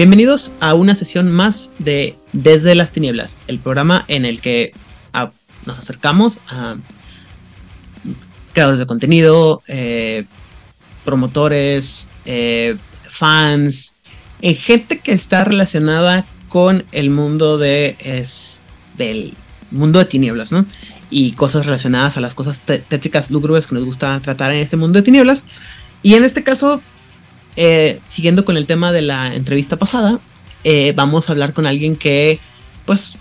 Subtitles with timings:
[0.00, 4.72] Bienvenidos a una sesión más de Desde las Tinieblas, el programa en el que
[5.12, 5.30] ah,
[5.66, 6.76] nos acercamos a
[8.54, 10.24] creadores de contenido, eh,
[11.04, 12.78] promotores, eh,
[13.10, 13.92] fans,
[14.40, 18.24] eh, gente que está relacionada con el mundo de
[19.70, 20.64] mundo de tinieblas, ¿no?
[21.10, 24.98] Y cosas relacionadas a las cosas tétricas lúgubres que nos gusta tratar en este mundo
[24.98, 25.44] de tinieblas.
[26.02, 26.80] Y en este caso
[27.56, 30.20] eh, siguiendo con el tema de la entrevista pasada,
[30.64, 32.38] eh, vamos a hablar con alguien que,
[32.86, 33.16] pues,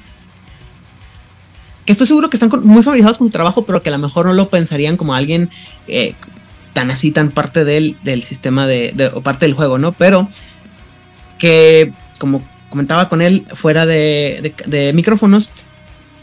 [1.85, 4.25] que estoy seguro que están muy familiarizados con su trabajo, pero que a lo mejor
[4.25, 5.49] no lo pensarían como alguien
[5.87, 6.13] eh,
[6.73, 9.93] tan así, tan parte del, del sistema de, o parte del juego, ¿no?
[9.93, 10.29] Pero
[11.37, 15.51] que, como comentaba con él fuera de, de micrófonos,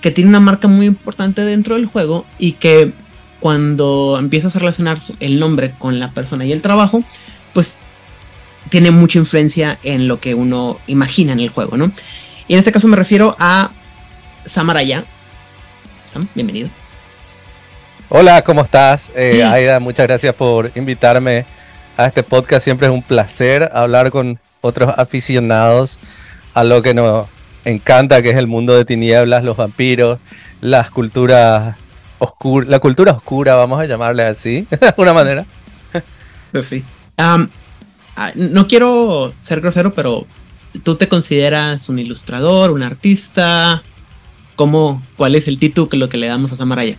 [0.00, 2.92] que tiene una marca muy importante dentro del juego y que
[3.40, 7.02] cuando empiezas a relacionar el nombre con la persona y el trabajo,
[7.52, 7.78] pues
[8.68, 11.92] tiene mucha influencia en lo que uno imagina en el juego, ¿no?
[12.48, 13.70] Y en este caso me refiero a
[14.44, 15.04] Samaraya.
[16.12, 16.68] Sam, bienvenido.
[18.08, 19.10] Hola, ¿cómo estás?
[19.16, 21.44] Eh, Aida, muchas gracias por invitarme
[21.96, 22.62] a este podcast.
[22.62, 25.98] Siempre es un placer hablar con otros aficionados
[26.54, 27.26] a lo que nos
[27.64, 30.20] encanta, que es el mundo de tinieblas, los vampiros,
[30.60, 31.76] las culturas
[32.18, 35.44] oscuras, la cultura oscura, vamos a llamarle así, de alguna manera.
[36.52, 36.84] Pues sí.
[38.34, 40.26] No quiero ser grosero, pero
[40.82, 43.82] ¿tú te consideras un ilustrador, un artista?
[44.54, 46.96] ¿Cómo, ¿Cuál es el título que lo que le damos a Samaraya?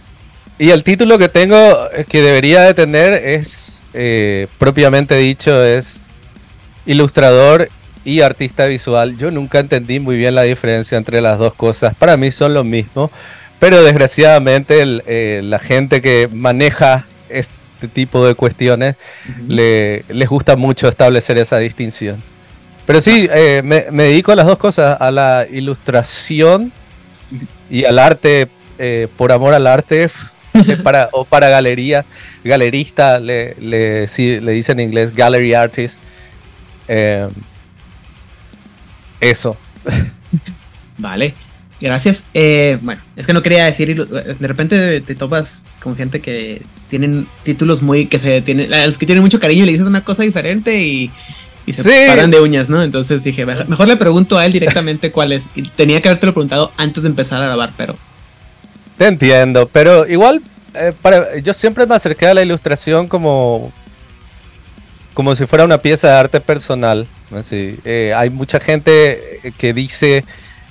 [0.60, 1.56] Y el título que tengo,
[1.92, 6.02] eh, que debería de tener, es eh, propiamente dicho, es
[6.86, 7.70] ilustrador
[8.04, 9.18] y artista visual.
[9.18, 11.94] Yo nunca entendí muy bien la diferencia entre las dos cosas.
[11.96, 13.12] Para mí son lo mismo,
[13.60, 17.06] pero desgraciadamente eh, la gente que maneja
[17.78, 18.96] este tipo de cuestiones,
[19.48, 22.18] le, les gusta mucho establecer esa distinción.
[22.88, 26.72] Pero sí, eh, me, dedico a las dos cosas, a la ilustración
[27.70, 28.48] y al arte,
[28.80, 30.08] eh, por amor al arte,
[30.54, 32.04] eh, para, o para galería,
[32.44, 36.02] galerista, le, le, le dicen en inglés gallery artist.
[39.20, 39.56] eso.
[40.98, 41.36] Vale,
[41.80, 42.24] gracias.
[42.82, 47.82] bueno, es que no quería decir, de repente te topas con gente que tienen títulos
[47.82, 51.10] muy que se tienen los que tienen mucho cariño le dices una cosa diferente y,
[51.74, 52.82] se paran de uñas, ¿no?
[52.82, 55.44] Entonces dije, mejor le pregunto a él directamente cuál es.
[55.54, 57.98] Y tenía que haberte lo preguntado antes de empezar a grabar, pero.
[58.98, 60.42] Te entiendo, pero igual
[60.74, 63.74] eh, para, yo siempre me acerqué a la ilustración como
[65.14, 67.06] como si fuera una pieza de arte personal.
[67.32, 70.24] Así, eh, hay mucha gente que dice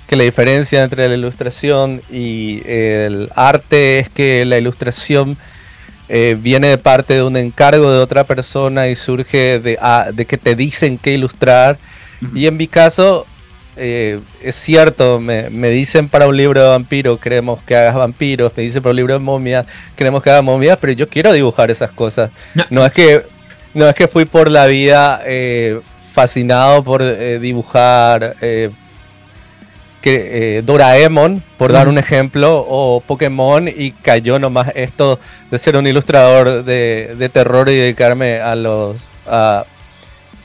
[0.07, 5.37] que la diferencia entre la ilustración y el arte es que la ilustración
[6.09, 10.25] eh, viene de parte de un encargo de otra persona y surge de, ah, de
[10.25, 11.79] que te dicen qué ilustrar.
[12.35, 13.27] Y en mi caso,
[13.77, 18.63] eh, es cierto, me, dicen para un libro de vampiro queremos que hagas vampiros, me
[18.63, 21.91] dicen para un libro de momias queremos que hagas momias, pero yo quiero dibujar esas
[21.91, 22.31] cosas.
[22.71, 23.23] No, es, que,
[23.75, 25.81] no es que fui por la vida eh,
[26.13, 27.03] fascinado por
[27.41, 28.37] dibujar
[30.07, 35.19] que eh, Doraemon, por dar un ejemplo, o Pokémon, y cayó nomás esto
[35.51, 39.65] de ser un ilustrador de, terror y dedicarme a los, a,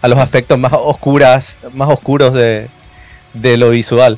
[0.01, 2.69] los aspectos más oscuras, más oscuros de,
[3.57, 4.17] lo visual.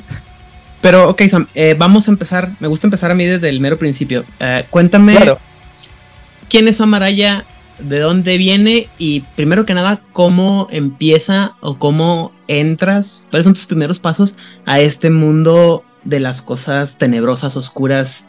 [0.80, 2.52] Pero, ok, Sam, eh, vamos a empezar.
[2.58, 4.24] Me gusta empezar a mí desde el mero principio.
[4.40, 5.14] Eh, cuéntame
[6.48, 7.44] quién es Amaraya
[7.78, 13.66] de dónde viene y primero que nada, cómo empieza o cómo entras, cuáles son tus
[13.66, 18.26] primeros pasos a este mundo de las cosas tenebrosas, oscuras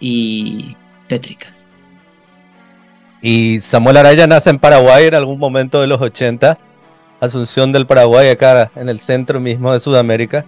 [0.00, 0.76] y
[1.08, 1.64] tétricas.
[3.22, 6.58] Y Samuel Araya nace en Paraguay en algún momento de los 80,
[7.20, 10.46] Asunción del Paraguay, acá en el centro mismo de Sudamérica.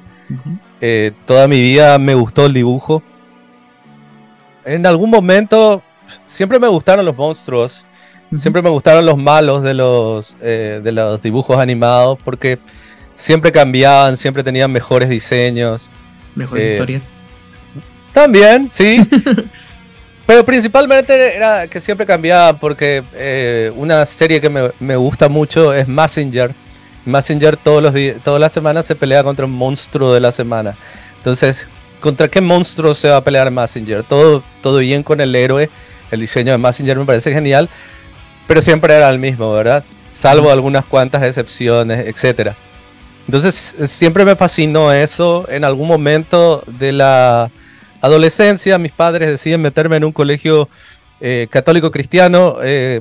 [0.80, 3.02] Eh, toda mi vida me gustó el dibujo.
[4.64, 5.82] En algún momento
[6.24, 7.84] siempre me gustaron los monstruos
[8.36, 12.58] Siempre me gustaron los malos de los, eh, de los dibujos animados porque
[13.14, 15.88] siempre cambiaban, siempre tenían mejores diseños.
[16.34, 17.10] Mejores eh, historias.
[18.12, 19.06] También, sí.
[20.26, 25.86] Pero principalmente era que siempre cambiaba porque eh, una serie que me, gusta mucho es
[25.86, 26.54] Messenger.
[27.04, 30.74] Messenger todos los todas las semanas se pelea contra un monstruo de la semana.
[31.18, 31.68] Entonces,
[32.00, 34.04] ¿contra qué monstruo se va a pelear Messenger?
[34.04, 35.68] Todo, todo bien con el héroe.
[36.10, 37.68] El diseño de Messenger me parece genial
[38.46, 39.84] pero siempre era el mismo, ¿verdad?
[40.12, 42.52] Salvo algunas cuantas excepciones, etc.
[43.26, 45.46] Entonces siempre me fascinó eso.
[45.48, 47.50] En algún momento de la
[48.00, 50.68] adolescencia mis padres deciden meterme en un colegio
[51.20, 52.56] eh, católico cristiano.
[52.62, 53.00] Eh,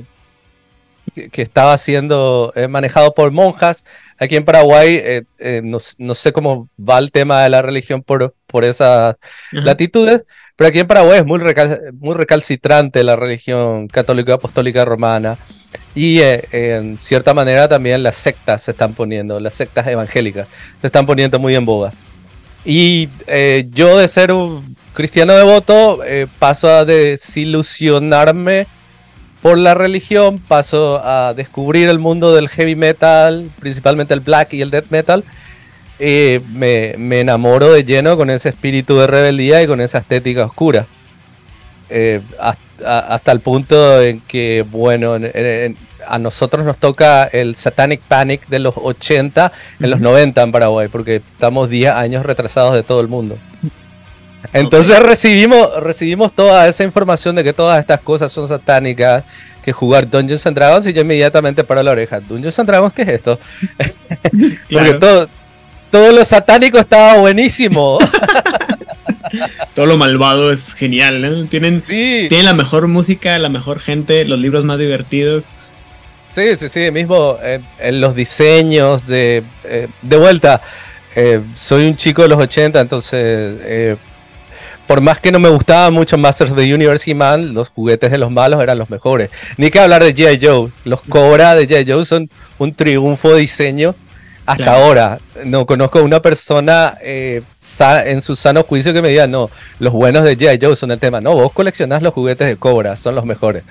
[1.14, 3.84] que, estaba siendo eh, manejado por monjas.
[4.18, 5.00] Aquí en Paraguay
[5.38, 9.16] eh, no, sé cómo va el tema de la religión por, por esas
[9.50, 10.22] latitudes,
[10.56, 11.40] pero aquí en Paraguay es muy,
[11.98, 15.38] muy recalcitrante la religión católica apostólica romana.
[15.94, 20.48] Y en cierta manera también las sectas se están poniendo, las sectas evangélicas
[20.80, 21.92] se están poniendo muy en boga.
[22.64, 23.10] Y
[23.72, 26.00] yo de ser un cristiano devoto
[26.38, 28.66] paso a desilusionarme
[29.42, 34.62] por la religión, paso a descubrir el mundo del heavy metal, principalmente el black y
[34.62, 35.24] el death metal.
[35.98, 40.86] Y me, enamoro de lleno con ese espíritu de rebeldía y con esa estética oscura.
[41.90, 45.16] Eh, hasta, el punto en que, bueno,
[46.06, 50.88] a nosotros nos toca el Satanic Panic de los 80 en los 90 en Paraguay,
[50.88, 53.38] porque estamos 10 años retrasados de todo el mundo.
[54.52, 59.24] Entonces recibimos, recibimos toda esa información de que todas estas cosas son satánicas,
[59.64, 62.20] que jugar Dungeons and Dragons y yo inmediatamente paro la oreja.
[62.20, 63.38] ¿Dungeons and Dragons qué es esto?
[64.70, 65.28] Porque todo,
[65.90, 67.98] todo lo satánico estaba buenísimo.
[69.74, 74.64] todo lo malvado es genial, Tienen, tienen la mejor música, la mejor gente, los libros
[74.64, 75.44] más divertidos.
[76.30, 77.36] Sí, sí, sí, mismo
[77.78, 80.62] en, los diseños de, eh, de vuelta.
[81.14, 83.96] Eh, soy un chico de los 80, entonces eh,
[84.92, 88.10] por más que no me gustaba mucho Masters of the Universe y Man, los juguetes
[88.10, 89.30] de los malos eran los mejores.
[89.56, 90.38] Ni que hablar de G.I.
[90.46, 90.70] Joe.
[90.84, 91.90] Los Cobra de G.I.
[91.90, 92.28] Joe son
[92.58, 93.94] un triunfo de diseño.
[94.44, 97.40] Hasta ahora, no conozco a una persona eh,
[98.04, 99.48] en su sano juicio que me diga, no,
[99.78, 100.58] los buenos de G.I.
[100.60, 101.22] Joe son el tema.
[101.22, 103.62] No, vos coleccionás los juguetes de Cobra, son los mejores.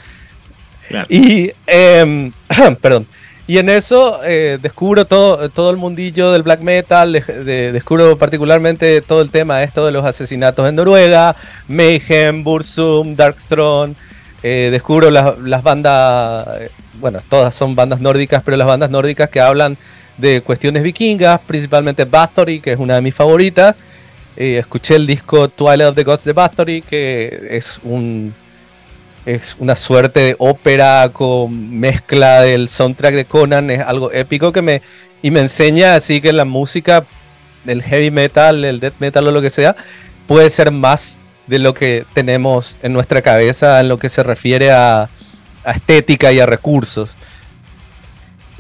[1.08, 2.32] Y, eh,
[2.82, 3.06] perdón,
[3.52, 9.22] y en eso eh, descubro todo, todo el mundillo del black metal, descubro particularmente todo
[9.22, 11.36] el tema esto de los asesinatos en Noruega,
[11.68, 13.96] Mayhem, Bursum, Dark Throne,
[14.42, 16.72] eh, descubro las, bandas, eh,
[17.02, 19.76] bueno, todas son bandas nórdicas, pero las bandas nórdicas que hablan
[20.16, 23.76] de cuestiones vikingas, principalmente Bathory, que es una de mis favoritas.
[24.38, 28.34] escuché el disco Twilight of the Gods de Bathory, que es un
[29.26, 34.62] es una suerte de ópera con mezcla del soundtrack de Conan, es algo épico que
[34.62, 34.82] me,
[35.22, 37.06] y me enseña así que la música
[37.64, 39.76] del heavy metal, el death metal o lo que sea,
[40.28, 44.72] puede ser más de lo que tenemos en nuestra cabeza en lo que se refiere
[44.72, 45.10] a
[45.66, 47.12] estética y a recursos.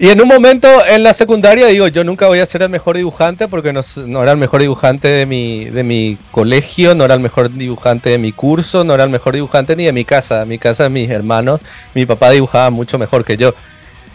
[0.01, 2.98] Y en un momento en la secundaria digo, yo nunca voy a ser el mejor
[2.98, 7.19] dibujante porque no, era el mejor dibujante de mi, de mi colegio, no era el
[7.19, 10.44] mejor dibujante de mi curso, no era el mejor dibujante ni de mi casa.
[10.44, 11.62] Mi casa, mis hermanos,
[11.94, 13.53] mi papá dibujaba mucho mejor que yo.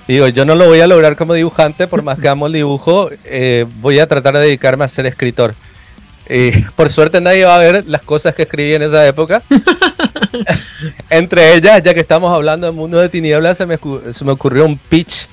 [0.09, 3.09] Digo, yo no lo voy a lograr como dibujante, por más que amo el dibujo,
[3.25, 5.55] eh, voy a tratar de dedicarme a ser escritor.
[6.75, 9.41] por suerte nadie va a ver las cosas que escribí en esa época.
[11.11, 13.79] Entre ellas, ya que estamos hablando del mundo de tinieblas, se me,
[14.11, 15.29] se me ocurrió un pitch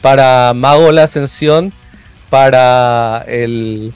[0.00, 1.72] para Mago la Ascensión,
[2.30, 3.92] para el,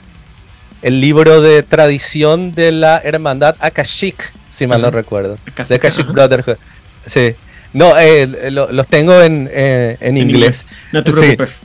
[0.81, 5.37] el libro de tradición de la hermandad Akashic, si mal no recuerdo.
[5.67, 6.57] de Akashic Brotherhood.
[7.05, 7.35] Sí.
[7.73, 10.65] No, eh, los tengo en, eh, en, inglés.
[10.91, 11.61] No te preocupes.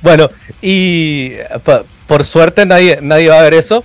[0.00, 1.32] Bueno, y
[2.06, 3.84] por suerte nadie, nadie va a ver eso.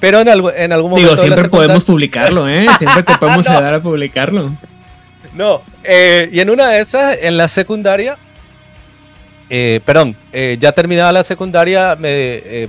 [0.00, 1.12] Pero en, en algún momento.
[1.12, 2.66] Digo, siempre podemos publicarlo, ¿eh?
[2.78, 4.50] Siempre te podemos ayudar a publicarlo.
[5.34, 8.16] No, eh, y en una de esas, en la secundaria,
[9.50, 12.68] eh, perdón, eh, ya terminada la secundaria, me, eh,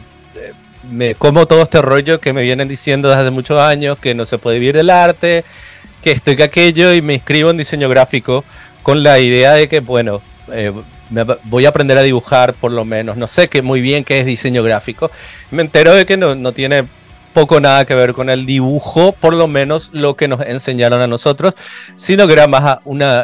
[0.90, 4.26] me como todo este rollo que me vienen diciendo desde hace muchos años, que no
[4.26, 5.46] se puede vivir del arte,
[6.04, 8.44] que estoy que aquello, y me inscribo en diseño gráfico
[8.82, 10.22] con la idea de que, bueno,
[11.46, 13.16] voy a aprender a dibujar por lo menos.
[13.16, 15.10] No sé que muy bien qué es diseño gráfico.
[15.52, 16.84] Me entero de que no, no tiene
[17.34, 21.08] poco nada que ver con el dibujo, por lo menos lo que nos enseñaron a
[21.08, 21.54] nosotros,
[21.96, 22.80] sino que era más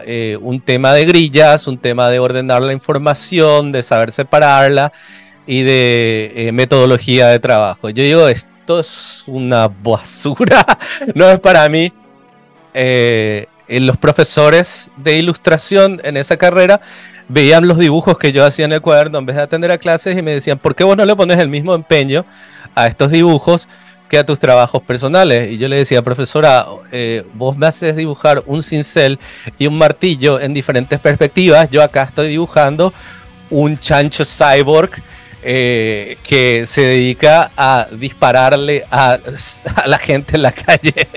[0.06, 4.92] eh, un tema de grillas, un tema de ordenar la información, de saber separarla
[5.46, 7.90] y de eh, metodología de trabajo.
[7.90, 10.66] Yo digo, esto es una basura,
[11.16, 11.94] no es para mí.
[12.74, 16.82] Eh, los profesores de ilustración en esa carrera
[17.28, 20.18] veían los dibujos que yo hacía en el cuaderno en vez de atender a clases
[20.18, 22.26] y me decían, ¿por qué vos no le pones el mismo empeño
[22.76, 23.68] a estos dibujos?
[24.10, 25.52] Que a tus trabajos personales.
[25.52, 29.20] Y yo le decía, profesora, eh, vos me haces dibujar un cincel
[29.58, 31.70] y un martillo en diferentes perspectivas.
[31.70, 32.94] Yo acá estoy dibujando
[33.50, 34.92] un chancho cyborg
[35.42, 39.18] eh, que se dedica a dispararle a,
[39.86, 41.08] la gente en la calle.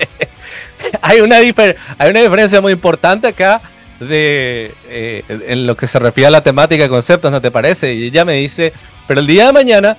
[1.01, 3.61] hay, una hay una diferencia muy importante acá
[3.99, 7.93] de eh, en lo que se refiere a la temática de conceptos, ¿no te parece?
[7.93, 8.73] Y ella me dice,
[9.07, 9.97] pero el día de mañana,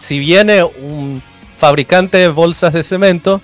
[0.00, 1.22] si viene un
[1.60, 3.40] fabricante de bolsas de cemento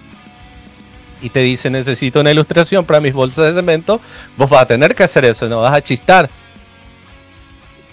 [1.20, 4.00] y te dice necesito una ilustración para mis bolsas de cemento,
[4.38, 6.28] vos vas a tener que hacer eso, no vas a chistar.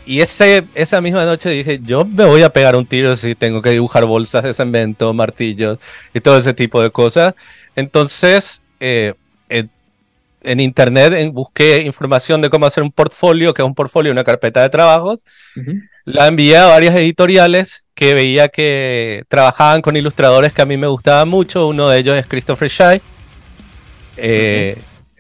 [0.06, 3.62] y ese, esa misma noche dije, yo me voy a pegar un tiro si tengo
[3.62, 5.78] que dibujar bolsas de cemento, martillos
[6.14, 7.36] y todo ese tipo de cosas.
[7.76, 9.14] Entonces, eh,
[10.44, 14.62] en, internet busqué información de cómo hacer un portfolio, que es un portfolio, una carpeta
[14.62, 15.24] de trabajos.
[16.06, 20.88] La envié a varias editoriales que veía que trabajaban con ilustradores que a mí me
[20.88, 21.68] gustaban mucho.
[21.68, 23.02] Uno de ellos es Christopher Shai.
[24.18, 24.78] Eh,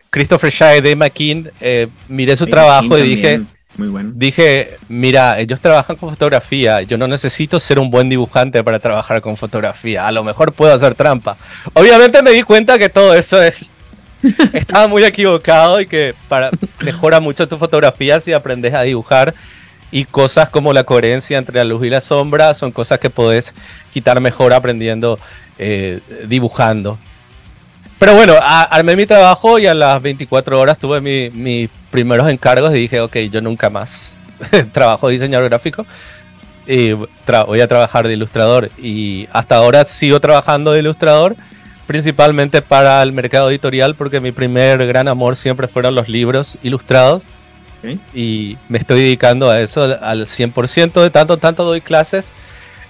[0.10, 3.42] Christopher Shai de McKean, eh, miré su trabajo y dije,
[3.78, 4.12] muy bueno.
[4.14, 9.22] Dije, mira, ellos trabajan con fotografía, yo no necesito ser un buen dibujante para trabajar
[9.22, 11.38] con fotografía, a lo mejor puedo hacer trampa.
[11.74, 13.72] Obviamente me di cuenta que todo eso es...
[14.54, 16.52] Estaba muy equivocado y que para,
[16.82, 19.34] mejora mucho tu fotografía si aprendes a dibujar
[19.92, 23.54] y cosas como la coherencia entre la luz y la sombra son cosas que podés
[23.94, 25.20] quitar mejor aprendiendo
[25.60, 26.98] eh, dibujando.
[28.00, 32.80] Pero bueno, armé mi trabajo y a las 24 horas tuve mis primeros encargos y
[32.80, 34.18] dije, ok, yo nunca más
[34.74, 35.86] trabajo de diseñador gráfico
[36.66, 38.70] y voy a trabajar de ilustrador.
[38.78, 41.36] Y hasta ahora sigo trabajando de ilustrador,
[41.94, 47.22] principalmente para el mercado editorial, porque mi primer gran amor siempre fueron los libros ilustrados.
[48.16, 52.26] Y me estoy dedicando a eso al 100%, de tanto, tanto doy clases,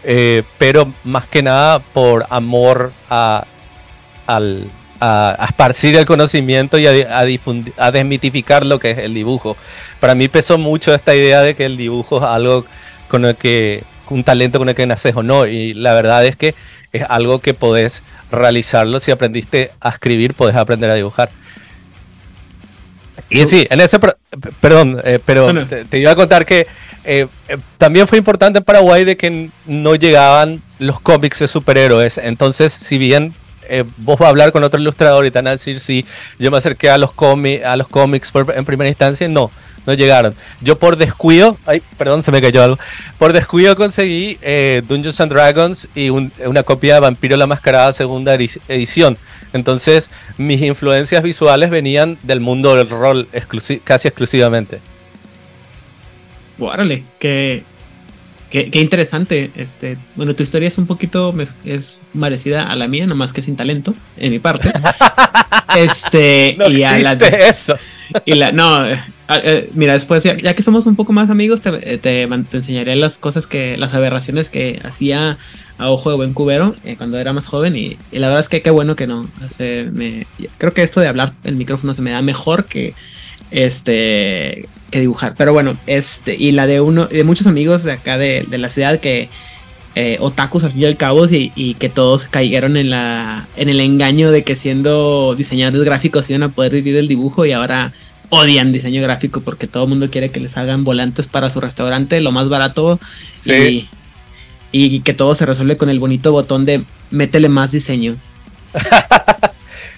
[0.05, 3.43] eh, pero más que nada por amor a,
[4.25, 7.19] al, a, esparcir el conocimiento y a,
[7.77, 9.57] a, desmitificar lo que es el dibujo.
[9.99, 12.65] Para mí pesó mucho esta idea de que el dibujo es algo
[13.09, 16.37] con el que, un talento con el que naces o no, y la verdad es
[16.37, 16.55] que
[16.93, 18.99] es algo que podés realizarlo.
[18.99, 21.29] Si aprendiste a escribir, podés aprender a dibujar.
[23.29, 23.99] Y sí, en ese,
[24.61, 26.67] perdón, eh, pero te, iba a contar que
[27.03, 32.19] eh, eh, también fue importante en Paraguay de que no llegaban los cómics de superhéroes.
[32.19, 33.33] Entonces, si bien
[33.97, 36.05] vos vas a hablar con otro ilustrador y te van a decir si
[36.37, 37.11] yo me acerqué a los,
[37.65, 39.27] a los cómics en primera instancia.
[39.27, 39.49] No,
[39.85, 40.35] no llegaron.
[40.61, 42.79] Yo por descuido, ay, perdón, se me cayó algo.
[43.17, 48.33] Por descuido conseguí eh, Dungeons and Dragons y una copia de Vampiro la Mascarada segunda
[48.33, 49.17] edición.
[49.53, 53.27] Entonces, mis influencias visuales venían del mundo del rol
[53.83, 54.79] casi exclusivamente.
[56.59, 57.63] Órale, que
[58.53, 59.49] Qué, interesante.
[59.55, 61.33] Este, bueno, tu historia es un poquito
[61.65, 64.71] es parecida a la mía, nomás que sin talento, en mi parte.
[65.75, 67.75] este, no y existe eso.
[68.25, 71.97] Y la, no, eh, eh, mira, después, ya, que somos un poco más amigos, te,
[71.97, 75.37] te, enseñaré las cosas que, las aberraciones que hacía
[75.77, 77.75] a ojo de buen cubero eh, cuando era más joven.
[77.75, 79.27] Y, la verdad es que qué bueno que no.
[79.91, 80.25] me,
[80.57, 82.93] creo que esto de hablar el micrófono se me da mejor que
[83.51, 85.33] este que dibujar.
[85.35, 88.99] Pero bueno, este, y la de uno, de muchos amigos de acá de, la ciudad
[88.99, 89.29] que
[89.95, 93.79] eh, otakus al fin y al cabo y, que todos cayeron en la en el
[93.79, 97.91] engaño de que siendo diseñadores gráficos iban a poder vivir el dibujo y ahora
[98.33, 102.19] odian diseño gráfico porque todo el mundo quiere que les hagan volantes para su restaurante,
[102.21, 102.99] lo más barato
[103.45, 103.87] y,
[104.71, 108.15] y que todo se resuelve con el bonito botón de métele más diseño.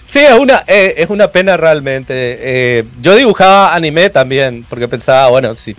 [0.06, 2.38] Sí, es una, eh, es una pena realmente.
[2.40, 5.76] Eh, yo dibujaba anime también, porque pensaba, bueno, si,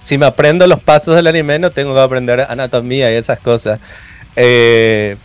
[0.00, 3.80] si, me aprendo los pasos del anime, no tengo que aprender anatomía y esas cosas.
[4.36, 5.16] Eh,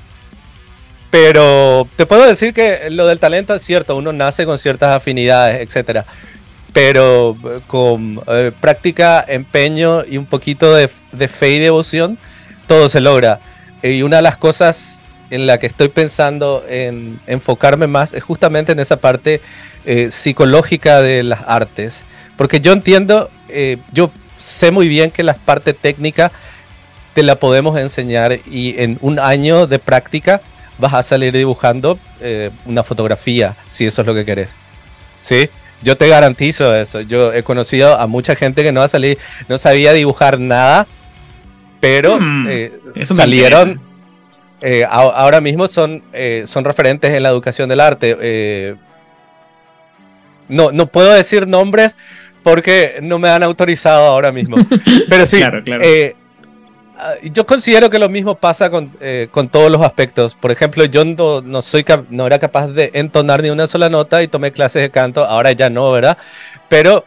[1.11, 5.75] pero te puedo decir que lo del talento es cierto, uno nace con ciertas afinidades,
[5.75, 6.03] etc.
[6.75, 8.21] Pero con
[8.59, 12.19] práctica, empeño y un poquito de, de fe y devoción,
[12.67, 13.39] todo se logra.
[13.81, 18.71] Y una de las cosas en la que estoy pensando en enfocarme más es justamente
[18.71, 19.41] en esa parte
[19.85, 22.05] eh, psicológica de las artes.
[22.37, 26.31] Porque yo entiendo, eh, yo sé muy bien que la parte técnica
[27.13, 30.41] te la podemos enseñar y en un año de práctica
[30.77, 34.51] vas a salir dibujando eh, una fotografía, si eso es lo que querés.
[35.21, 35.49] ¿Sí?
[35.85, 36.99] Yo te garantizo eso.
[36.99, 40.87] Yo he conocido a mucha gente que no va a salir, no sabía dibujar nada,
[41.79, 42.47] pero hmm,
[43.03, 43.79] salieron
[44.61, 48.17] eh, ahora mismo son, eh, son referentes en la educación del arte.
[48.19, 48.75] Eh,
[50.47, 51.97] no, no puedo decir nombres
[52.41, 54.57] porque no me han autorizado ahora mismo.
[55.09, 55.51] Pero sí, ah,
[57.23, 58.91] yo considero que lo mismo pasa con,
[59.31, 60.35] con, todos los aspectos.
[60.35, 64.23] Por ejemplo, yo no, no, soy no era capaz de entonar ni una sola nota
[64.23, 65.25] y tomé clases de canto.
[65.25, 66.17] Ahora ya no, ¿verdad?
[66.69, 67.05] Pero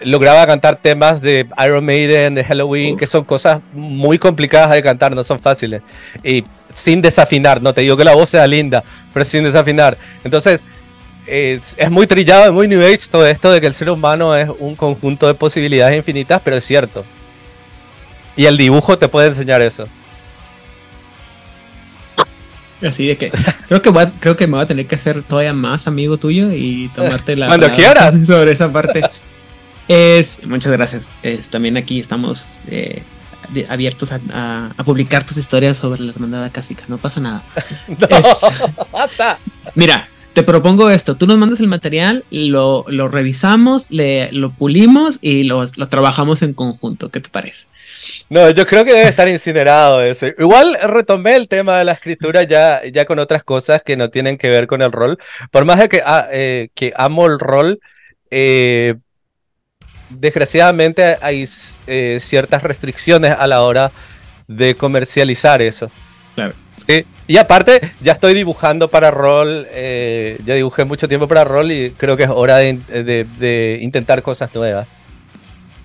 [0.00, 5.14] lograba cantar temas de Iron Maiden, de Halloween, que son cosas muy complicadas de cantar,
[5.14, 5.82] no son fáciles.
[6.22, 9.96] Y sin desafinar, no te digo que la voz sea linda, pero sin desafinar.
[10.24, 10.62] Entonces,
[11.26, 14.48] es, muy trillado, es muy New Age todo esto de que el ser humano es
[14.58, 17.04] un conjunto de posibilidades infinitas, pero es cierto.
[18.36, 19.86] Y el dibujo te puede enseñar eso.
[22.86, 23.32] Así de que
[23.68, 23.90] creo que
[24.20, 27.46] creo que me voy a tener que hacer todavía más amigo tuyo y tomarte la
[27.46, 29.00] cuando quieras sobre esa parte.
[29.88, 31.08] Es, muchas gracias.
[31.22, 33.02] Es, también aquí estamos eh,
[33.70, 36.84] abiertos a, a- a publicar tus historias sobre la hermandad acásica.
[36.88, 37.42] No pasa nada.
[38.10, 38.26] Es-
[39.74, 41.14] mira, te propongo esto.
[41.14, 46.42] Tú nos mandas el material, lo, lo revisamos, le, lo pulimos y lo, lo trabajamos
[46.42, 47.08] en conjunto.
[47.10, 47.66] ¿Qué te parece?
[48.28, 50.34] No, yo creo que debe estar incinerado ese.
[50.38, 54.36] Igual retomé el tema de la escritura ya, ya con otras cosas que no tienen
[54.38, 55.18] que ver con el rol.
[55.50, 57.80] Por más de que, ah, eh, que amo el rol,
[58.30, 58.94] eh,
[60.10, 61.48] desgraciadamente hay
[61.86, 63.90] eh, ciertas restricciones a la hora
[64.46, 65.90] de comercializar eso.
[66.34, 66.54] Claro.
[66.86, 67.04] Sí.
[67.26, 72.16] Y aparte, ya estoy dibujando para rol, ya dibujé mucho tiempo para rol y creo
[72.16, 74.86] que es hora de, de- de intentar cosas nuevas.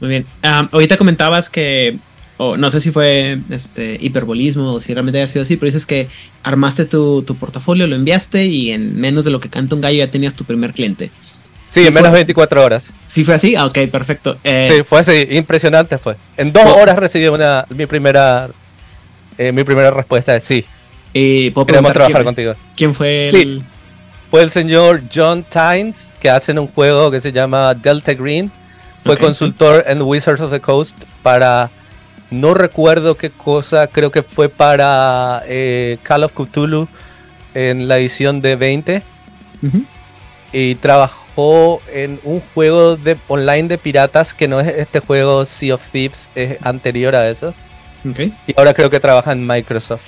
[0.02, 0.26] Muy bien.
[0.42, 1.98] Ahorita comentabas que,
[2.40, 6.08] no sé si fue este hiperbolismo o si realmente haya sido así, pero dices que
[6.44, 10.00] armaste tu, tu portafolio, lo enviaste y en menos de lo que canta un gallo
[10.00, 11.12] ya tenías tu primer cliente.
[11.70, 12.92] Sí, Sí, en menos de 24 horas.
[13.08, 13.56] ¿Sí fue así?
[13.56, 14.38] Ah, ok, perfecto.
[14.44, 16.16] Eh, Sí, fue así, impresionante fue.
[16.36, 16.76] En dos Oh.
[16.82, 18.50] horas recibí una, mi primera,
[19.38, 20.66] eh, mi primera respuesta de sí,
[21.14, 22.54] y puedo queremos trabajar quién, contigo.
[22.76, 23.42] quién fue Sí.
[23.42, 23.64] el...
[24.32, 28.50] Fue el señor John Tynes, que hace un juego que se llama Delta Green.
[29.04, 31.70] Fue consultor en Wizards of the Coast para,
[32.30, 36.88] no recuerdo qué cosa, creo que fue para eh, Call of Cthulhu
[37.54, 39.04] en la edición de 20.
[39.64, 39.84] Ujú.
[40.54, 45.76] y trabajó en un juego de online de piratas que no es este juego Sea
[45.76, 47.54] of Thieves, es anterior a eso.
[48.48, 50.02] Y ahora creo que trabaja en Microsoft.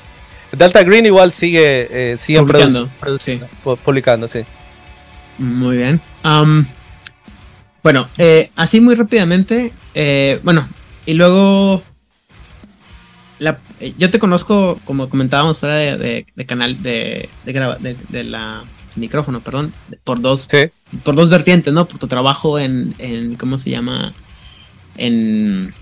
[0.52, 4.44] Delta Green igual sigue, eh, sigue Publicando, produ- produciendo, pu- publicando, sí.
[5.38, 6.02] Muy bien.
[7.84, 9.72] Bueno, eh, así muy rápidamente.
[9.94, 10.68] eh, bueno,
[11.06, 11.84] y luego.
[13.40, 18.24] la- eh, yo te conozco, como comentábamos fuera de, de- de canal de, de, de-
[18.24, 18.64] la
[18.96, 20.70] micrófono, perdón, por dos, Sí,
[21.04, 21.86] por dos vertientes, ¿no?
[21.86, 24.14] Por tu trabajo en, en ¿cómo se llama?
[24.98, 25.74] En.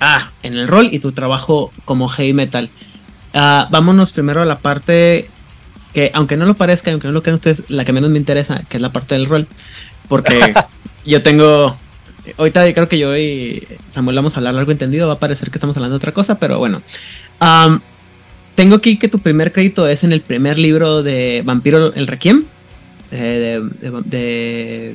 [0.00, 2.68] Ah, en el rol y tu trabajo como heavy metal.
[3.34, 5.28] Ah, vámonos primero a la parte
[5.92, 8.62] que, aunque no lo parezca, aunque no lo crean ustedes, la que menos me interesa,
[8.68, 9.46] que es la parte del rol.
[10.10, 10.52] Porque
[11.06, 11.74] yo tengo.
[12.36, 15.06] Ahorita creo que yo y Samuel vamos a hablar largo entendido.
[15.08, 16.82] Va a parecer que estamos hablando de otra cosa, pero bueno.
[18.54, 22.44] Tengo aquí que tu primer crédito es en el primer libro de Vampiro el Requiem.
[23.12, 24.94] eh, de- de- de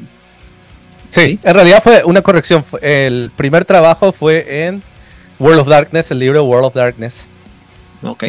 [1.10, 1.40] sí, Sí.
[1.44, 2.64] en realidad fue una corrección.
[2.82, 4.82] El primer trabajo fue en
[5.40, 7.28] World of Darkness, el libro World of Darkness,
[8.04, 8.24] ok,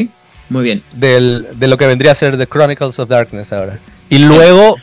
[0.48, 0.82] muy bien.
[0.92, 3.78] del, de lo que vendría a ser The Chronicles of Darkness ahora.
[4.08, 4.74] Y luego,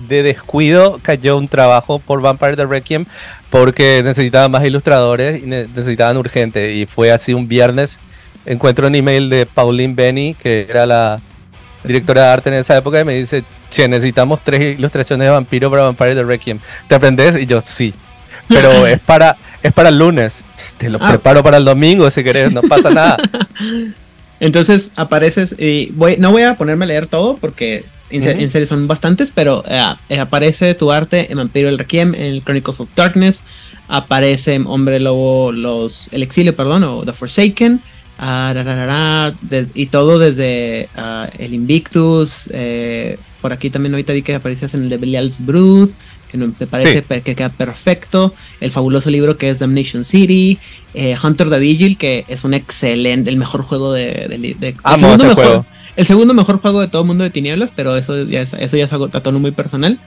[0.00, 3.06] de descuido, cayó un trabajo por Vampire the Requiem
[3.50, 6.74] porque necesitaban más ilustradores y ne- necesitaban urgente.
[6.74, 7.98] Y fue así un viernes.
[8.44, 11.20] Encuentro un email de Pauline Benny, que era la
[11.82, 15.70] directora de arte en esa época, y me dice: Che, necesitamos tres ilustraciones de vampiro
[15.70, 16.58] para Vampire the Requiem.
[16.88, 17.36] ¿Te aprendes?
[17.40, 17.92] Y yo, sí.
[18.48, 20.44] Pero es para, es para el lunes.
[20.78, 21.08] Te lo Ah.
[21.08, 23.16] preparo para el domingo si querés, no pasa nada.
[24.40, 28.66] Entonces apareces y voy, no voy a ponerme a leer todo porque en, en serio
[28.66, 32.80] son bastantes, pero eh, eh, aparece tu arte en Vampiro el Requiem, en el Chronicles
[32.80, 33.42] of Darkness,
[33.88, 37.80] aparece en Hombre Lobo los el exilio, perdón, o The Forsaken,
[38.18, 43.70] ah, ra, ra, ra, ra, de- y todo desde ah, el Invictus, eh, por aquí
[43.70, 45.90] también ahorita vi que aparecías en el de Belial's Brood,
[46.30, 47.20] que me parece Sí.
[47.22, 50.58] que queda perfecto, el fabuloso libro que es Damnation City,
[50.94, 54.26] eh, Hunter the Vigil, que es un excelente, el mejor juego de...
[54.28, 55.66] de, de- el Amo segundo ese mejor- juego.
[55.96, 58.76] El segundo mejor juego de todo el mundo de tinieblas, pero eso ya es, eso
[58.76, 59.98] ya es algo tono muy personal.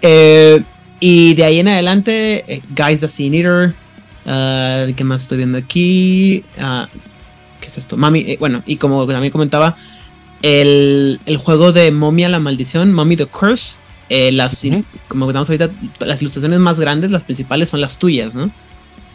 [0.00, 0.62] Eh,
[0.98, 3.74] y de ahí en adelante, eh, Guys the Sin Eater.
[4.26, 6.42] ah, ¿Qué más estoy viendo aquí?
[6.58, 6.88] Ah,
[7.60, 7.98] ¿Qué es esto?
[7.98, 9.76] Mami, eh, bueno, y como también comentaba,
[10.40, 13.78] el, el juego de Momia la Maldición, Mommy the Curse.
[14.08, 14.62] las.
[15.06, 18.50] Como comentamos ahorita, las ilustraciones más grandes, las principales, son las tuyas, ¿no?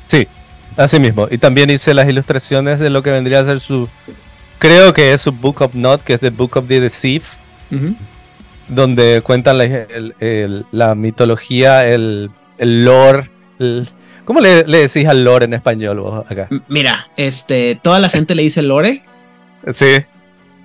[0.05, 0.27] Sí,
[0.77, 1.27] así mismo.
[1.31, 3.89] Y también hice las ilustraciones de lo que vendría a ser su.
[4.67, 7.25] Creo que es su Book of Not, que es The Book of the Deceived,
[7.71, 7.95] Ujú.
[8.67, 13.29] donde cuentan la, el- el- la mitología, el, el lore.
[14.25, 16.47] ¿Cómo le, le decís al lore en español vos acá?
[16.67, 19.03] Mira, este, toda la gente le dice lore.
[19.73, 19.95] Sí,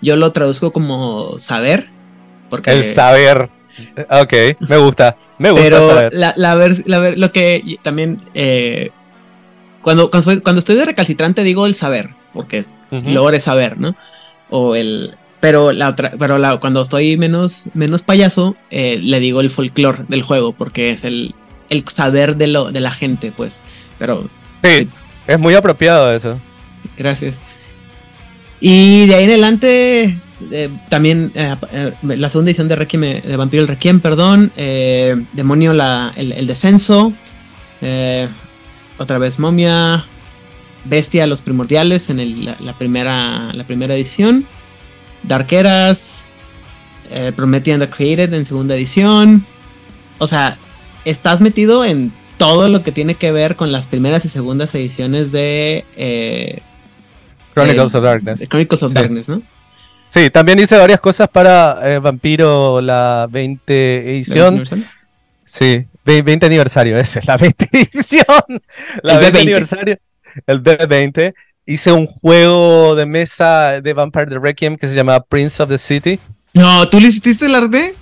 [0.03, 1.89] Yo lo traduzco como saber.
[2.51, 3.49] Porque el saber.
[4.11, 4.33] Ok,
[4.69, 5.17] me gusta.
[5.39, 6.13] Me gusta Pero saber.
[6.15, 8.91] la, la ver- la ver- lo que también eh,
[9.81, 13.97] cuando, cuando estoy de recalcitrante digo el saber, porque logre saber, ¿no?
[14.51, 19.41] O el pero la otra, pero la, cuando estoy menos, menos payaso, eh, le digo
[19.41, 21.35] el folclore del juego, porque es el,
[21.71, 23.61] el saber de lo, de la gente, pues.
[23.99, 24.29] Pero
[24.63, 24.87] Sí,
[25.27, 26.39] es muy apropiado eso.
[26.99, 27.41] Gracias.
[28.61, 30.19] Y de ahí en adelante,
[30.51, 31.57] eh, también eh,
[32.03, 34.53] la segunda edición de Requiem, de Vampiro el Requiem, perdón,
[35.33, 37.15] Demonio la, el, el Descenso,
[38.99, 40.05] otra vez Momia.
[40.85, 44.47] Bestia, los primordiales en el- la, la primera, la primera edición.
[45.23, 46.29] Darkeras.
[47.13, 49.45] Eh, Promethean the Created en segunda edición.
[50.19, 50.57] O sea,
[51.05, 55.33] estás metido en todo lo que tiene que ver con las primeras y segundas ediciones
[55.33, 56.61] de, eh,
[57.53, 58.49] Chronicles de- of Darkness.
[58.49, 58.95] Chronicles of Sí.
[58.95, 59.43] Darkness, ¿no?
[60.07, 64.65] Sí, también hice varias cosas para eh, Vampiro, la 20 edición.
[65.45, 68.25] Sí, ve- 20 aniversario, ese es la 20 edición.
[69.03, 69.43] La El 20 B20.
[69.43, 69.97] aniversario,
[70.47, 71.35] el B20.
[71.67, 75.79] Hice un juego de mesa de Vampire the Requiem que se llama Prince of the
[75.79, 76.19] City.
[76.53, 77.95] No, ¿tú le hiciste el arte?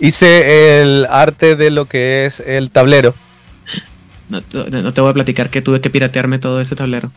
[0.00, 3.14] Hice el arte de lo que es el tablero.
[4.28, 7.10] No, te- no te voy a platicar que tuve que piratearme todo ese tablero.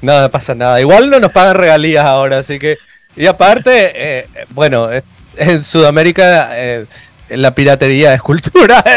[0.00, 0.80] No, no pasa nada.
[0.80, 2.78] Igual no nos pagan regalías ahora, así que.
[3.16, 5.02] Y aparte, eh, bueno, eh,
[5.36, 6.86] en Sudamérica eh,
[7.30, 8.82] la piratería es cultura.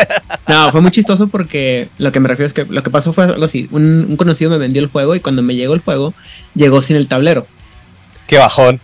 [0.47, 3.23] No, fue muy chistoso porque lo que me refiero es que lo que pasó fue
[3.23, 3.69] algo así.
[3.71, 6.13] Un, un conocido me vendió el juego y cuando me llegó el juego,
[6.55, 7.47] llegó sin el tablero.
[8.27, 8.81] Qué bajón.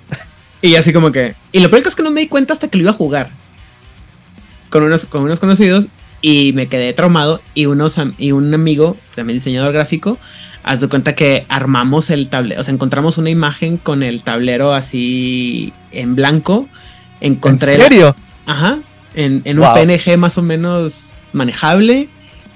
[0.62, 1.36] Y así como que...
[1.51, 3.31] Y lo peor es que no me di cuenta hasta que lo iba a jugar.
[4.69, 5.88] Con unos, con unos conocidos
[6.21, 10.17] y me quedé traumado y, unos, y un amigo, también diseñador gráfico,
[10.63, 14.73] haz de cuenta que armamos el tablero, o sea, encontramos una imagen con el tablero
[14.73, 16.67] así en blanco.
[17.21, 18.15] Encontré ¿En la- serio?
[18.45, 18.79] Ajá.
[19.17, 19.67] En, en Wow.
[19.69, 22.08] un PNG más o menos manejable.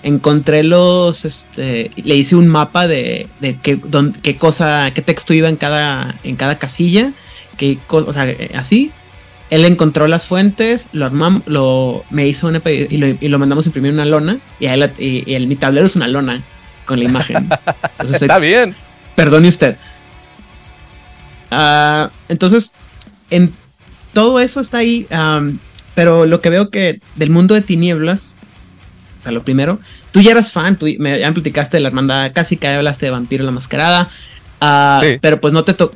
[0.04, 1.26] Encontré los.
[1.26, 5.58] Este, le hice un mapa de, de qué, dón- qué cosa, qué texto iba en
[5.58, 7.12] cada, en cada casilla.
[7.58, 8.92] Qué o sea, eh, así.
[9.50, 13.66] Él encontró las fuentes, lo armamos, lo, me hizo una y lo, y lo mandamos
[13.66, 14.38] a imprimir una lona.
[14.62, 16.42] Y, a él y- y el, mi tablero es una lona
[16.86, 17.50] con la imagen.
[18.00, 18.74] Entonces, soy- Está bien.
[19.16, 19.76] Perdone usted.
[21.52, 22.72] Ah, entonces,
[23.30, 23.54] en
[24.14, 25.06] todo eso está ahí.
[25.10, 25.60] am,
[25.96, 28.36] pero lo que veo que del mundo de tinieblas,
[29.20, 29.80] o sea, lo primero,
[30.12, 33.06] tú ya eras fan, tú me ya me platicaste de la hermandad casi que hablaste
[33.08, 34.10] de Vampiro la Mascarada.
[34.62, 35.18] ah, Sí.
[35.22, 35.96] Pero pues no te tocó.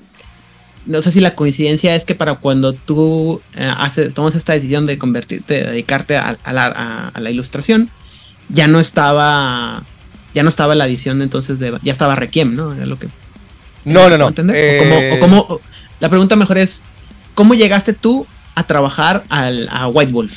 [0.85, 4.85] No sé si la coincidencia es que para cuando tú eh, haces, tomas esta decisión
[4.85, 7.89] de convertirte, de dedicarte a, a la, a- a la ilustración,
[8.49, 9.83] ya no estaba.
[10.35, 11.75] Ya no estaba la edición entonces de.
[11.81, 12.73] Ya estaba Requiem, ¿no?
[12.73, 13.07] Era lo que
[13.85, 14.27] No, no, no.
[14.27, 14.55] entender?
[14.55, 15.59] Eh, O o cómo-
[15.99, 16.81] la pregunta mejor es,
[17.33, 20.33] ¿cómo llegaste tú a trabajar al, a White Wolf?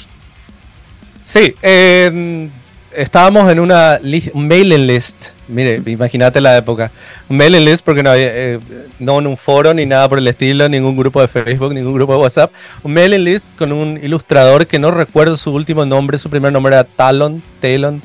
[1.25, 2.49] Sí, eh,
[2.95, 5.27] estábamos en una li- un mailing list.
[5.47, 6.91] Mire, imagínate la época.
[7.29, 8.61] Mailing list porque no había, eh,
[8.99, 12.13] no en un foro ni nada por el estilo, ningún grupo de Facebook, ningún grupo
[12.15, 12.53] de WhatsApp.
[12.83, 16.75] Un mailing list con un ilustrador que no recuerdo su último nombre, su primer nombre
[16.75, 18.03] era Talon, Talon,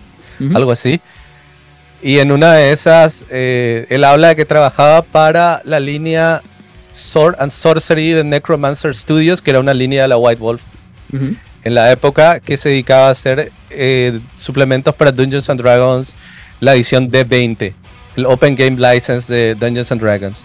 [0.54, 1.02] algo así.
[2.02, 6.42] Y en una de esas, eh, él habla de que trabajaba para la línea
[6.94, 10.62] Sword and Sorcery de Necromancer Studios, que era una línea de la White Wolf
[11.64, 16.16] en la época que se dedicaba a hacer eh, suplementos para Dungeons and Dragons,
[16.60, 17.74] la edición D20,
[18.16, 20.44] el Open Game License de Dungeons and Dragons.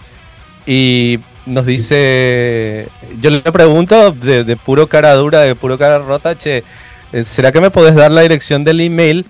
[0.65, 2.87] Y nos dice,
[3.19, 6.63] yo le pregunto de, de puro cara dura, de puro cara rota, che,
[7.11, 9.25] eh, ¿será que me podés dar la dirección del email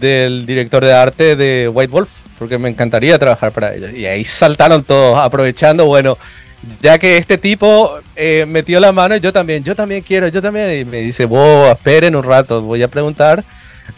[0.00, 2.10] del director de arte de White Wolf?
[2.42, 3.92] Porque me encantaría trabajar para ellos.
[3.92, 6.18] Y ahí saltaron todos, aprovechando, bueno,
[6.80, 10.80] ya que este tipo eh, metió la mano, yo también, yo también quiero, yo también.
[10.80, 13.44] Y me dice, vos, esperen un rato, voy a preguntar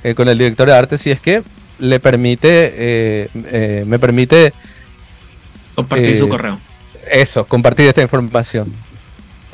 [0.02, 1.42] eh, con el director de arte si es que
[1.78, 4.52] le permite, eh, eh, me permite
[5.74, 6.60] Compartir su correo.
[7.10, 8.70] eso, compartir esta información.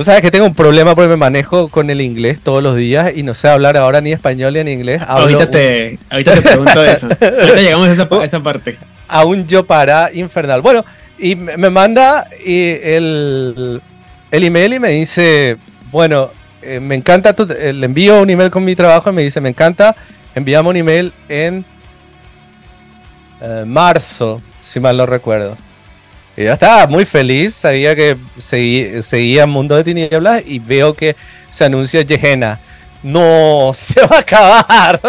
[0.00, 3.12] Tú sabes que tengo un problema porque me manejo con el inglés todos los días
[3.14, 5.02] y no sé hablar ahora ni español ni en inglés.
[5.06, 7.06] Hablo Ahorita un- te, ahorita te pregunto eso.
[7.20, 8.78] Ahorita llegamos a esa, a esa parte.
[9.08, 10.62] a un yo para infernal.
[10.62, 10.86] Bueno,
[11.18, 13.82] y me me manda y el,
[14.30, 15.58] el email y me dice,
[15.92, 16.30] bueno,
[16.62, 19.42] eh, me encanta, tu- eh, le envío un email con mi trabajo y me dice,
[19.42, 19.94] me encanta,
[20.34, 21.62] enviamos un email en
[23.42, 25.58] eh, marzo, si mal no recuerdo.
[26.40, 31.14] Y yo estaba muy feliz, sabía que seguí- seguía Mundo de Tinieblas y veo que
[31.50, 32.58] se anuncia Gehenna.
[33.02, 35.00] No, se va a acabar.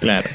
[0.00, 0.28] Claro.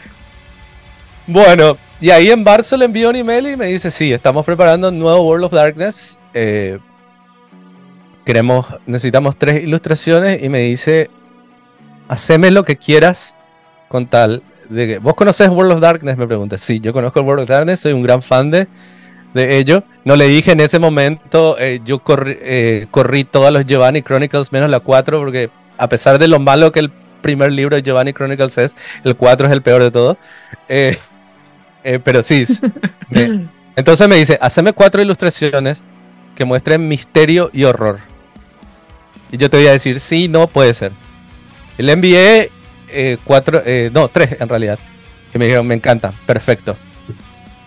[1.27, 4.87] Bueno, y ahí en marzo le envío un email y me dice, sí, estamos preparando
[4.87, 6.17] un nuevo World of Darkness.
[6.33, 6.79] eh,
[8.25, 11.09] queremos, necesitamos tres ilustraciones y me dice,
[12.07, 13.35] haceme lo que quieras
[13.89, 14.43] con tal.
[14.69, 16.17] De que, ¿Vos conoces World of Darkness?
[16.17, 16.57] Me pregunta.
[16.57, 18.67] Sí, yo conozco el World of Darkness, soy un gran fan de,
[19.35, 19.83] de ello.
[20.05, 24.51] No le dije en ese momento, eh, yo corrí, eh, corrí todos los Giovanni Chronicles
[24.51, 26.89] menos la 4 porque a pesar de lo malo que el
[27.21, 30.17] primer libro de Giovanni Chronicles es, el 4 es el peor de todo.
[30.69, 30.97] Eh,
[32.03, 32.45] pero sí.
[33.09, 35.83] me- entonces me dice, haceme cuatro ilustraciones
[36.35, 37.99] que muestren misterio y horror.
[39.31, 40.93] Y yo te voy a decir, sí, no, puede ser.
[41.77, 42.51] Y le envié
[43.25, 44.79] cuatro, no, tres en realidad.
[45.33, 46.77] Y me dijeron, me encanta, perfecto.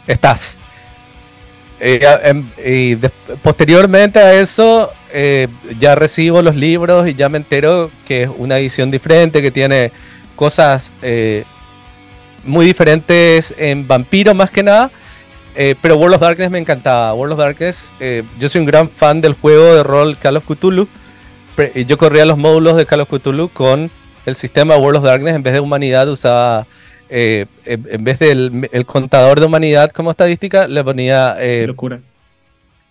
[0.07, 0.57] Estás.
[1.81, 2.97] Eh, em, y
[3.43, 8.59] posteriormente a eso, eh, ya recibo los libros y ya me entero que es una
[8.59, 9.93] edición diferente, que tiene
[10.35, 11.45] cosas eh,
[12.45, 14.91] muy diferentes en Vampiro más que nada.
[15.83, 17.13] pero World of Darkness me encantaba.
[17.15, 17.93] World of Darkness,
[18.39, 20.87] yo soy un gran fan del juego de rol Call of Cthulhu.
[21.75, 23.91] Y yo corría los módulos de Call of Cthulhu con
[24.25, 25.35] el sistema World of Darkness.
[25.35, 26.69] En vez de humanidad usaba
[27.11, 31.37] eh, en vez del el contador de humanidad como estadística, le ponía...
[31.39, 32.01] Eh, locura.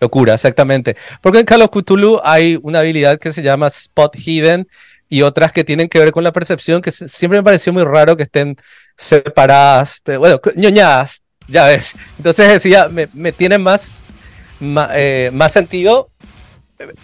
[0.00, 0.96] Locura, exactamente.
[1.20, 4.68] Porque en Call of Cthulhu hay una habilidad que se llama Spot Hidden
[5.08, 8.16] y otras que tienen que ver con la percepción, que siempre me pareció muy raro
[8.16, 8.56] que estén
[8.96, 11.94] separadas, pero bueno, ñoñadas, ya ves.
[12.18, 14.02] Entonces decía, me, me tiene más,
[14.92, 16.10] eh, más, sentido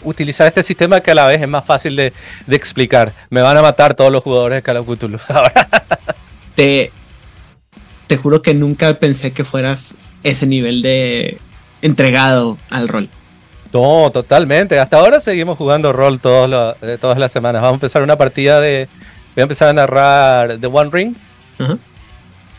[0.03, 2.13] utilizar este sistema que a la vez es más fácil de,
[2.47, 3.13] de explicar.
[3.31, 5.19] Me van a matar todos los jugadores de Call of Cthulhu.
[6.55, 6.93] te,
[8.07, 11.39] te juro que nunca pensé que fueras ese nivel de
[11.83, 13.09] entregado al rol.
[13.73, 14.79] No, totalmente.
[14.79, 17.61] Hasta ahora seguimos jugando rol todos eh, todas las semanas.
[17.61, 18.89] Vamos a empezar una partida de.
[19.35, 21.15] Voy a empezar a narrar The One Ring.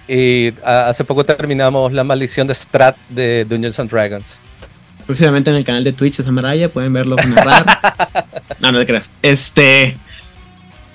[0.08, 4.42] Y hace poco terminamos la maldición de Strat de Dungeons and Dragons.
[5.06, 7.66] Próximamente en el canal de Twitch de Samaraya pueden verlo narrar.
[8.60, 9.10] no, no te creas.
[9.22, 9.96] Este.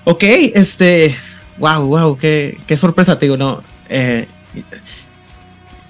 [0.05, 1.17] Ok, este.
[1.57, 3.63] Wow, wow, qué, qué sorpresa, te digo, no.
[3.89, 4.27] Eh,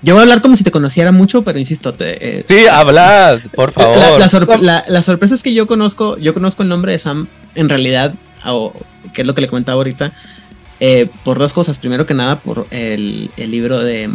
[0.03, 1.93] yo voy a hablar como si te conociera mucho, pero insisto.
[1.93, 3.99] Te, eh, sí, hablad, por favor.
[4.61, 8.15] La, sorpresa es que yo conozco, yo conozco el nombre de Sam en realidad,
[8.47, 8.73] o
[9.13, 10.13] que es lo que le comentaba ahorita,
[10.81, 11.79] eh, por dos cosas.
[11.79, 14.11] Primero que nada, por el, libro de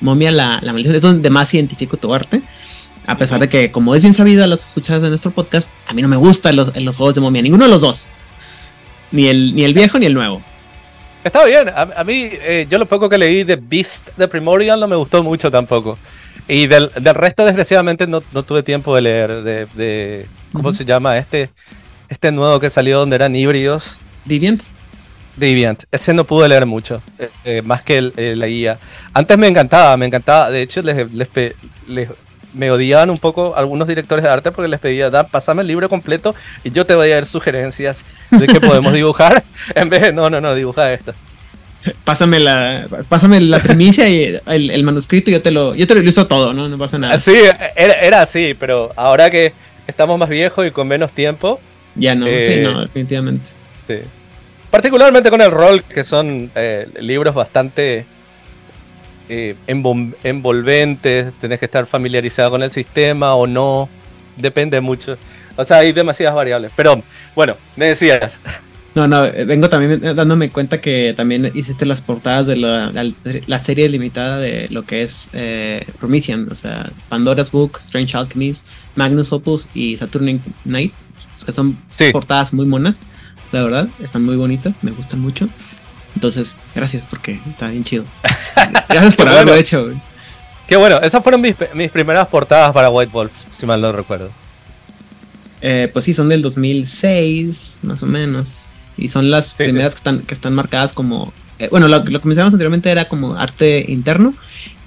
[0.00, 2.42] Momia, la, la maldición, es donde más identifico tu arte.
[3.06, 5.94] A pesar de que, como es bien sabido a los escuchados de nuestro podcast, a
[5.94, 8.08] mí no me gustan los, los juegos de Momia, ninguno de los dos.
[9.12, 10.42] Ni el, ni el viejo ni el nuevo.
[11.24, 14.88] Está bien, a, mí eh, yo lo poco que leí de Beast de Primordial no
[14.88, 15.96] me gustó mucho tampoco.
[16.48, 19.42] Y del, resto, desgraciadamente, no, tuve tiempo de leer.
[19.42, 21.16] De, ¿Cómo se llama?
[21.16, 21.50] Este,
[22.08, 24.00] este nuevo que salió donde eran híbridos.
[24.24, 24.62] Deviant.
[25.36, 25.84] Deviant.
[25.92, 28.78] Ese no pude leer mucho, eh, eh, más que la guía.
[29.14, 30.50] Antes me encantaba, me encantaba.
[30.50, 31.28] De hecho, les, les,
[31.86, 32.08] les,
[32.54, 35.88] me odiaban un poco algunos directores de arte porque les pedía, da, pásame el libro
[35.88, 36.34] completo
[36.64, 39.42] y yo te voy a dar sugerencias de qué podemos dibujar,
[39.74, 41.14] en vez de, no, no, no, dibuja esto.
[42.04, 46.00] Pásame la, pásame la primicia y el, manuscrito y yo te lo, yo te lo
[46.00, 46.68] ilustro todo, ¿no?
[46.68, 47.18] No pasa nada.
[47.18, 47.34] Sí,
[47.74, 49.52] era, así, pero ahora que
[49.88, 51.60] estamos más viejos y con menos tiempo.
[51.96, 53.44] Ya no, sí, eh, no, definitivamente.
[53.88, 53.96] Sí.
[54.70, 58.06] Particularmente con el rol, que son eh, libros bastante
[59.32, 63.88] eh, envolventes, tenés que estar familiarizado con el sistema o no,
[64.36, 65.16] depende mucho.
[65.56, 66.70] O sea, hay demasiadas variables.
[66.76, 67.02] Pero
[67.34, 68.40] bueno, me decías.
[68.94, 73.88] No, no, eh, vengo también dándome cuenta que también hiciste las portadas de la, serie
[73.88, 79.66] limitada de lo que es eh, Promethean, o sea, Pandora's Book, Strange Alchemist, Magnus Opus
[79.72, 80.92] y Saturn Night,
[81.46, 81.78] que son
[82.12, 82.98] portadas muy monas,
[83.50, 85.48] la verdad, están muy bonitas, me gustan mucho.
[86.14, 88.04] Entonces, gracias porque está bien chido.
[88.88, 89.88] Gracias por haberlo hecho.
[90.66, 91.54] Qué bueno, esas fueron mis,
[91.90, 94.30] primeras portadas para White Wolf, si mal no recuerdo.
[95.60, 98.72] Eh, pues sí, son del 2006, más o menos.
[98.96, 101.32] Y son las primeras que están, que están marcadas como.
[101.58, 104.34] Eh, bueno, lo, que mencionamos anteriormente era como arte interno.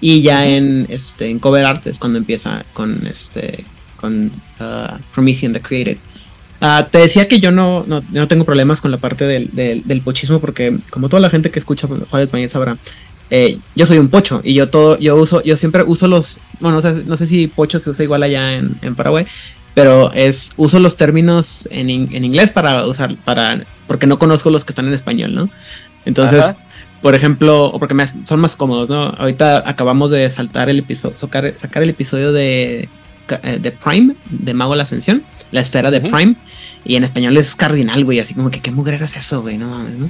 [0.02, 3.64] Y ya en, este, en cover art es cuando empieza con este.
[3.98, 5.98] con uh, Promethean the Created.
[6.68, 10.40] Ah, te decía que yo no, no, tengo problemas con la parte del, del, pochismo
[10.40, 12.76] porque como toda la gente que escucha Juárez Mañana sabrá,
[13.30, 16.82] eh, yo soy un pocho y yo todo, yo uso, yo siempre uso los, bueno,
[17.06, 19.28] no sé, si pocho se usa igual allá en, Paraguay,
[19.76, 24.72] pero es, uso los términos en, inglés para usar, para, porque no conozco los que
[24.72, 25.52] están en español, ¿no?
[26.04, 26.44] Entonces,
[27.04, 29.10] por ejemplo, o porque me, son más cómodos, ¿no?
[29.20, 32.90] Ahorita acabamos de saltar el episodio, sacar, sacar el episodio de,
[33.44, 35.22] eh, de Prime, de Mago la Ascensión
[35.56, 36.36] la esfera de Prime.
[36.86, 38.20] Y en español es cardinal, güey.
[38.20, 39.58] Así como que, ¿qué mugrero es eso, güey?
[39.58, 40.10] No mames, ¿no?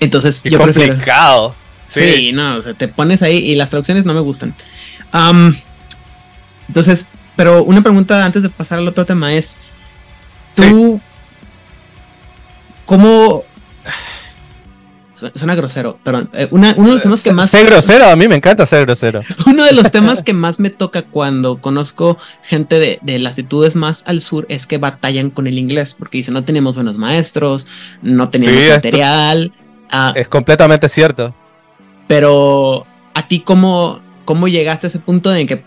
[0.00, 1.54] Entonces, yo complicado.
[1.86, 2.32] Sí.
[2.32, 4.54] no, o sea, te pones ahí y las traducciones no me gustan.
[6.68, 9.54] entonces, pero una pregunta antes de pasar al otro tema es:
[10.54, 11.00] ¿Tú
[12.84, 13.44] cómo
[15.14, 17.50] Suena grosero, pero eh, uno de los temas que más...
[17.50, 19.22] Ser grosero, a mí me encanta ser grosero.
[19.46, 24.02] Uno de los temas que más me toca cuando conozco gente de, de latitudes más
[24.08, 27.68] al sur es que batallan con el inglés, porque dicen, no tenemos buenos maestros,
[28.02, 29.52] no tenemos material.
[29.88, 31.32] Ah, es completamente cierto.
[32.08, 35.62] Pero, ¿a ti cómo, cómo llegaste a ese punto en que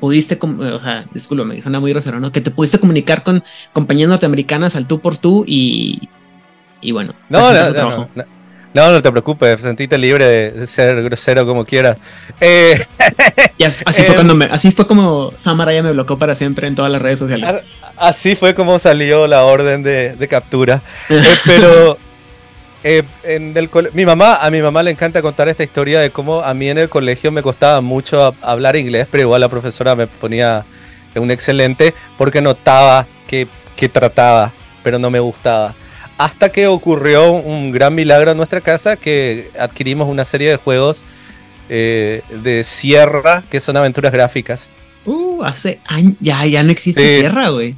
[0.00, 2.32] pudiste, o sea, discúlpame, suena muy grosero, ¿no?
[2.32, 6.08] Que te pudiste comunicar con compañías norteamericanas al tú por tú y,
[6.80, 7.14] y bueno.
[7.28, 8.37] No, no, no, No,
[8.74, 11.98] no te preocupes, sentite libre de, ser grosero como quieras.
[12.40, 12.84] Eh,
[13.58, 16.90] y así, fue cuando me, así fue como Samaraya me bloqueó para siempre en todas
[16.90, 17.62] las redes sociales.
[17.96, 20.82] Así fue como salió la orden de, captura.
[21.10, 21.98] Eh, pero
[22.84, 23.54] eh, en
[23.94, 26.78] mi mamá, a mi mamá le encanta contar esta historia de cómo a mí en
[26.78, 30.64] el colegio me costaba mucho hablar inglés, pero igual la profesora me ponía
[31.16, 34.52] un excelente porque notaba que, que trataba,
[34.82, 35.74] pero no me gustaba.
[36.18, 41.02] Hasta que ocurrió un gran milagro en nuestra casa que adquirimos una serie de juegos
[41.68, 44.72] eh, de Sierra que son aventuras gráficas.
[45.04, 46.14] Uh, hace años.
[46.20, 47.76] Ya, ya no existe Sierra, güey.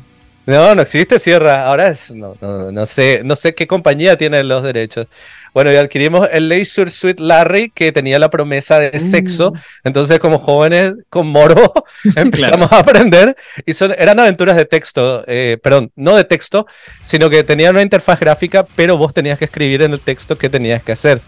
[0.50, 1.64] No, no existe Sierra.
[1.64, 2.10] Ahora es.
[2.10, 5.06] No, no, sé, no sé qué compañía tiene los derechos.
[5.54, 9.50] Bueno, y adquirimos el Laser Suite Larry, que tenía la promesa de sexo.
[9.50, 9.58] Uh.
[9.84, 11.72] Entonces, como jóvenes con morbo,
[12.16, 13.36] empezamos a aprender.
[13.64, 16.66] Y son, eran aventuras de texto, eh, perdón, no de texto,
[17.04, 20.48] sino que tenían una interfaz gráfica, pero vos tenías que escribir en el texto qué
[20.48, 21.20] tenías que hacer.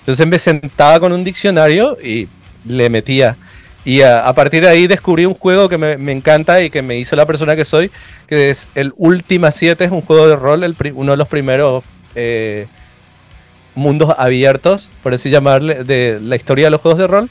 [0.00, 2.26] Entonces me sentaba con un diccionario y
[2.66, 3.36] le metía.
[3.84, 6.98] Y a, partir de ahí descubrí un juego que me, me, encanta y que me
[6.98, 7.90] hizo la persona que soy,
[8.28, 11.82] que es el Ultima 7, es un juego de rol, el, uno de los primeros
[12.14, 12.66] eh,
[13.74, 17.30] mundos abiertos, por así llamarle, de la historia de los juegos de rol,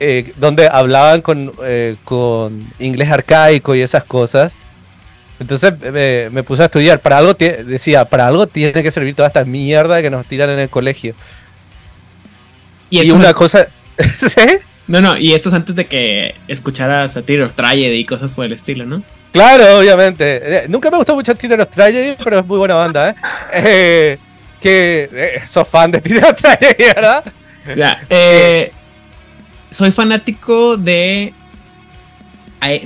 [0.00, 4.54] eh, donde hablaban con, eh, con inglés arcaico y esas cosas.
[5.38, 5.74] Entonces
[6.32, 7.00] me, puse a estudiar.
[7.00, 10.58] Para algo decía, para algo tiene que servir toda esta mierda que nos tiran en
[10.58, 11.14] el colegio.
[12.90, 13.66] Y, una cosa.
[14.88, 18.44] No, no, y esto es antes de que escucharas a Tiros Tragedy y cosas por
[18.44, 19.02] el estilo, ¿no?
[19.32, 20.64] Claro, obviamente.
[20.68, 23.14] nunca me gustó mucho Tiros Tragedy, pero es muy buena banda, ¿eh?
[23.54, 24.18] eh
[24.62, 26.34] que eh, sos fan de Tira
[26.78, 27.24] ¿verdad?
[27.76, 28.70] Ya, eh,
[29.70, 31.34] soy fanático de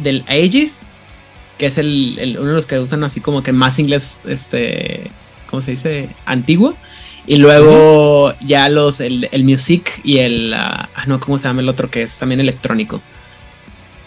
[0.00, 0.72] del Aegis,
[1.58, 5.10] que es el, uno de los que usan así como que más inglés, este,
[5.50, 6.08] ¿cómo se dice?
[6.24, 6.74] Antiguo.
[7.26, 11.68] Y luego ya los, el, Music y el, ah, ah, no, ¿cómo se llama el
[11.68, 11.90] otro?
[11.90, 13.00] Que es también electrónico.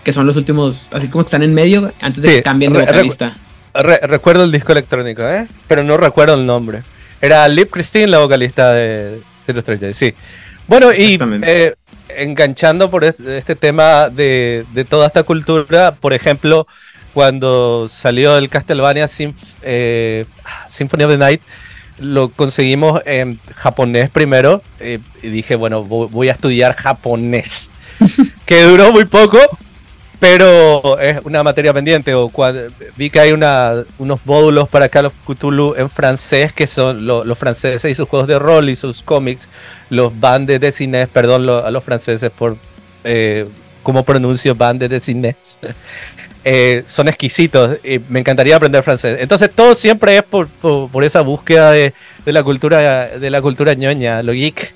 [0.04, 3.36] Que son los últimos, así como están en medio antes de que cambien de vocalista.
[3.74, 5.48] recuerdo el disco electrónico, ¿eh?
[5.68, 6.84] Pero no recuerdo el nombre.
[7.22, 10.14] Era Liv Christine, la vocalista de, de los Tres sí.
[10.68, 11.74] Bueno, y eh,
[12.16, 16.68] enganchando por este, tema de, toda esta cultura, por ejemplo,
[17.14, 19.10] cuando salió el Castlevania
[19.64, 20.26] eh,
[20.68, 21.42] Symphony of the Night,
[22.00, 27.70] lo conseguimos en japonés primero eh, y dije, bueno, voy a estudiar japonés,
[28.46, 29.38] que duró muy poco,
[30.20, 32.14] pero es una materia pendiente.
[32.14, 32.32] O
[32.98, 37.38] vi que hay una, unos módulos para Call of Cthulhu en francés, que son los
[37.38, 39.48] franceses y sus juegos de rol y sus cómics,
[39.90, 42.58] los bandes de cine, perdón a los franceses por
[43.04, 43.48] eh,
[43.84, 45.36] cómo pronuncio bandes de cine.
[46.46, 49.18] Eh, son exquisitos y me encantaría aprender francés.
[49.20, 51.94] Entonces todo siempre es por, por, esa búsqueda de,
[52.26, 54.74] de, la cultura de la cultura ñoña, lo geek.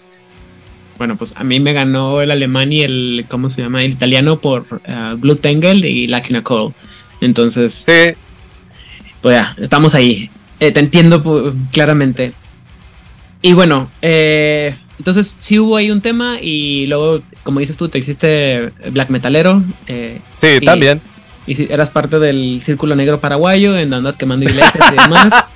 [0.97, 3.82] Bueno, pues a mí me ganó el alemán y el, ¿cómo se llama?
[3.82, 6.73] El italiano por uh, Blue Tangle y Lucky Cole.
[7.21, 8.17] Entonces, sí.
[9.21, 10.30] pues ya, estamos ahí.
[10.60, 12.34] Eh, te entiendo claramente.
[13.41, 17.99] Y bueno, eh, entonces sí hubo ahí un tema y luego, como dices tú, te
[17.99, 19.63] hiciste black metalero.
[19.88, 21.02] Eh, sí, también.
[21.45, 25.45] Y si eras parte del Círculo Negro Paraguayo, en andas quemando iglesias y demás.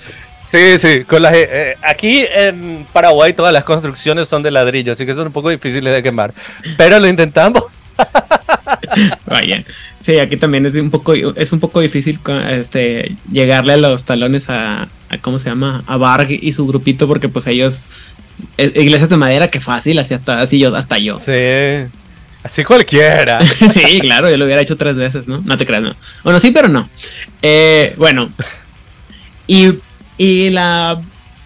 [0.50, 5.06] Sí, sí, con las, eh, aquí en Paraguay todas las construcciones son de ladrillo, así
[5.06, 6.34] que son un poco difíciles de quemar,
[6.78, 7.64] pero lo intentamos.
[9.26, 9.66] Vaya.
[10.00, 12.18] Sí, aquí también es un poco es un poco difícil
[12.50, 14.88] este llegarle a los talones a,
[15.20, 17.82] cómo se llama, a Barg y su grupito porque pues ellos
[18.58, 21.20] e, iglesias de madera que fácil, así hasta así yo hasta yo.
[21.20, 21.90] Sí.
[22.44, 23.40] Así cualquiera.
[23.74, 25.42] sí, claro, yo lo hubiera hecho tres veces, ¿no?
[25.46, 25.96] No te creas, no.
[26.24, 26.90] Bueno, sí, pero no.
[27.42, 28.30] Eh, bueno.
[29.48, 29.74] Y
[30.18, 31.00] y la,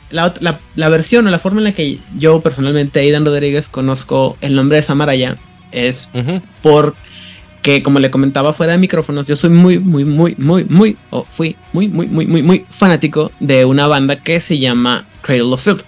[0.10, 4.78] la, versión o la forma en la que yo personalmente, Aidan Rodríguez, conozco el nombre
[4.78, 5.36] de Samaraya
[5.72, 6.10] es
[6.62, 6.96] por
[7.62, 11.24] que como le comentaba fuera de micrófonos, yo soy muy, muy, muy, muy, muy, o
[11.24, 15.64] fui muy, muy, muy, muy, muy fanático de una banda que se llama Cradle of
[15.64, 15.84] Field.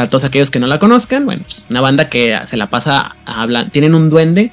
[0.00, 3.16] Para todos aquellos que no la conozcan, bueno, pues una banda que se la pasa
[3.26, 4.50] hablando, tienen un duende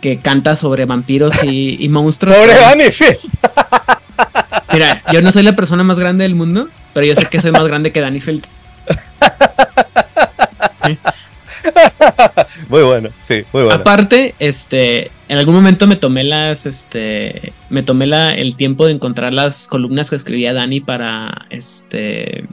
[0.00, 2.34] que canta sobre vampiros y, y monstruos.
[2.34, 2.54] ¡Pobre
[4.72, 7.52] Mira, yo no soy la persona más grande del mundo, pero yo sé que soy
[7.52, 8.46] más grande que Danny Feld.
[12.70, 13.74] Muy bueno, sí, muy bueno.
[13.74, 18.92] Aparte, este, en algún momento me tomé las, este, me tomé la, el tiempo de
[18.92, 22.46] encontrar las columnas que escribía Danny para, este,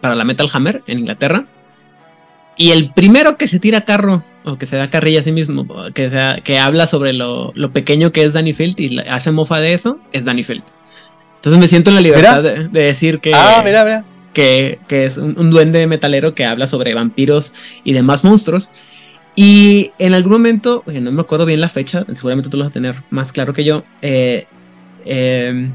[0.00, 1.46] para la Metal Hammer en Inglaterra.
[2.56, 5.66] Y el primero que se tira carro, o que se da carrilla a sí mismo,
[5.94, 6.10] que,
[6.44, 9.98] que habla sobre lo, lo, pequeño que es Danny Field y hace mofa de eso,
[10.12, 10.62] es Danny Field.
[11.36, 13.32] Entonces me siento en la libertad de, decir que.
[13.34, 14.04] Ah, mira, mira.
[14.34, 18.70] que, es un, duende metalero que habla sobre vampiros y demás monstruos.
[19.34, 22.74] Y en algún momento, no me acuerdo bien la fecha, seguramente tú lo vas a
[22.74, 23.84] tener más claro que yo.
[24.02, 24.46] Eh,
[25.06, 25.70] eh,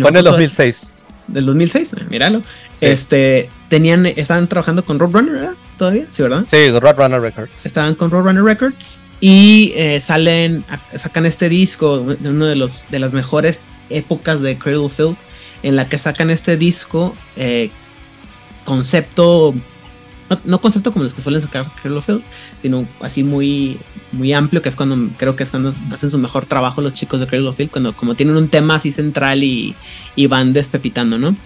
[0.00, 0.93] Fue en el 2006.
[1.26, 2.42] Del 2006, míralo.
[2.80, 5.54] Este, tenían, estaban trabajando con Roadrunner, ¿verdad?
[5.78, 6.44] Todavía, sí, ¿verdad?
[6.48, 7.66] Sí, Roadrunner Records.
[7.66, 10.64] Estaban con Roadrunner Records y eh, salen,
[10.98, 15.16] sacan este disco, de uno de los de las mejores épocas de Cradle Field,
[15.62, 17.70] en la que sacan este disco eh,
[18.64, 19.54] concepto
[20.44, 22.22] no, concepto como los que suelen sacar Field,
[22.62, 23.78] sino así muy,
[24.12, 27.20] muy amplio, que es cuando creo que es cuando hacen su mejor trabajo los chicos
[27.20, 29.74] de Field, cuando como tienen un tema así central y,
[30.28, 31.36] van despepitando, ¿no?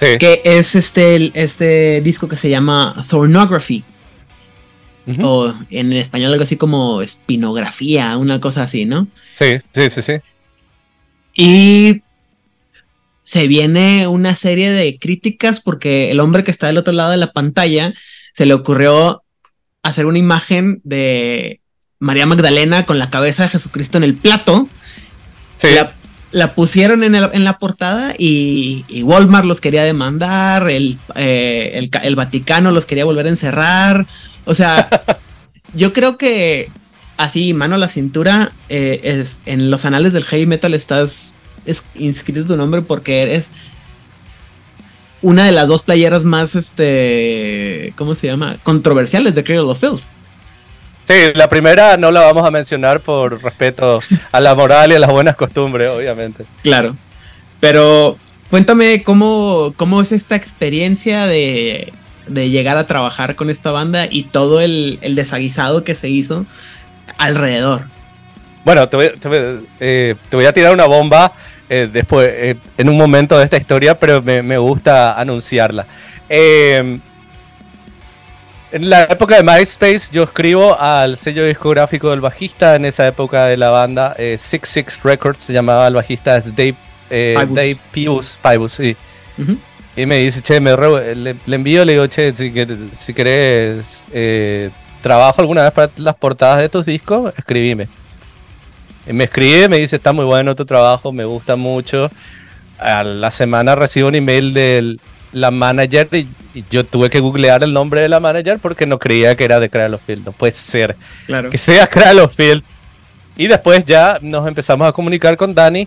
[0.00, 0.18] Sí.
[0.18, 3.84] Que es este, este disco que se llama Thornography.
[5.22, 9.06] O en español algo así como espinografía, una cosa así, ¿no?
[9.32, 10.12] Sí, sí, sí, sí.
[11.34, 12.02] Y
[13.28, 17.18] se viene una serie de críticas porque el hombre que está del otro lado de
[17.18, 17.92] la pantalla
[18.32, 19.22] se le ocurrió
[19.82, 21.60] hacer una imagen de
[21.98, 24.66] María Magdalena con la cabeza de Jesucristo en el plato.
[25.56, 25.68] Sí.
[26.30, 32.86] La, pusieron en, la portada y, Walmart los quería demandar, el, eh, el, Vaticano los
[32.86, 34.06] quería volver a encerrar.
[34.46, 34.88] O sea,
[35.74, 36.70] yo creo que
[37.18, 41.34] así, mano a la cintura, eh, es, en los anales del heavy metal estás
[41.68, 43.46] es inscrito tu nombre porque eres
[45.20, 48.56] una de las dos playeras más, este, ¿cómo se llama?
[48.62, 50.02] Controversiales de Cradle of Filth.
[51.04, 54.00] Sí, la primera no la vamos a mencionar por respeto
[54.30, 56.44] a la moral y a las buenas costumbres, obviamente.
[56.62, 56.96] Claro.
[57.60, 58.16] Pero
[58.50, 61.92] cuéntame cómo, cómo es esta experiencia de,
[62.26, 66.46] de llegar a trabajar con esta banda y todo el, el desaguisado que se hizo
[67.16, 67.82] alrededor.
[68.64, 69.10] Bueno, te voy,
[69.80, 71.32] eh, te voy a tirar una bomba
[71.68, 75.86] eh, después, eh, en un momento de esta historia, pero me, gusta anunciarla.
[76.28, 76.98] Eh,
[78.70, 82.74] en la época de MySpace yo escribo al sello discográfico del bajista.
[82.74, 86.74] En esa época de la banda, Six Six Records se llamaba el bajista, Dave,
[87.10, 88.38] Dave Pius,
[88.68, 88.96] sí.
[89.96, 92.52] Y me dice, che, me le, envío, le digo, che, si,
[92.92, 94.04] si querés
[95.02, 97.88] trabajo alguna vez para las portadas de tus discos, escribime
[99.12, 102.10] me escribe, me dice, está muy bueno tu trabajo, me gusta mucho.
[102.78, 104.96] A la semana recibo un email de
[105.32, 106.28] la manager y,
[106.70, 109.68] yo tuve que googlear el nombre de la manager porque no creía que era de
[109.68, 110.24] Cradle Field.
[110.24, 110.96] No puede ser
[111.26, 111.50] claro.
[111.50, 112.62] que sea Cradle Field.
[113.36, 115.86] Y después ya nos empezamos a comunicar con Dani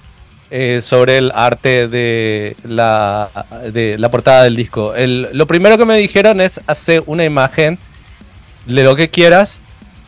[0.50, 3.30] eh, sobre el arte de la,
[3.72, 4.94] de la portada del disco.
[4.98, 7.78] lo primero que me dijeron es hacer una imagen
[8.66, 9.61] de lo que quieras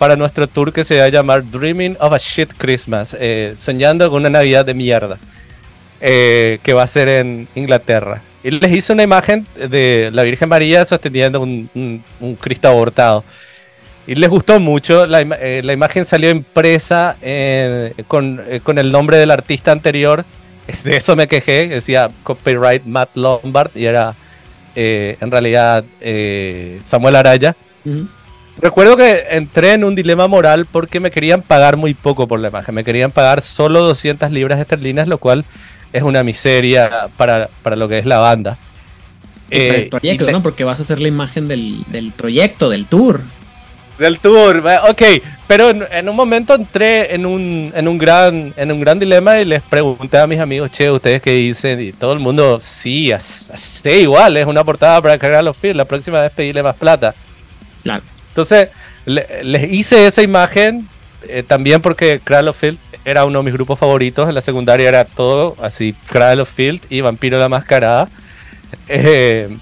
[0.03, 4.09] para nuestro tour que se va a llamar Dreaming of a Shit Christmas, eh, soñando
[4.09, 5.17] con una Navidad de mierda,
[6.01, 8.21] eh, que va a ser en Inglaterra.
[8.43, 12.03] Y les hice una imagen de la Virgen María sosteniendo un,
[12.41, 13.23] Cristo abortado.
[14.05, 17.15] Y les gustó mucho, la, eh, imagen salió impresa
[18.09, 20.25] con, con, el nombre del artista anterior.
[20.83, 24.15] De eso me quejé, decía copyright Matt Lombard y era
[24.75, 25.85] en realidad
[26.83, 27.55] Samuel Araya.
[28.61, 32.49] Recuerdo que entré en un dilema moral porque me querían pagar muy poco por la
[32.49, 32.75] imagen.
[32.75, 35.45] Me querían pagar solo 200 libras esterlinas, lo cual
[35.91, 38.57] es una miseria para, lo que es la banda.
[39.49, 40.43] el eh, proyecto, ¿no?
[40.43, 43.21] Porque vas a hacer la imagen del, proyecto, del tour.
[43.97, 45.01] Del tour, ok.
[45.47, 49.45] Pero en, un momento entré en un, en, un gran, en un gran dilema y
[49.45, 51.81] les pregunté a mis amigos, che, ¿ustedes qué dicen?
[51.81, 55.75] Y todo el mundo, sí, así igual, es una portada para cargar los feeds.
[55.75, 57.13] La próxima vez pedirle más plata.
[57.83, 58.03] Claro.
[58.33, 58.69] Entonces,
[59.05, 60.87] les hice esa imagen
[61.27, 64.27] eh, también porque Cradle of Field era uno de mis grupos favoritos.
[64.27, 68.09] En la secundaria era todo así: Cradle of Field y Vampiro la Mascarada.
[68.87, 69.55] Eh,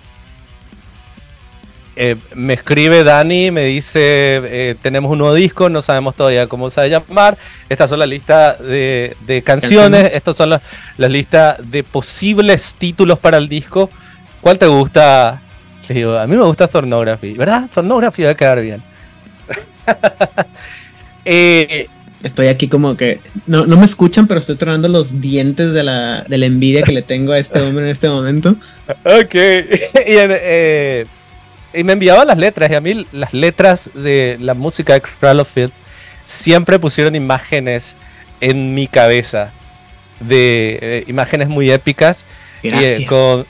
[1.97, 6.79] eh, me escribe Dani, me dice, tenemos un nuevo disco, no sabemos todavía cómo se
[6.79, 7.37] va a llamar.
[7.67, 10.61] Estas son las listas de, canciones, estas son las,
[10.97, 13.89] listas de posibles títulos para el disco.
[14.39, 15.41] ¿Cuál te gusta
[15.91, 17.69] a mí me gusta Thornography, ¿verdad?
[17.73, 18.81] Thornography va a quedar bien.
[21.23, 21.87] Eh,
[22.23, 23.19] estoy aquí como que.
[23.45, 27.39] No, me escuchan, pero estoy tronando los dientes de la, envidia que le tengo a
[27.39, 28.55] este hombre en este momento.
[29.05, 29.35] Ok.
[29.93, 31.05] Eh,
[31.73, 35.71] y, me enviaban las letras, y a mí las letras de la música de Field
[36.25, 37.95] siempre pusieron imágenes
[38.41, 39.51] en mi cabeza.
[40.19, 42.25] De eh, imágenes muy épicas.
[42.63, 43.45] Y, con,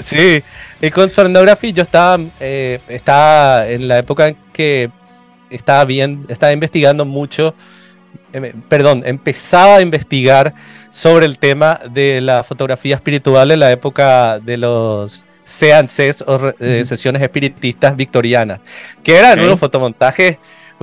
[0.00, 0.42] sí,
[0.84, 4.90] y con Pornography yo estaba, eh, estaba en la época en que
[5.48, 7.54] estaba bien, estaba investigando mucho,
[8.34, 10.52] eh, perdón, empezaba a investigar
[10.90, 16.84] sobre el tema de la fotografía espiritual en la época de los seances o eh,
[16.84, 18.60] sesiones espiritistas victorianas,
[19.02, 20.36] que eran unos fotomontajes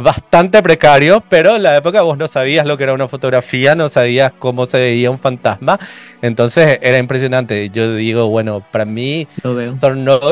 [0.03, 3.89] bastante precarios, pero en la época vos no sabías lo que era una fotografía, no
[3.89, 5.79] sabías cómo se veía un fantasma,
[6.21, 7.69] entonces era impresionante.
[7.69, 9.27] Yo digo, bueno, para mí,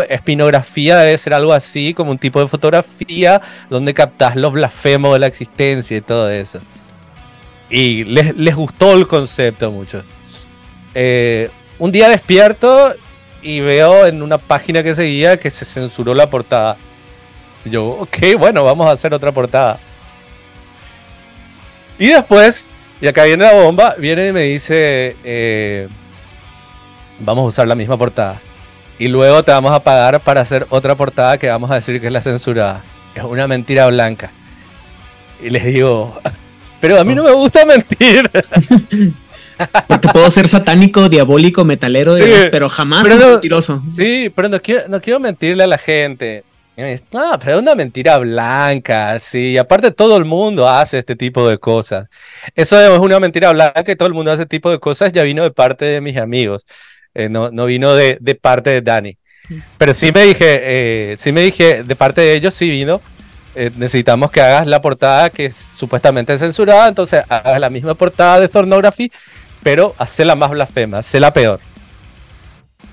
[0.10, 5.20] espinografía debe ser algo así, como un tipo de fotografía donde captas los blasfemos de
[5.20, 6.60] la existencia y todo eso.
[7.70, 10.04] Y les, les gustó el concepto mucho.
[10.96, 12.94] Eh, un día despierto
[13.42, 16.78] y veo en una página que seguía que se censuró la portada.
[17.70, 19.78] Y yo, ok, bueno, vamos a hacer otra portada.
[22.00, 22.68] Y después,
[23.00, 25.88] y acá viene la bomba, viene y me dice, eh,
[27.20, 28.42] vamos a usar la misma portada.
[28.98, 32.08] Y luego te vamos a pagar para hacer otra portada que vamos a decir que
[32.08, 32.82] es la censurada.
[33.14, 34.32] Es una mentira blanca.
[35.40, 36.20] Y les digo,
[36.82, 38.32] pero a mí no me gusta mentir.
[39.88, 42.16] Porque puedo ser satánico, diabólico, metalero,
[42.50, 43.84] pero jamás mentiroso.
[43.86, 46.46] Sí, pero no quiero, no quiero mentirle a la gente.
[47.12, 49.58] No, pero es una mentira blanca, sí.
[49.58, 52.10] Aparte, todo el mundo hace este tipo de cosas.
[52.56, 55.12] Eso es una mentira blanca y todo el mundo hace este tipo de cosas.
[55.12, 56.66] Ya vino de parte de mis amigos.
[57.14, 59.18] Eh, no, no vino de, de, parte de Dani.
[59.78, 60.60] Pero sí me dije,
[61.12, 63.02] eh, sí me dije, de parte de ellos sí vino.
[63.56, 66.88] Eh, necesitamos que hagas la portada que es supuestamente censurada.
[66.88, 69.12] Entonces, hagas la misma portada de Thornography
[69.64, 71.60] pero la más blasfema, la peor.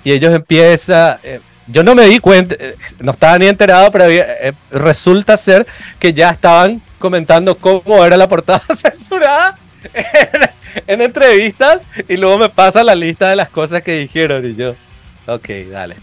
[0.04, 1.18] Y ellos empiezan,
[1.66, 5.66] yo no me di cuenta, eh, no estaba ni enterado, pero eh, resulta ser
[5.98, 9.58] que ya estaban comentando cómo era la portada censurada
[10.86, 14.74] en, entrevistas y luego me pasa la lista de las cosas que dijeron y yo,
[15.26, 15.96] ok, dale.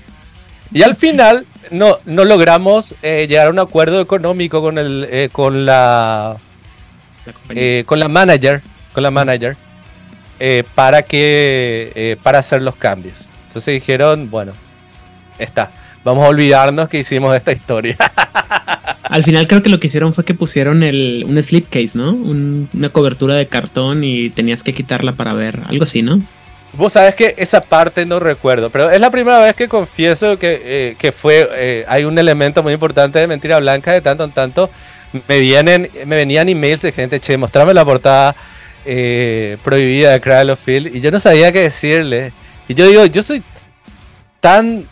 [0.72, 6.38] Y al final no, no logramos llegar a un acuerdo económico con, el, con la,
[7.86, 8.62] con la manager,
[8.92, 9.56] con la manager
[10.46, 13.30] eh, para, que, eh, para hacer los cambios.
[13.48, 14.52] Entonces dijeron, bueno,
[15.38, 15.72] está,
[16.04, 17.96] vamos a olvidarnos que hicimos esta historia.
[19.04, 22.14] Al final creo que lo que hicieron fue que pusieron el, un slipcase, ¿no?
[22.14, 26.22] una cobertura de cartón y tenías que quitarla para ver, algo así, ¿no?
[26.76, 30.62] Vos sabes que esa parte no recuerdo, pero es la primera vez que confieso que,
[30.64, 34.72] eh, que fue, hay un elemento muy importante de Mentira Blanca, de tanto en tanto
[35.28, 38.36] me, vienen, me venían emails de gente, che, mostrame la portada,
[38.86, 42.34] eh, prohibida de Cradle of Field y yo no sabía qué decirle.
[42.68, 43.44] Y yo digo, yo soy
[44.44, 44.86] tan,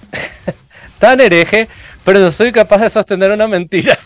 [0.99, 1.67] tan hereje,
[2.05, 3.97] pero no soy capaz de sostener una mentira.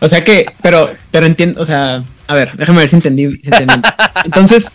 [0.00, 3.38] O sea que, pero, pero entiendo, o sea, a ver, déjame ver si entendí.
[4.24, 4.72] Entonces,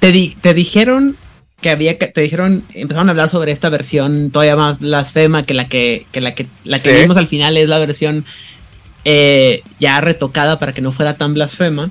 [0.00, 1.16] te, di, te dijeron
[1.62, 5.54] que había que, te dijeron, empezaron a hablar sobre esta versión todavía más blasfema que
[5.54, 8.26] la que, que la que, la que vimos al final es la versión
[9.06, 11.90] eh, ya retocada para que no fuera tan blasfema.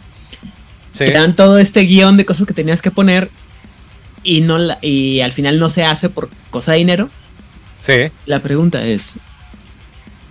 [0.95, 3.29] Te dan todo este guion de cosas que tenías que poner
[4.23, 7.09] y, no y al final no se hace por cosa de dinero.
[7.81, 8.11] Sí.
[8.27, 9.13] La pregunta es,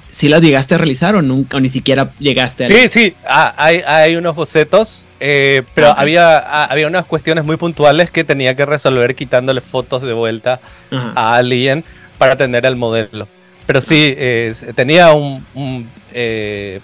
[0.09, 3.53] ¿si las llegaste a realizar o nunca, o ni siquiera llegaste a Sí, sí, ah,
[3.57, 8.55] hay, hay, unos bocetos, eh, pero había, ah, había unas cuestiones muy puntuales que tenía
[8.55, 11.85] que resolver quitándole fotos de vuelta a alguien
[12.19, 13.27] para tener el modelo.
[13.67, 16.81] Pero sí, eh, tenía un, eh,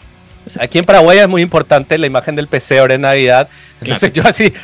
[0.60, 3.48] Aquí en Paraguay es muy importante la imagen del pesebre en Navidad.
[3.80, 4.56] Entonces yo así, ¿qué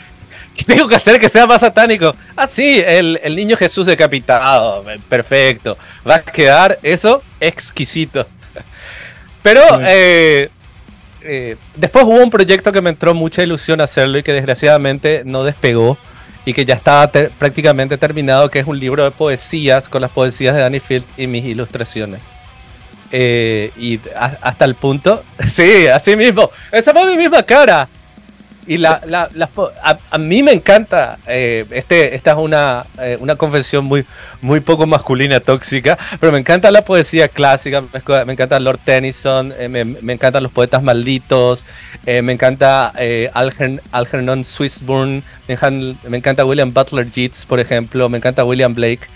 [0.66, 2.14] tengo que hacer que sea más satánico?
[2.36, 4.84] Ah, sí, el, niño Jesús decapitado.
[5.09, 5.76] Perfecto.
[6.09, 8.26] Va a quedar eso exquisito.
[9.42, 10.50] Pero eh,
[11.22, 15.44] eh, después hubo un proyecto que me entró mucha ilusión hacerlo y que desgraciadamente no
[15.44, 15.98] despegó
[16.44, 20.55] y que ya estaba prácticamente terminado, que es un libro de poesías con las poesías
[20.55, 22.20] de Danny Field y mis ilustraciones.
[23.12, 27.88] Eh, y hasta el punto, sí, así mismo, esa fue mi misma cara.
[28.67, 29.29] Y la, la,
[30.11, 34.05] a, mí me encanta, eh, este, esta es una, eh, una confesión muy,
[34.41, 39.85] muy poco masculina, tóxica, pero me encanta la poesía clásica, me, encanta Lord Tennyson, me,
[39.85, 41.65] me, encantan los poetas malditos,
[42.07, 42.93] me encanta
[43.91, 49.09] Algernon Swissburne, me, me encanta William Butler Yeats, por ejemplo, me encanta William Blake.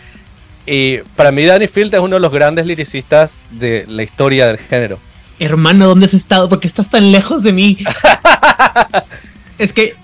[0.67, 4.59] Y para mí Danny Field es uno de los grandes liricistas de la historia del
[4.59, 4.99] género.
[5.39, 6.49] Hermano, ¿dónde has estado?
[6.49, 7.79] ¿Por qué estás tan lejos de mí?
[9.59, 9.95] es que,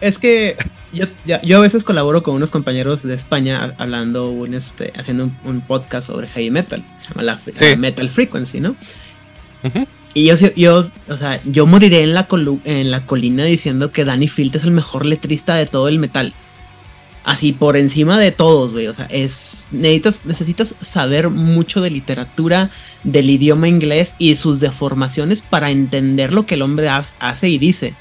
[0.00, 0.56] es que
[0.92, 5.60] yo, yo, a veces colaboro con unos compañeros de España hablando, un, este, haciendo un,
[5.60, 6.82] podcast sobre heavy metal.
[6.98, 8.76] Se llama la, Metal Frequency, ¿no?
[10.14, 12.28] Y yo, yo, o sea, yo moriré en la,
[12.64, 16.32] en la colina diciendo que Danny Field es el mejor letrista de todo el metal
[17.24, 18.86] así por encima de todos, güey.
[18.86, 19.66] O sea, es.
[19.72, 22.70] Necesitas, necesitas saber mucho de literatura,
[23.02, 27.94] del idioma inglés y sus deformaciones para entender lo que el hombre hace y dice.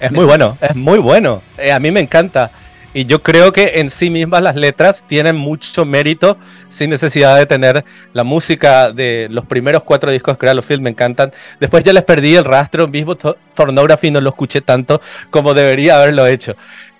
[0.00, 1.42] Es muy bueno, es muy bueno.
[1.58, 2.50] Eh, a mí me encanta.
[2.92, 6.36] Y yo creo que en sí mismas las letras tienen mucho mérito
[6.68, 10.90] sin necesidad de tener la música de los primeros cuatro discos que los Field, me
[10.90, 11.32] encantan.
[11.60, 13.16] Después ya les perdí el rastro, mismo
[13.54, 16.56] Tornography no lo escuché tanto como debería haberlo hecho.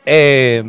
[0.06, 0.62] Eh,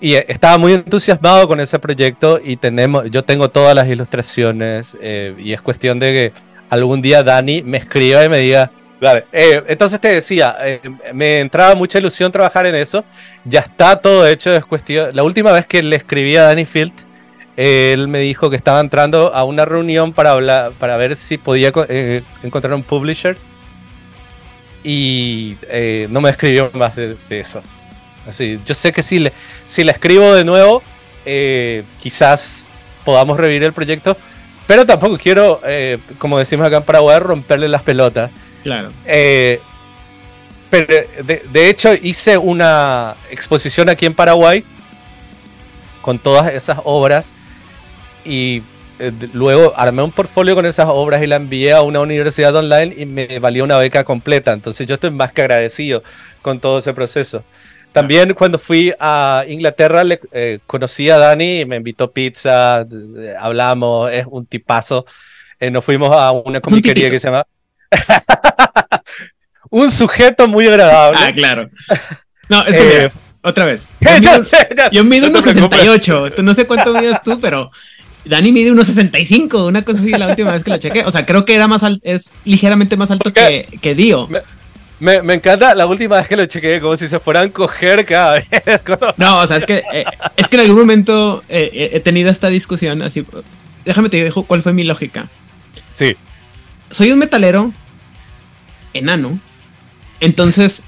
[0.00, 5.34] y estaba muy entusiasmado con ese proyecto y tenemos, yo tengo todas las ilustraciones eh,
[5.38, 6.32] y es cuestión de que
[6.68, 8.70] algún día Dani me escriba y me diga,
[9.00, 10.80] eh, entonces te decía, eh,
[11.12, 13.04] me entraba mucha ilusión trabajar en eso,
[13.44, 16.92] ya está todo hecho, es cuestión, la última vez que le escribí a Dani Field,
[17.56, 21.68] él me dijo que estaba entrando a una reunión para hablar, para ver si podía
[22.42, 23.36] encontrar un publisher
[24.82, 25.56] y
[26.08, 27.62] no me escribió más de eso.
[28.28, 29.32] Así, yo sé que si le,
[29.66, 30.82] si le escribo de nuevo,
[31.24, 32.68] eh, quizás
[33.04, 34.16] podamos revivir el proyecto,
[34.66, 38.30] pero tampoco quiero, eh, como decimos acá en Paraguay, romperle las pelotas.
[38.64, 38.88] Claro.
[39.04, 39.60] Eh,
[40.70, 40.86] pero
[41.52, 44.64] de, hecho hice una exposición aquí en Paraguay
[46.00, 47.32] con todas esas obras
[48.24, 48.62] y
[49.34, 53.06] luego armé un portfolio con esas obras y la envié a una universidad online y
[53.06, 54.52] me valió una beca completa.
[54.52, 56.02] Entonces yo estoy más que agradecido
[56.42, 57.44] con todo ese proceso.
[57.92, 62.84] También cuando fui a Inglaterra le, eh, conocí a Dani, me invitó pizza,
[63.38, 65.06] hablamos, es un tipazo.
[65.60, 67.46] Eh, nos fuimos a una comiquería que se llama...
[69.70, 71.20] un sujeto muy agradable.
[71.22, 71.70] Ah, claro.
[72.48, 73.10] No, es que eh,
[73.44, 73.86] otra vez.
[74.92, 76.30] Yo mido, unos 68.
[76.42, 77.70] No sé cuánto mides tú, pero
[78.24, 81.04] Dani mide unos 65, una cosa así la última vez que lo chequé.
[81.04, 84.28] O sea, creo que era más alto, es ligeramente más alto que, que Dio.
[84.98, 88.06] Me, me, encanta la última vez que lo chequeé, como si se fueran a coger
[88.06, 88.46] cada vez.
[89.18, 90.04] No, o sea, es que, eh,
[90.36, 93.26] es que en algún momento eh, he tenido esta discusión así.
[93.84, 95.28] Déjame te digo cuál fue mi lógica.
[95.92, 96.16] Sí.
[96.90, 97.72] Soy un metalero
[98.94, 99.38] enano.
[100.20, 100.82] Entonces,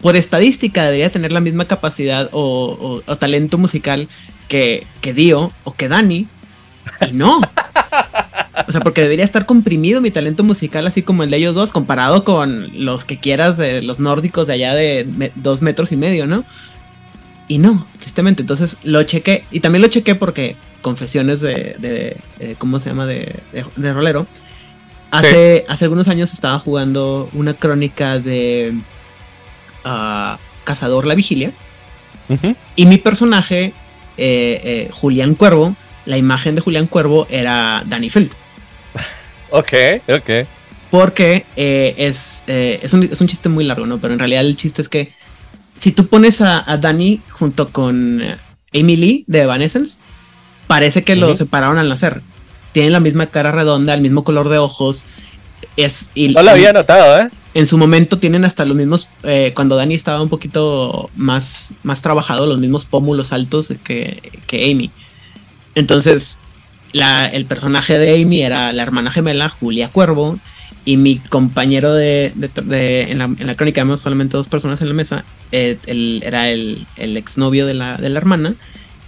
[0.00, 4.08] por estadística, debería tener la misma capacidad o, talento musical
[4.48, 6.26] que, que Dio o que Dani.
[7.08, 7.40] Y no.
[8.66, 11.72] O sea, porque debería estar comprimido mi talento musical, así como el de ellos dos,
[11.72, 16.26] comparado con los que quieras de los nórdicos de allá de dos metros y medio,
[16.26, 16.44] ¿no?
[17.46, 18.42] Y no, tristemente.
[18.42, 19.44] Entonces lo chequé.
[19.50, 22.16] Y también lo chequé porque confesiones de,
[22.58, 23.06] ¿cómo se llama?
[23.06, 23.40] De,
[23.76, 24.26] de, rolero.
[25.10, 28.74] Hace, hace algunos años estaba jugando una crónica de
[29.84, 31.52] uh, Cazador la Vigilia.
[32.76, 33.72] Y mi personaje,
[34.18, 38.30] eh, eh, Julián Cuervo, la imagen de Julián Cuervo era Danny Field.
[39.50, 39.72] Ok,
[40.08, 40.46] ok.
[40.90, 43.96] Porque eh, es, es, un, es, un, chiste muy largo, ¿no?
[43.96, 45.14] Pero en realidad el chiste es que
[45.78, 48.22] si tú pones a, a Danny junto con
[48.72, 49.96] Lee de Evanescence,
[50.66, 52.20] parece que lo separaron al nacer.
[52.72, 55.04] Tienen la misma cara redonda, el mismo color de ojos.
[55.76, 57.30] Es, no lo había notado, ¿eh?
[57.54, 59.08] En su momento tienen hasta los mismos,
[59.54, 64.90] cuando Danny estaba un poquito más, más trabajado, los mismos pómulos altos que, que Amy.
[65.74, 66.38] Entonces,
[66.92, 70.38] el personaje de Amy era la hermana gemela, Julia Cuervo,
[70.84, 75.76] y mi compañero de, en, la, crónica, vemos solamente dos personas en la mesa, eh,
[76.22, 78.54] era el, el exnovio de la, de la hermana,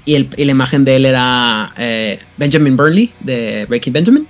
[0.04, 4.26] y, el, la imagen de él era eh, Benjamin Burley, de Breaking Benjamin.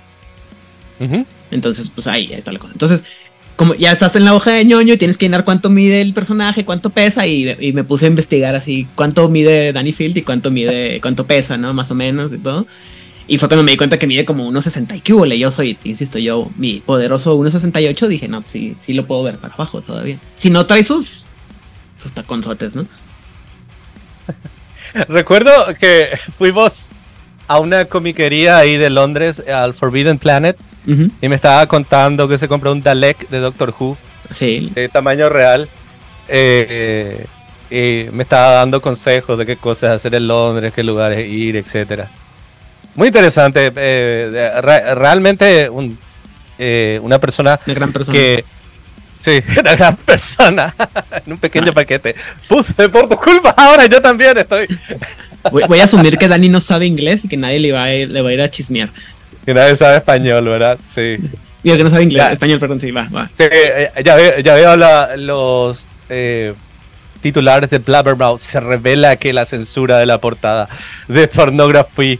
[1.49, 2.73] Entonces, pues ahí, está la cosa.
[2.73, 3.03] Entonces,
[3.55, 6.63] como ya estás en la hoja de ñoño, tienes que llenar cuánto mide el personaje,
[6.63, 10.51] cuánto pesa, y, y, me puse a investigar así cuánto mide Danny Field y cuánto
[10.51, 11.73] mide, cuánto pesa, ¿no?
[11.73, 12.67] Más o menos y todo.
[13.27, 16.19] Y fue cuando me di cuenta que mide como 1,60 y que Yo soy, insisto,
[16.19, 18.07] yo, mi poderoso 1,68.
[18.07, 20.17] Dije, no, pues sí, sí lo puedo ver para abajo todavía.
[20.35, 21.23] Si no trae sus,
[21.97, 22.85] sus taconzotes, ¿no?
[25.07, 26.89] Recuerdo que fuimos
[27.47, 32.47] a una comiquería ahí de Londres, al Forbidden Planet, y me estaba contando que se
[32.47, 33.97] compró un Dalek de Doctor Who.
[34.31, 34.71] Sí.
[34.73, 35.69] De tamaño real.
[36.27, 37.25] Eh,
[37.69, 42.09] y me estaba dando consejos de qué cosas hacer en Londres, qué lugares ir, etcétera.
[42.95, 43.71] Muy interesante.
[43.75, 45.69] Eh, realmente
[46.57, 47.59] eh, una persona.
[47.65, 48.17] Una gran persona.
[48.17, 48.43] Que,
[49.21, 50.73] sí, una gran persona.
[51.25, 52.15] en un pequeño paquete.
[52.47, 54.67] Puf, por tu culpa, ahora yo también estoy.
[55.51, 58.09] voy, a asumir que Dani no sabe inglés y que nadie le va a ir,
[58.09, 58.89] le va a, ir a chismear.
[59.45, 60.77] Que nadie sabe español, ¿verdad?
[60.93, 61.17] Sí.
[61.63, 63.29] Digo que no sabe inglés, español, perdón, sí, va, va.
[63.31, 64.75] Sí, eh, ya, veo, ya veo
[65.17, 65.87] los
[67.21, 68.41] titulares de Blabbermouth.
[68.41, 70.67] Se revela que la censura de la portada
[71.07, 72.19] de Pornography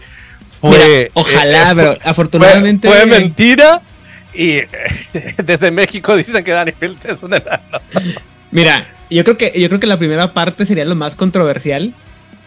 [0.62, 1.12] fue.
[1.14, 2.88] ojalá, eh, pero afortunadamente.
[2.88, 3.82] Fue, mentira.
[4.34, 4.60] Y
[5.44, 7.80] desde México dicen que Danny Field es un enano.
[8.52, 11.94] Mira, yo creo que yo creo que la primera parte sería lo más controversial.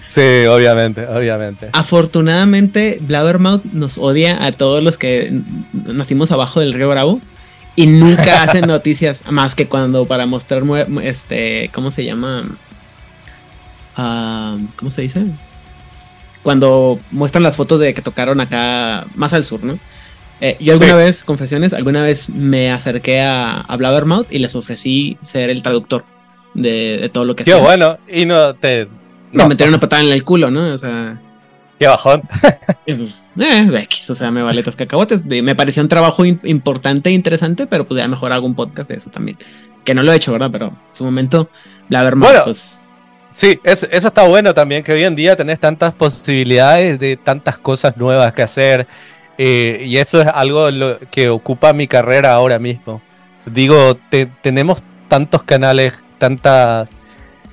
[0.06, 1.70] Sí, obviamente, obviamente.
[1.72, 5.32] Afortunadamente, Blabbermouth nos odia a todos los que
[5.72, 7.20] nacimos abajo del río Bravo
[7.74, 10.62] y nunca hacen noticias más que cuando para mostrar
[11.02, 12.44] este, ¿cómo se llama?
[13.96, 15.24] ah, ¿cómo se dice?
[16.42, 19.78] Cuando muestran las fotos de que tocaron acá más al sur, ¿no?
[20.40, 25.16] Eh, yo alguna vez, confesiones, alguna vez me acerqué a, a Blabbermouth y les ofrecí
[25.22, 26.04] ser el traductor
[26.54, 28.88] de, todo lo que Qué bueno, y no te...
[29.32, 30.72] No, me metieron una patada en el culo, ¿no?
[30.72, 31.20] O sea...
[31.78, 32.22] Qué bajón.
[32.86, 35.24] Pues, eh, o sea, me vale tus cacahuates.
[35.24, 38.96] Me pareció un trabajo importante e interesante, pero pues ya mejor hago un podcast de
[38.96, 39.38] eso también.
[39.84, 40.50] Que no lo he hecho, ¿verdad?
[40.52, 41.48] Pero en su momento,
[41.88, 42.80] Blabbermouth, bueno, pues...
[43.30, 47.58] Sí, eso, eso está bueno también, que hoy en día tenés tantas posibilidades de tantas
[47.58, 48.86] cosas nuevas que hacer
[49.38, 50.68] eh, y eso es algo
[51.10, 53.02] que ocupa mi carrera ahora mismo.
[53.46, 53.98] Digo,
[54.42, 56.88] tenemos tantos canales, tantas,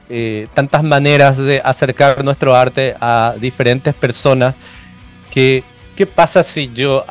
[0.09, 4.55] eh, tantas maneras de acercar nuestro arte a diferentes personas
[5.31, 5.63] que
[5.95, 7.05] ¿qué pasa si yo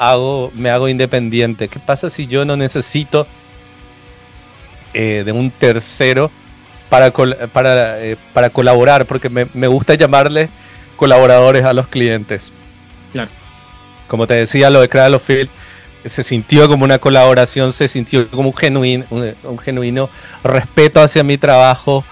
[0.54, 1.68] me hago independiente?
[1.68, 3.26] ¿Qué pasa si yo no necesito
[4.94, 6.30] eh, de un tercero
[6.88, 7.98] para, para,
[8.32, 9.06] para colaborar?
[9.06, 10.48] Porque me, me gusta llamarle
[10.96, 12.52] colaboradores a los clientes.
[14.10, 15.48] Como te decía, lo de Cradle of Field
[16.04, 20.10] se sintió como una colaboración, se sintió como un genuino, un, genuino
[20.42, 22.04] respeto hacia mi trabajo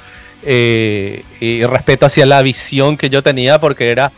[0.44, 4.12] eh, y respeto hacia la visión que yo tenía, porque era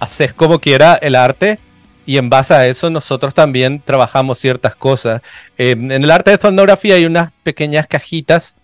[0.00, 1.58] haces como quiera el arte
[2.04, 5.22] y en base a eso nosotros también trabajamos ciertas cosas.
[5.56, 8.54] en el arte de fonografía hay unas pequeñas cajitas.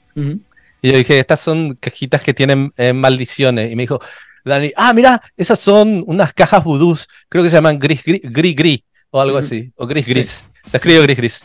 [0.83, 3.73] Y yo dije, estas son cajitas que tienen eh, maldiciones.
[3.73, 4.03] Y me dijo,
[4.45, 8.57] Dani, ah, mira, esas son unas cajas vudús, creo que se llaman gris gris, gris,
[8.57, 8.81] gris
[9.11, 10.45] o algo así, o gris gris.
[10.65, 11.45] Se escribe gris gris.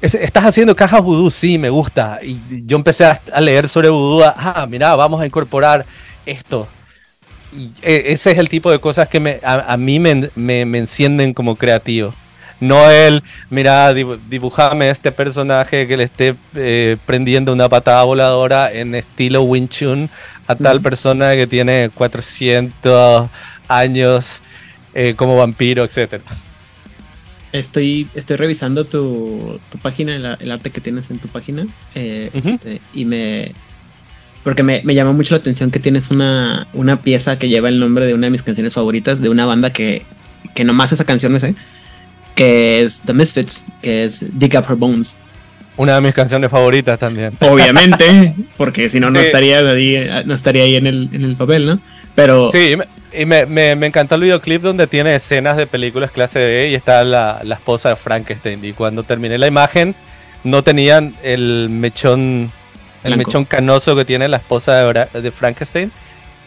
[0.00, 2.20] estás haciendo cajas vudú, sí, me gusta.
[2.22, 5.86] Y yo empecé a, leer sobre vudú, ah, mira, vamos a incorporar
[6.24, 6.68] esto.
[7.52, 11.56] Y e, ese es el tipo de cosas que a, mí me, me encienden como
[11.56, 12.12] creativo.
[12.58, 18.94] No el, mira, dibujame este personaje que le esté eh, prendiendo una patada voladora en
[18.94, 20.08] estilo Wing Chun
[20.46, 23.28] a tal persona que tiene 400
[23.68, 24.42] años
[24.94, 26.22] eh, como vampiro, etc.
[27.52, 33.04] Estoy, estoy revisando tu, página, el, arte que tienes en tu página, eh, este, y
[33.04, 33.52] me...
[34.44, 37.80] Porque me, me, llamó mucho la atención que tienes una, una pieza que lleva el
[37.80, 40.04] nombre de una de mis canciones favoritas, de una banda que,
[40.54, 41.56] que nomás esa canción es, ¿eh?
[42.36, 45.16] que es The Misfits, que es Dig Up Her Bones.
[45.76, 47.32] Una de mis canciones favoritas también.
[47.40, 51.66] Obviamente, porque si no, no estaría ahí, no estaría ahí en el, en el papel,
[51.66, 51.80] ¿no?
[52.14, 52.50] Pero...
[52.50, 52.76] Sí,
[53.12, 56.74] y me, me, me, encantó el videoclip donde tiene escenas de películas clase B y
[56.74, 58.62] está la, la, esposa de Frankenstein.
[58.62, 59.94] Y cuando terminé la imagen,
[60.44, 62.50] no tenían el mechón,
[63.04, 65.90] el mechón canoso que tiene la esposa de, de Frankenstein.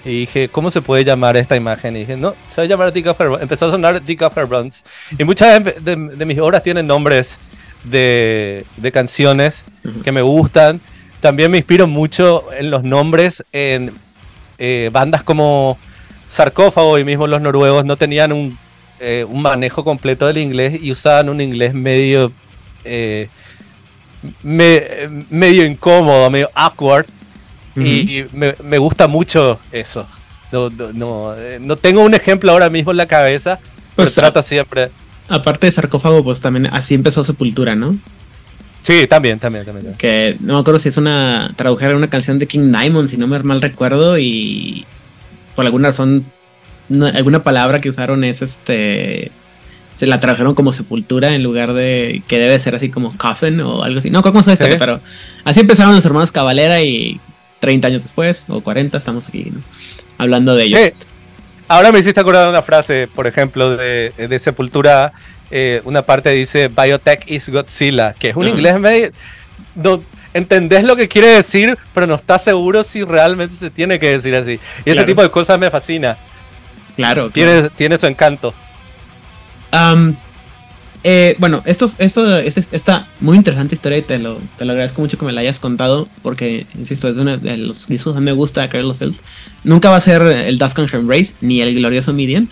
[0.05, 1.95] Y dije, ¿cómo se puede llamar esta imagen?
[1.95, 4.83] Y dije, no, se va a llamar Dick of Empezó a sonar Dick of Bronze.
[5.17, 7.37] Y muchas de, mis obras tienen nombres
[7.83, 9.65] de, de canciones
[10.03, 10.81] que me gustan.
[11.21, 13.93] También me inspiro mucho en los nombres en
[14.57, 15.77] eh, bandas como
[16.27, 18.57] Sarcófago y mismo los noruegos no tenían un,
[18.99, 22.31] eh, un manejo completo del inglés y usaban un inglés medio,
[22.83, 23.29] eh,
[24.43, 27.05] medio incómodo, medio awkward
[27.75, 30.05] y me, gusta mucho eso.
[30.51, 33.59] No, eh, no, tengo un ejemplo ahora mismo en la cabeza,
[33.95, 34.89] pero trata siempre.
[35.29, 37.95] Aparte de sarcófago, pues también así empezó Sepultura, ¿no?
[38.81, 39.93] Sí, también, también, también.
[39.95, 41.53] Que no me acuerdo si es una.
[41.55, 44.85] Tradujeron una canción de King Diamond, si no me mal recuerdo, y
[45.55, 46.25] por alguna razón,
[47.13, 49.31] alguna palabra que usaron es este.
[49.95, 53.83] Se la tradujeron como sepultura en lugar de que debe ser así como coffin o
[53.83, 54.09] algo así.
[54.09, 54.77] No, ¿cómo se dice?
[54.79, 55.01] Pero
[55.43, 57.19] así empezaron los hermanos Cabalera y
[57.59, 59.51] 30 años después, o 40, estamos aquí,
[60.17, 60.77] Hablando de ello.
[61.69, 65.13] Ahora me hiciste acordar de una frase, por ejemplo, de, de Sepultura.
[65.51, 69.11] Eh, una parte dice Biotech is Godzilla, que es un inglés medio.
[69.75, 70.03] No,
[70.33, 74.35] entendés lo que quiere decir, pero no estás seguro si realmente se tiene que decir
[74.35, 74.59] así.
[74.83, 76.17] Y ese tipo de cosas me fascina.
[76.95, 77.29] Claro.
[77.29, 78.51] Tiene, tiene su encanto.
[81.03, 85.17] Eh, bueno, esto, esto, esta muy interesante historia y te lo, te lo agradezco mucho
[85.17, 88.67] que me la hayas contado porque, insisto, es uno de los discos que me gusta
[88.67, 89.15] de Field.
[89.63, 92.49] Nunca va a ser el Dustin Race ni el glorioso Midian,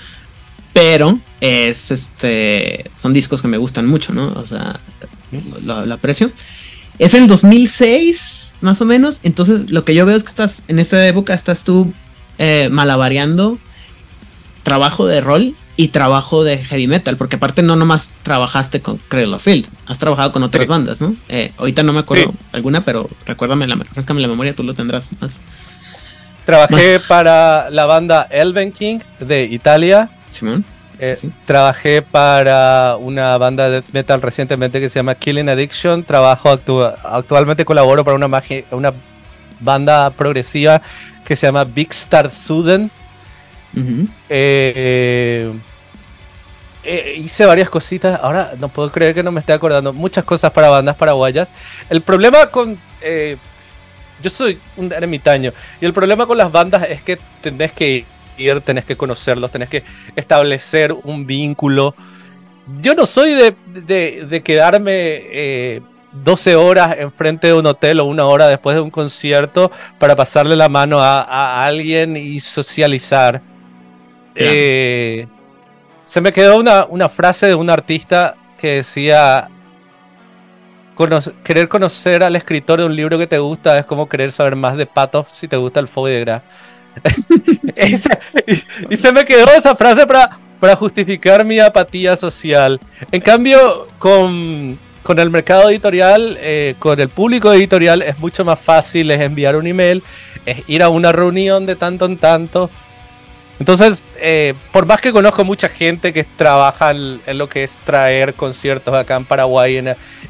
[0.72, 4.28] pero es este son discos que me gustan mucho, ¿no?
[4.28, 4.80] O sea,
[5.64, 6.32] lo, aprecio.
[7.00, 10.80] Es el 2006, más o menos, entonces lo que yo veo es que estás, en
[10.80, 11.91] esta época estás tú
[12.38, 13.60] eh, malabareando
[14.64, 19.36] trabajo de rol y trabajo de heavy metal, porque aparte no nomás trabajaste con Cradle
[19.36, 21.16] of Field, has trabajado con otras bandas, ¿no?
[21.30, 25.12] Eh, ahorita no me acuerdo alguna, pero recuérdame, la, refrescame la memoria, tú lo tendrás
[25.22, 25.40] más.
[26.46, 30.10] Trabajé para la banda Elven King de Italia.
[30.30, 30.66] Simón.
[31.00, 31.16] Eh,
[31.46, 36.04] trabajé para una banda de death metal recientemente que se llama Killing Addiction.
[36.04, 38.94] Trabajo actualmente colaboro para una, una
[39.60, 40.82] banda progresiva
[41.24, 42.32] que se llama Big Star
[44.30, 45.51] Eh,
[46.84, 50.51] eh, hice varias cositas, ahora no puedo creer que no me esté acordando, muchas cosas
[50.51, 51.49] para bandas paraguayas.
[51.89, 52.78] El problema con...
[54.22, 58.05] yo soy un ermitaño y el problema con las bandas es que tenés que
[58.38, 59.84] ir, tenés que conocerlos, tenés que
[60.15, 61.95] establecer un vínculo.
[62.82, 65.82] Yo no soy de, quedarme
[66.24, 70.55] 12 horas enfrente de un hotel o una hora después de un concierto para pasarle
[70.55, 73.41] la mano a, alguien y socializar.
[74.40, 75.28] Eh,
[76.06, 79.50] se me quedó una, una, frase de un artista que decía,
[81.44, 84.78] querer conocer al escritor de un libro que te gusta es como querer saber más
[84.78, 86.44] de patos si te gusta el foie de gras.
[88.90, 92.80] y, se me quedó esa frase para, para justificar mi apatía social.
[93.12, 98.60] En cambio, con con el mercado editorial, eh, con el público editorial, es mucho más
[98.60, 100.04] fácil, es enviar un email,
[100.46, 102.70] es ir a una reunión de tanto en tanto.
[103.60, 108.36] Entonces, eh, por más que conozco mucha gente que trabaja en, lo que es traer
[108.36, 109.84] conciertos acá en Paraguay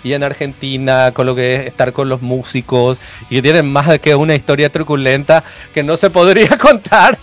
[0.04, 2.98] y en Argentina, con lo que es estar con los músicos,
[3.30, 7.18] y que tienen más de que una historia truculenta que no se podría contar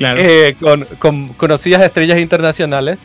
[0.00, 2.98] eh, con, conocidas estrellas internacionales.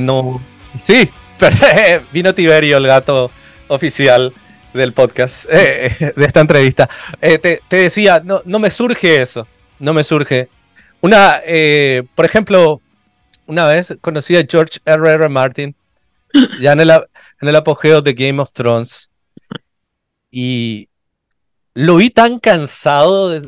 [0.00, 0.40] no,
[0.84, 1.10] sí,
[2.12, 3.30] vino Tiberio, el gato
[3.68, 4.32] oficial
[4.72, 6.88] del podcast, eh, de esta entrevista.
[7.20, 9.46] Eh, te, decía, no, no me surge eso,
[9.78, 10.48] no me surge.
[11.00, 12.80] Una, eh, por ejemplo,
[13.46, 15.10] una vez conocí a George R.
[15.10, 15.28] R.
[15.28, 15.74] Martin,
[16.60, 19.10] ya en el, en el apogeo de Game of Thrones,
[20.30, 20.88] y
[21.74, 23.40] lo vi tan cansado,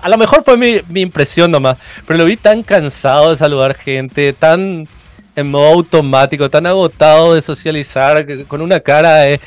[0.00, 3.74] a lo mejor fue mi, mi impresión nomás, pero lo vi tan cansado de saludar
[3.74, 4.88] gente, tan
[5.36, 9.40] en modo automático, tan agotado de socializar, con una cara de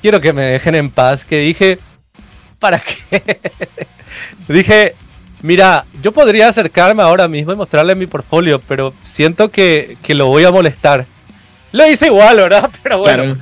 [0.00, 1.78] quiero que me dejen en paz, que dije,
[2.62, 3.40] ¿para qué?
[4.48, 4.94] dije,
[5.42, 10.44] mira, yo podría acercarme ahora mismo y mostrarle mi portfolio, pero siento que, lo voy
[10.44, 11.04] a molestar.
[11.72, 12.70] Lo hice igual, ¿verdad?
[12.82, 13.38] Pero bueno.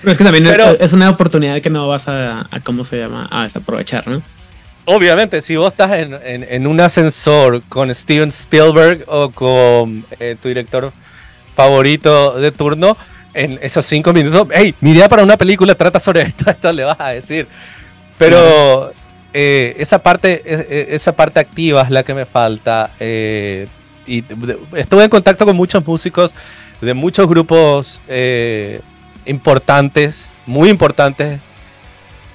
[0.00, 0.46] Pero es que también
[0.80, 3.28] es una oportunidad que no vas a, a, ¿cómo se llama?
[3.30, 4.22] A desaprovechar, ¿no?
[4.86, 10.92] obviamente, si vos estás en, un ascensor con Steven Spielberg o con eh, tu director
[11.54, 12.96] favorito de turno,
[13.32, 16.84] en esos cinco minutos, hey, mi idea para una película trata sobre esto, esto le
[16.84, 17.46] vas a decir.
[18.28, 18.92] Pero
[19.32, 20.42] eh, esa, parte,
[20.94, 22.90] esa parte activa es la que me falta.
[23.00, 23.66] Eh,
[24.06, 24.22] y
[24.76, 26.32] estuve en contacto con muchos músicos
[26.80, 28.00] de muchos grupos
[29.24, 31.40] importantes, muy importantes,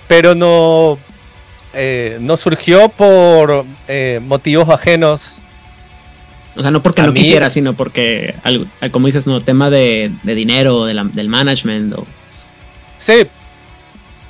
[0.07, 0.97] pero no
[1.73, 5.37] eh, no surgió por eh, motivos ajenos.
[6.55, 8.35] O sea, no porque no quisiera, sino porque,
[8.91, 11.93] como dices, no, tema de, dinero, del management.
[12.97, 13.27] Sí.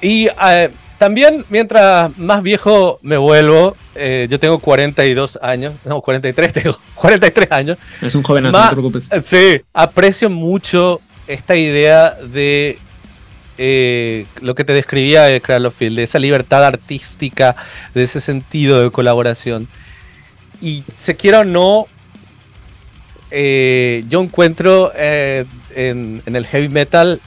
[0.01, 0.70] Y eh,
[1.00, 7.78] también, mientras más viejo me vuelvo, yo tengo 42 años, no, 43, tengo 43 años.
[8.02, 9.10] Es un joven, no te preocupes.
[9.24, 12.78] Sí, aprecio mucho esta idea de
[13.62, 17.58] eh, lo que te describía de Field, de esa libertad artística,
[17.93, 19.68] de ese sentido de colaboración.
[20.62, 21.88] Y se quiera o no,
[23.32, 25.45] eh, yo encuentro eh,
[25.76, 27.20] en, el heavy metal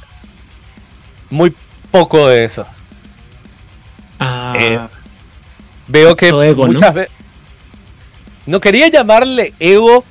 [1.28, 1.54] muy
[1.90, 2.66] poco de eso.
[4.22, 4.88] Ah,
[5.88, 7.12] veo que muchas veces...
[8.44, 10.04] No quería llamarle ego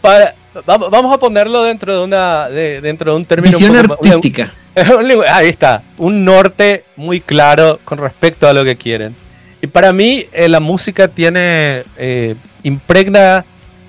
[0.00, 4.52] para, vamos a ponerlo dentro de una dentro de un término Visión artística.
[5.28, 9.14] Ahí está, un norte muy claro con respecto a lo que quieren.
[9.62, 13.44] Y para mí eh, la música tiene, eh, impregna,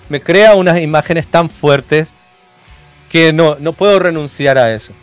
[0.08, 2.14] me crea unas imágenes tan fuertes
[3.12, 4.94] que no, no puedo renunciar a eso.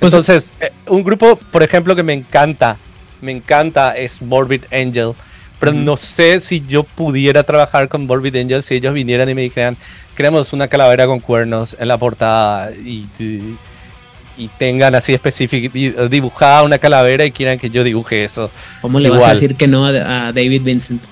[0.00, 2.78] Pues Entonces, eh, un grupo, por ejemplo, que me encanta,
[3.20, 5.12] me encanta es Morbid Angel.
[5.58, 9.42] Pero no sé si yo pudiera trabajar con Morbid Angel si ellos vinieran y me
[9.42, 9.76] dijeran,
[10.16, 13.06] queremos una calavera con cuernos en la portada y
[14.40, 18.50] y tengan así específica dibujada una calavera y quieran que yo dibuje eso.
[18.80, 21.02] ¿Cómo le vas a decir que no a, David Vincent?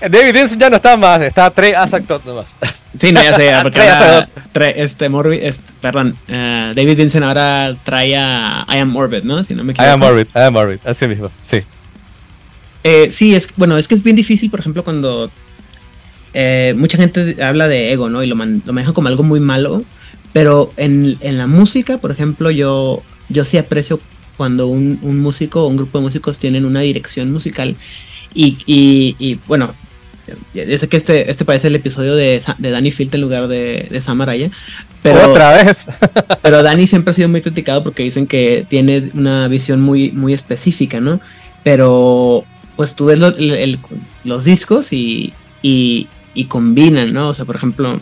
[0.00, 2.46] David Vincent ya no está más, está Trey Asactot nomás.
[2.98, 4.28] Sí, no, ya sé, porque ahora,
[4.70, 5.40] este, Morbid,
[5.80, 9.44] perdón, uh, David Vincent ahora trae a I Am Morbid, ¿no?
[9.44, 9.88] Si no me equivoco.
[9.88, 11.62] I Am Morbid, I Am Morbid, así mismo, sí.
[12.84, 15.30] Eh, sí, es, bueno, es que es bien difícil, por ejemplo, cuando
[16.34, 18.22] eh, mucha gente habla de ego, ¿no?
[18.22, 19.82] Y lo, man, lo maneja como algo muy malo,
[20.32, 24.00] pero en, la música, por ejemplo, yo, yo sí aprecio
[24.36, 27.76] cuando un, músico o un grupo de músicos tienen una dirección musical
[28.34, 29.74] y, y, bueno,
[30.54, 33.86] Yo sé que este, este parece el episodio de, de Danny Filt en lugar de,
[33.90, 34.50] de Sam Araya,
[35.02, 35.86] pero, Otra vez.
[36.42, 40.34] pero Danny siempre ha sido muy criticado porque dicen que tiene una visión muy, muy
[40.34, 41.20] específica, ¿no?
[41.62, 42.44] Pero
[42.76, 43.18] pues tú ves
[44.24, 47.30] los discos y, y, y, combinan, ¿no?
[47.30, 48.00] O sea, por ejemplo,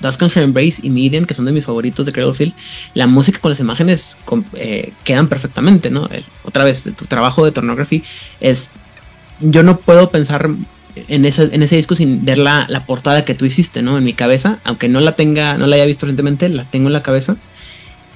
[0.00, 2.54] Dusk and Embrace y Median, que son de mis favoritos de Cradlefield,
[2.94, 4.16] la música con las imágenes
[4.54, 6.08] eh, quedan perfectamente, ¿no?
[6.44, 8.02] otra vez, tu trabajo de Tornography
[8.40, 8.70] es...
[9.40, 10.50] Yo no puedo pensar
[11.08, 13.98] en ese, en ese disco sin ver la, la, portada que tú hiciste, ¿no?
[13.98, 16.92] En mi cabeza, aunque no la tenga, no la haya visto recientemente, la tengo en
[16.92, 17.36] la cabeza.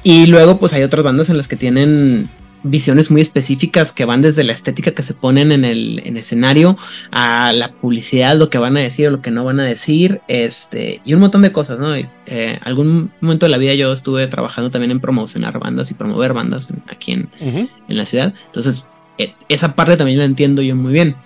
[0.02, 2.28] Y luego, pues hay otras bandas en las que tienen
[2.64, 6.76] visiones muy específicas que van desde la estética que se ponen en el, en escenario
[7.12, 10.22] a la publicidad, lo que van a decir o lo que no van a decir,
[10.28, 11.94] este, y un montón de cosas, ¿no?
[11.94, 16.32] Eh, algún momento de la vida yo estuve trabajando también en promocionar bandas y promover
[16.32, 18.86] bandas aquí en, en, la ciudad, entonces
[19.18, 21.16] eh, esa parte también la entiendo yo muy bien.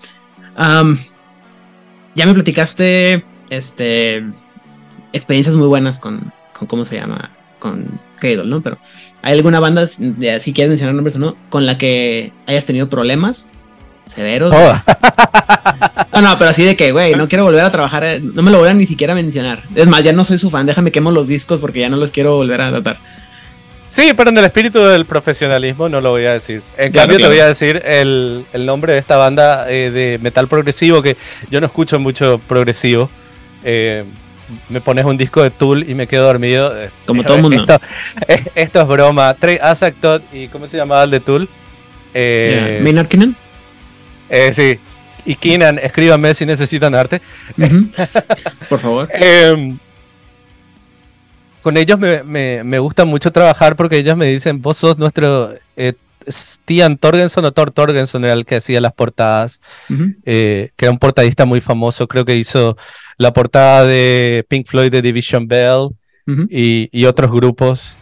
[0.58, 0.98] Um,
[2.18, 4.24] ya me platicaste este,
[5.12, 7.30] experiencias muy buenas con, con ¿cómo se llama?
[7.60, 8.60] Con Cradle, ¿no?
[8.60, 8.78] Pero
[9.22, 13.48] ¿hay alguna banda, si quieres mencionar nombres o no, con la que hayas tenido problemas
[14.06, 14.52] severos?
[14.54, 14.74] Oh.
[16.10, 18.50] No, no, pero así de que, güey, no quiero volver a trabajar, eh, no me
[18.50, 19.62] lo voy a ni siquiera mencionar.
[19.76, 22.10] Es más, ya no soy su fan, déjame quemo los discos porque ya no los
[22.10, 22.96] quiero volver a tratar.
[23.88, 26.62] Sí, pero en el espíritu del profesionalismo no lo voy a decir.
[26.76, 30.46] En cambio, te voy a decir el, el, nombre de esta banda eh, de metal
[30.46, 31.16] progresivo, que
[31.50, 33.10] yo no escucho mucho progresivo.
[33.64, 34.04] Eh,
[34.68, 36.74] me pones un disco de Tool y me quedo dormido.
[37.06, 37.66] Como todo el mundo.
[38.54, 39.34] Esto, es broma.
[39.34, 41.48] Trey Asak Todd y ¿cómo se llamaba el de Tool?
[42.14, 43.36] Eh, ¿Maynard Keenan?
[44.28, 44.78] Eh, sí.
[45.24, 47.20] Y Keenan, escríbanme si necesitan arte.
[48.68, 49.08] Por favor.
[49.12, 49.78] Em,
[51.62, 55.54] con ellos me, gusta mucho trabajar porque ellos me dicen, vos sos nuestro...
[55.76, 55.94] Eh,
[56.30, 59.62] Stian Torgenson o Thor Torgenson era el que hacía las portadas,
[60.26, 62.76] eh, que era un portadista muy famoso, creo que hizo
[63.16, 65.88] la portada de Pink Floyd de Division Bell
[66.50, 67.94] y, otros grupos.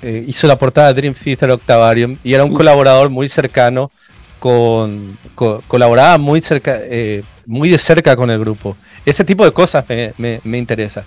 [0.00, 3.90] Eh, hizo la portada de Dream Theater Octavarium y era un colaborador muy cercano
[4.38, 5.18] con,
[5.68, 6.80] colaboraba muy cerca
[7.44, 8.74] muy de cerca con el grupo.
[9.04, 9.84] Ese tipo de cosas
[10.16, 11.04] me, me interesa.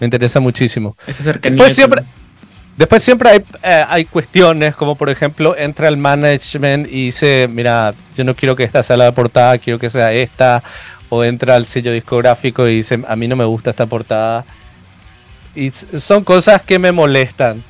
[0.00, 0.96] Me interesa muchísimo.
[1.06, 2.02] Después siempre,
[2.76, 7.94] después siempre hay, eh, hay cuestiones, como por ejemplo, entra el management y dice, mira,
[8.16, 10.62] yo no quiero que esta sea la portada, quiero que sea esta.
[11.10, 14.44] O entra al sello discográfico y dice, a mí no me gusta esta portada.
[15.54, 17.64] Y son cosas que me molestan.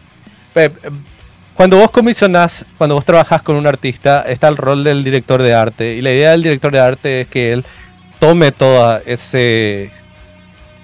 [1.55, 5.55] Cuando vos comisionás, cuando vos trabajás con un artista, está el rol del director de
[5.55, 5.95] arte.
[5.95, 7.65] Y la idea del director de arte es que él
[8.19, 9.91] tome toda ese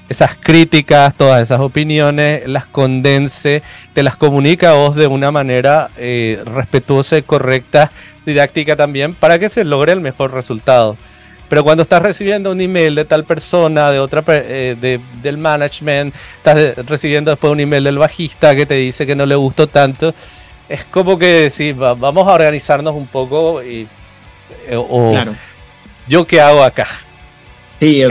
[0.09, 5.89] esas críticas, todas esas opiniones, las condense, te las comunica a vos de una manera
[5.97, 7.91] eh, respetuosa y correcta,
[8.27, 10.97] didáctica también, para que se logre el mejor resultado.
[11.49, 16.87] Pero cuando estás recibiendo un email de tal persona, de otra eh, del management, estás
[16.87, 20.15] recibiendo después un email del bajista que te dice que no le gustó tanto,
[20.69, 23.87] es como que sí, vamos a organizarnos un poco y
[24.67, 25.13] eh, o
[26.09, 26.87] yo qué hago acá.
[27.79, 28.11] Sí, o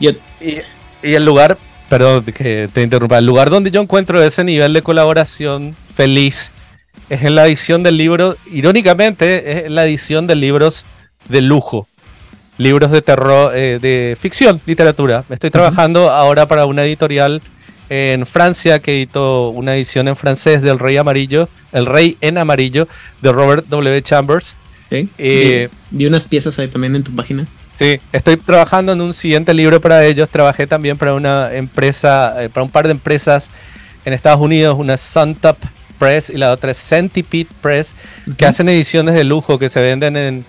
[0.00, 0.58] yo, y
[1.02, 5.76] el lugar, perdón que te interrumpa, el lugar donde yo encuentro ese nivel de colaboración
[5.92, 6.52] feliz
[7.10, 10.84] es en la edición del libro, irónicamente, es la edición de libros
[11.28, 11.86] de lujo,
[12.58, 15.24] libros de terror, eh, de ficción, literatura.
[15.30, 17.40] Estoy trabajando ahora para una editorial
[17.88, 22.88] en Francia que editó una edición en francés del Rey Amarillo, El Rey en Amarillo,
[23.22, 24.02] de Robert W.
[24.02, 24.56] Chambers.
[24.90, 27.46] Eh, vi unas piezas ahí también en tu página.
[27.78, 30.28] Sí, estoy trabajando en un siguiente libro para ellos.
[30.28, 33.50] Trabajé también para una empresa, eh, para un par de empresas
[34.04, 35.56] en Estados Unidos, una Suntop
[35.96, 37.94] Press y la otra es Centipede Press,
[38.36, 40.44] que hacen ediciones de lujo que se venden en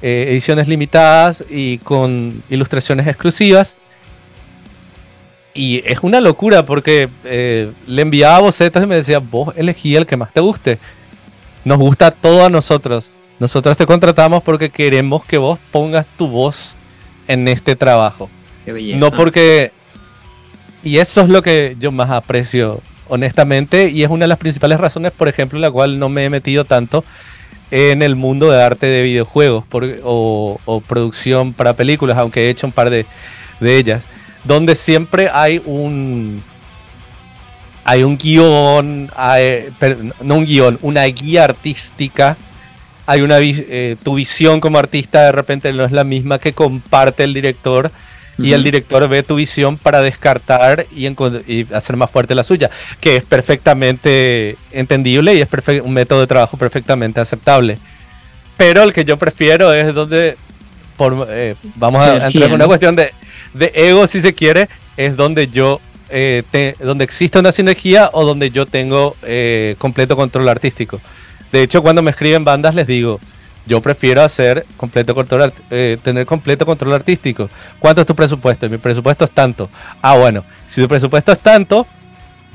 [0.00, 3.76] eh, ediciones limitadas y con ilustraciones exclusivas.
[5.52, 10.06] Y es una locura porque eh, le enviaba bocetos y me decía, vos elegí el
[10.06, 10.78] que más te guste.
[11.62, 13.10] Nos gusta todo a nosotros.
[13.40, 16.76] Nosotros te contratamos porque queremos que vos pongas tu voz
[17.26, 18.28] en este trabajo.
[18.66, 18.98] Qué belleza.
[18.98, 19.72] No porque...
[20.84, 24.78] Y eso es lo que yo más aprecio, honestamente, y es una de las principales
[24.78, 27.02] razones, por ejemplo, en la cual no me he metido tanto
[27.70, 29.64] en el mundo de arte de videojuegos
[30.04, 33.06] o, producción para películas, aunque he hecho un par de,
[33.60, 34.02] ellas,
[34.44, 36.42] donde siempre hay un,
[37.84, 39.10] hay un guion,
[40.22, 42.36] no un guion, una guía artística
[43.10, 47.24] hay una eh, tu visión como artista de repente no es la misma que comparte
[47.24, 47.90] el director
[48.38, 51.06] y el director ve tu visión para descartar y,
[51.74, 55.48] hacer más fuerte la suya, que es perfectamente entendible y es
[55.82, 57.78] un método de trabajo perfectamente aceptable.
[58.56, 60.36] Pero el que yo prefiero es donde
[60.96, 63.12] por, eh, vamos a entrar en una cuestión de,
[63.52, 68.50] de, ego, si se quiere, es donde yo, eh, donde existe una sinergia o donde
[68.52, 71.00] yo tengo eh, completo control artístico.
[71.52, 73.20] De hecho, cuando me escriben bandas les digo,
[73.66, 77.48] yo prefiero hacer completo control, tener completo control artístico.
[77.78, 78.68] ¿Cuánto es tu presupuesto?
[78.68, 79.68] Mi presupuesto es tanto.
[80.00, 81.86] Ah, bueno, si tu presupuesto es tanto,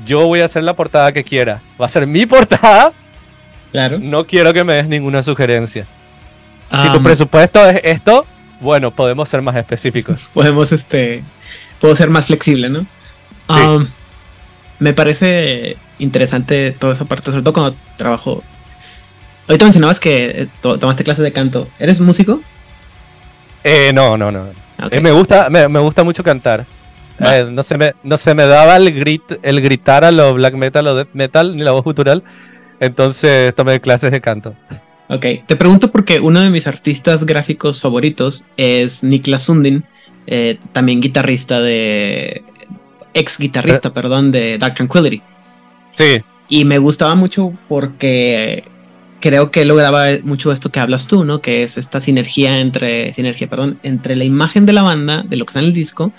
[0.04, 1.60] yo voy a hacer la portada que quiera.
[1.80, 2.92] Va a ser mi portada.
[3.72, 3.98] Claro.
[4.00, 5.86] No quiero que me des ninguna sugerencia.
[6.82, 8.26] si tu presupuesto es esto,
[8.60, 10.28] bueno, podemos ser más específicos.
[10.34, 11.22] Podemos, este,
[11.80, 12.86] puedo ser más flexible, ¿no?
[13.48, 13.88] Sí.
[14.80, 18.42] me parece interesante toda esa parte, sobre todo cuando trabajo.
[19.48, 21.68] Ahorita mencionabas que eh, tomaste clases de canto.
[21.78, 22.40] ¿Eres músico?
[23.62, 24.46] Eh, no, no, no.
[24.90, 26.66] Eh, me, gusta, me, gusta mucho cantar.
[27.18, 30.54] Eh, no, se me, no se me daba el, grit, el gritar a lo black
[30.54, 32.22] metal o death metal, ni la voz cultural.
[32.80, 34.54] Entonces tomé clases de canto.
[35.08, 39.84] Ok, te pregunto porque uno de mis artistas gráficos favoritos es Niklas Sundin,
[40.26, 42.42] eh, también guitarrista de.
[43.14, 45.22] ex guitarrista, perdón, de Dark Tranquility.
[45.92, 46.22] Sí.
[46.48, 48.64] Y me gustaba mucho porque
[49.26, 51.40] creo que lograba mucho esto que hablas tú, ¿no?
[51.40, 53.12] Que es esta sinergia entre.
[53.12, 56.12] Sinergia, perdón, entre la imagen de la banda, de lo que está en el disco,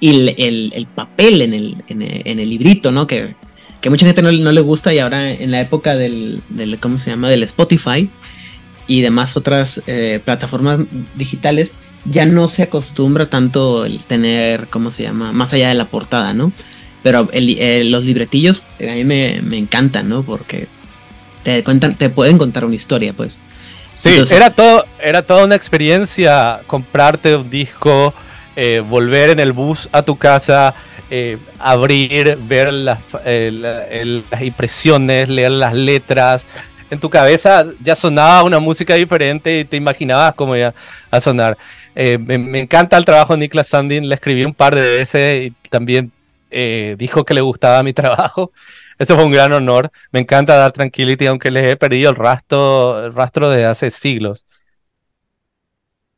[0.00, 3.06] y el, papel en el, en el, librito, ¿no?
[3.06, 3.36] Que,
[3.80, 6.42] que mucha gente no, le gusta y ahora en la época del,
[6.80, 7.28] ¿cómo se llama?
[7.28, 8.08] Del Spotify
[8.88, 10.80] y demás otras eh, plataformas
[11.14, 11.74] digitales,
[12.04, 15.30] ya no se acostumbra tanto el tener, ¿cómo se llama?
[15.32, 16.50] Más allá de la portada, ¿no?
[17.04, 20.22] Pero los libretillos a mí me, encantan, ¿no?
[20.24, 20.66] Porque
[21.42, 23.38] te cuentan, te pueden contar una historia, pues.
[23.94, 28.14] Sí, era todo, era toda una experiencia comprarte un disco,
[28.56, 30.74] eh, volver en el bus a tu casa,
[31.10, 36.46] eh, abrir, ver las, las impresiones, leer las letras.
[36.90, 40.72] En tu cabeza ya sonaba una música diferente y te imaginabas cómo iba
[41.10, 41.58] a sonar.
[41.94, 45.68] Eh, me, encanta el trabajo de Niklas Sandin, le escribí un par de veces y
[45.68, 46.10] también
[46.96, 48.50] dijo que le gustaba mi trabajo.
[49.00, 49.90] Eso fue un gran honor.
[50.12, 54.44] Me encanta dar Tranquility, aunque les he perdido el rastro, el rastro de hace siglos.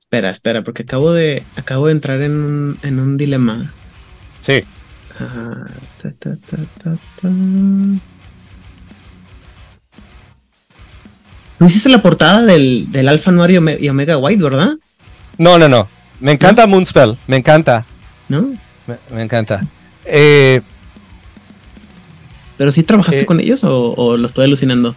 [0.00, 3.72] Espera, espera, porque acabo de, acabo de entrar en un, en un dilema.
[4.40, 4.64] Sí.
[5.20, 5.64] Ah,
[11.60, 14.72] ¿No hiciste la portada del, del Alpha Noir y Omega White, verdad?
[15.38, 15.86] No, no, no.
[16.18, 17.86] Me encanta Moonspell, me encanta.
[18.28, 18.52] ¿No?
[19.12, 19.60] Me, encanta.
[20.04, 20.62] Eh,
[22.62, 24.94] ¿Pero sí trabajaste eh, con ellos o, o, lo estoy alucinando?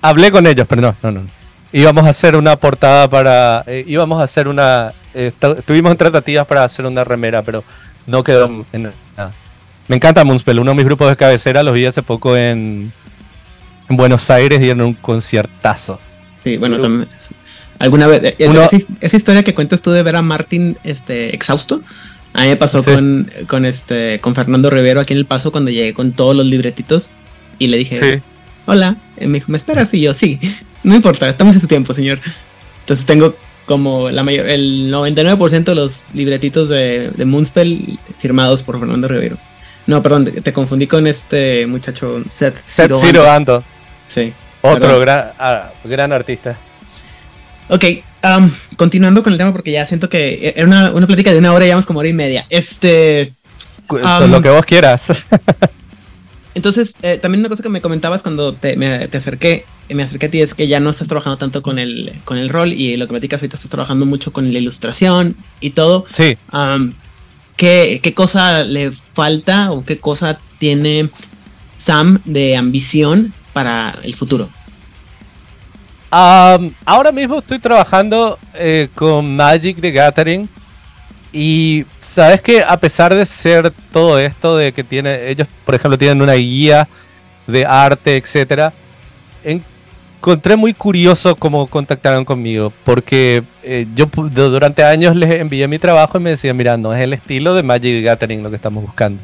[0.00, 1.26] Hablé con ellos, pero no, no, no
[1.72, 3.64] íbamos a hacer una portada para.
[3.66, 4.92] Eh, íbamos a hacer una.
[5.12, 5.32] Eh,
[5.66, 7.64] tuvimos tratativas para hacer una remera, pero
[8.06, 9.32] no quedó en nada.
[9.88, 12.92] Me encanta Moonspell, uno de mis grupos de cabecera, los vi hace poco en,
[13.88, 15.98] en Buenos Aires y en un conciertazo.
[16.44, 17.08] Sí, bueno, también.
[17.80, 18.22] ¿Alguna vez?
[18.22, 18.36] Eh,
[19.00, 21.80] esa, historia que cuentas tú de ver a Martín este, exhausto.
[22.38, 25.72] A mí me pasó con, con, este, con Fernando Rivero aquí en El Paso cuando
[25.72, 27.10] llegué con todos los libretitos
[27.58, 28.22] y le dije,
[28.64, 29.92] hola, me dijo, ¿me esperas?
[29.92, 30.38] Y yo, sí.
[30.84, 32.20] No importa, estamos en su tiempo, señor.
[32.82, 33.34] Entonces tengo
[33.66, 39.36] como la mayor, el 99% de los libretitos de, de Moonspell firmados por Fernando Rivero.
[39.88, 43.64] No, perdón, te, confundí con este muchacho Seth, Seth Ciro Ando.
[44.06, 44.32] Sí.
[44.62, 46.56] Otro gran, ah, gran artista.
[47.68, 47.84] Ok,
[48.76, 51.64] continuando con el tema porque ya siento que era una, una plática de una hora
[51.64, 52.46] y llevamos como hora y media.
[52.48, 53.32] Este...
[53.90, 55.12] lo que vos quieras.
[56.54, 60.26] Entonces, eh, también una cosa que me comentabas cuando te, me, te acerqué, me acerqué
[60.26, 62.96] a ti es que ya no estás trabajando tanto con el, con el rol y
[62.96, 66.06] lo que me platicas ahorita estás trabajando mucho con la ilustración y todo.
[66.12, 66.36] Sí.
[67.54, 71.10] ¿qué, ¿Qué cosa le falta o qué cosa tiene
[71.76, 74.48] Sam de ambición para el futuro?
[76.10, 80.48] Ahora mismo estoy trabajando eh, con Magic the Gathering
[81.32, 85.98] y sabes que a pesar de ser todo esto de que tiene, ellos por ejemplo
[85.98, 86.88] tienen una guía
[87.46, 88.72] de arte, etcétera,
[89.44, 96.18] encontré muy curioso cómo contactaron conmigo, porque eh, yo durante años les envié mi trabajo
[96.18, 99.22] y me decían, mira, no es el estilo de Magic Gathering lo que estamos buscando.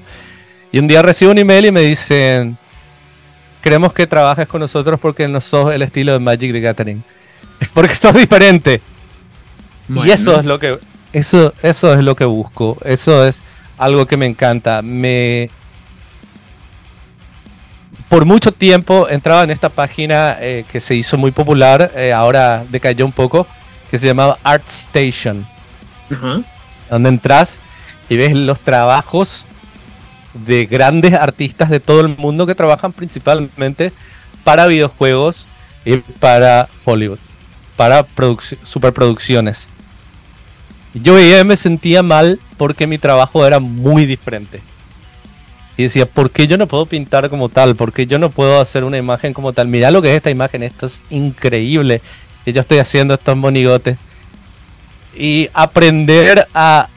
[0.73, 2.59] Y un día recibo un email y me dicen,
[3.65, 7.03] queremos que trabajes con nosotros porque no sos el estilo de Magic the Gathering.
[7.59, 8.83] Es porque sos diferente.
[9.89, 10.79] Y eso es lo que
[11.15, 12.77] eso, eso es lo que busco.
[12.85, 13.41] Eso es
[13.79, 14.83] algo que me encanta.
[14.83, 15.49] Me.
[18.11, 22.65] Por mucho tiempo entraba en esta página eh, que se hizo muy popular, eh, ahora
[22.69, 23.47] decayó un poco,
[23.91, 25.47] que se llamaba ArtStation.
[26.91, 27.61] Donde entras
[28.11, 29.47] y ves los trabajos
[30.35, 33.93] de grandes artistas de todo el mundo que trabajan principalmente
[34.43, 35.47] para videojuegos
[35.85, 37.19] y para Hollywood,
[37.77, 38.07] para
[38.63, 39.69] superproducciones.
[40.95, 44.63] Yo veía me sentía mal porque mi trabajo era muy diferente.
[45.77, 47.75] Y decía, ¿por qué yo no puedo pintar como tal?
[47.75, 49.67] ¿Por qué yo no puedo hacer una imagen como tal?
[49.67, 52.01] Mira lo que es esta imagen, esto es increíble.
[52.47, 53.99] Y yo estoy haciendo estos monigotes.
[55.17, 56.89] Y aprender a,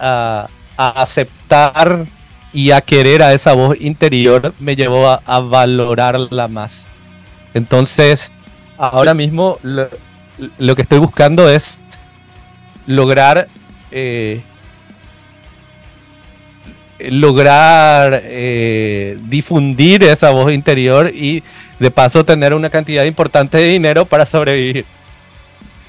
[0.00, 2.06] a, aceptar
[2.52, 6.86] y a querer a esa voz interior me llevó a, valorarla más.
[7.54, 8.32] Entonces,
[8.78, 11.78] ahora mismo lo, que estoy buscando es
[12.86, 13.48] lograr
[13.90, 14.40] eh,
[17.10, 21.42] lograr eh, difundir esa voz interior y
[21.78, 24.84] de paso tener una cantidad importante de dinero para sobrevivir.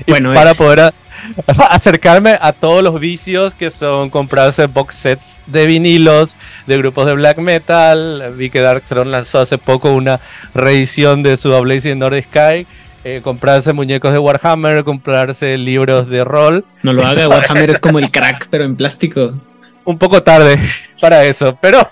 [0.08, 0.56] Bueno, para eh.
[0.56, 0.94] poder
[1.70, 6.36] acercarme a todos los vicios que son comprarse box sets de vinilos
[6.68, 8.34] de grupos de black metal.
[8.36, 10.20] Vi que Darkthrone lanzó hace poco una
[10.54, 12.66] reedición de su Blazing North Sky.
[13.06, 16.66] Eh, comprarse muñecos de Warhammer, comprarse libros de rol.
[16.84, 19.34] No lo haga, Warhammer es como el crack, pero en plástico
[19.86, 20.58] un poco tarde
[21.02, 21.88] para eso, pero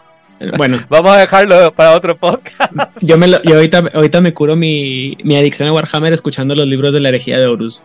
[0.58, 2.74] bueno, vamos a dejarlo para otro podcast.
[3.02, 7.10] Yo, me ahorita, ahorita me curo mi, adicción a Warhammer escuchando los libros de la
[7.10, 7.82] herejía de Horus.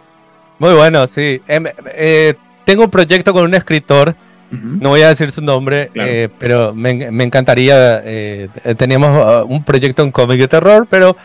[0.59, 1.41] Muy bueno, sí.
[1.47, 2.35] Em, eh,
[2.65, 4.15] tengo un proyecto con un escritor,
[4.51, 6.91] no voy a decir su nombre, eh, pero me,
[7.25, 8.01] encantaría.
[8.05, 11.17] Eh, teníamos uh, un proyecto en cómic de terror, pero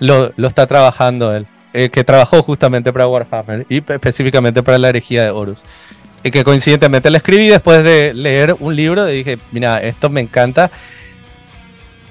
[0.00, 5.24] lo, lo está trabajando él, que trabajó justamente para Warhammer y específicamente para la herejía
[5.24, 5.62] de Horus
[6.24, 10.22] y que coincidentemente le escribí después de leer un libro y dije, mira, esto me
[10.22, 10.70] encanta.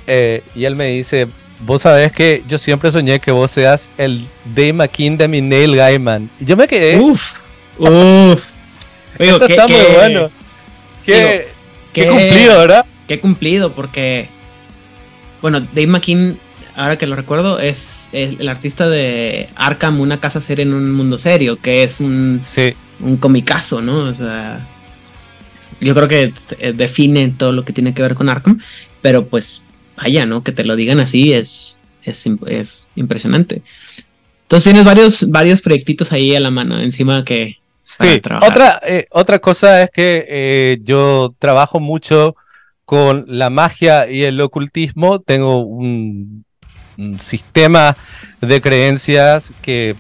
[0.06, 1.28] Eh, y él me dice,
[1.62, 5.76] vos sabés que yo siempre soñé que vos seas el Dave McKean de mi Neil
[5.76, 6.30] Gaiman.
[6.40, 7.00] Y yo me quedé.
[7.00, 7.34] Uf,
[7.78, 8.44] uf.
[9.20, 10.32] esto está muy bueno.
[11.06, 11.48] Qué,
[11.92, 12.86] qué, cumplido, ¿verdad?
[13.08, 14.30] Qué cumplido, porque.
[15.42, 16.38] Bueno, Dave McKean,
[16.76, 21.18] ahora que lo recuerdo, es, el artista de Arkham, una casa seria en un mundo
[21.18, 22.42] serio, que es un.
[22.44, 22.74] Sí
[23.04, 24.00] un comicazo, ¿no?
[24.06, 24.66] O sea,
[25.80, 28.60] yo creo que eh, define todo lo que tiene que ver con Arkham,
[29.02, 29.64] pero pues
[29.96, 30.44] vaya, ¿no?
[30.44, 33.62] Que te lo digan así es, es, impresionante.
[34.44, 37.58] Entonces tienes varios, varios proyectitos ahí a la mano encima que...
[37.80, 42.38] Sí, otra, eh, otra cosa es que eh, yo trabajo mucho
[42.86, 45.20] con la magia y el ocultismo.
[45.20, 46.46] Tengo un,
[47.20, 47.98] sistema
[48.40, 49.96] de creencias que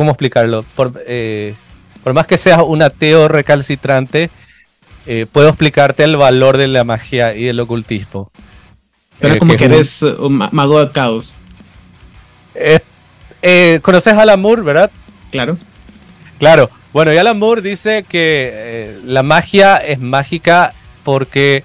[0.00, 0.64] ¿Cómo explicarlo?
[0.74, 1.54] Por, eh,
[2.02, 4.30] por más que seas un ateo recalcitrante,
[5.06, 8.30] eh, puedo explicarte el valor de la magia y el ocultismo.
[9.18, 11.34] Pero eh, como que, eres un mago de caos.
[13.82, 14.90] ¿Conoces a Alan Moore, verdad?
[15.30, 15.58] Claro.
[16.38, 16.70] Claro.
[16.92, 20.74] Bueno, y Alan Moore dice que la magia es mágica
[21.04, 21.64] porque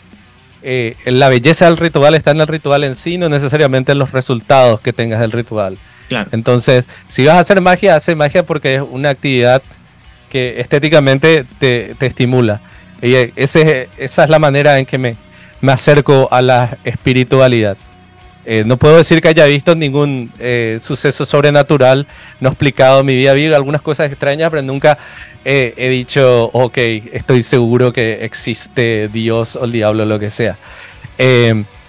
[1.05, 4.81] la belleza del ritual está en el ritual en sí, no necesariamente en los resultados
[4.81, 5.77] que tengas del ritual.
[6.31, 9.61] Entonces, si vas a hacer magia, hace magia porque es una actividad
[10.29, 12.61] que estéticamente te, estimula.
[13.01, 15.15] Y ese, esa es la manera en que me,
[15.61, 17.77] me acerco a la espiritualidad.
[18.45, 22.05] Eh, no puedo decir que haya visto ningún eh, suceso sobrenatural,
[22.39, 24.97] no he explicado mi vida, vi algunas cosas extrañas, pero nunca
[25.47, 26.77] he dicho, ok,
[27.13, 30.57] estoy seguro que existe Dios o el diablo o lo que sea.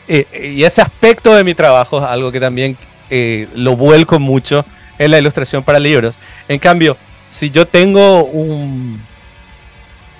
[0.08, 2.76] Eh, y ese aspecto de mi trabajo es algo que también
[3.10, 4.64] eh, lo vuelco mucho
[4.98, 6.16] en la ilustración para libros.
[6.48, 6.96] En cambio,
[7.28, 9.00] si yo tengo un,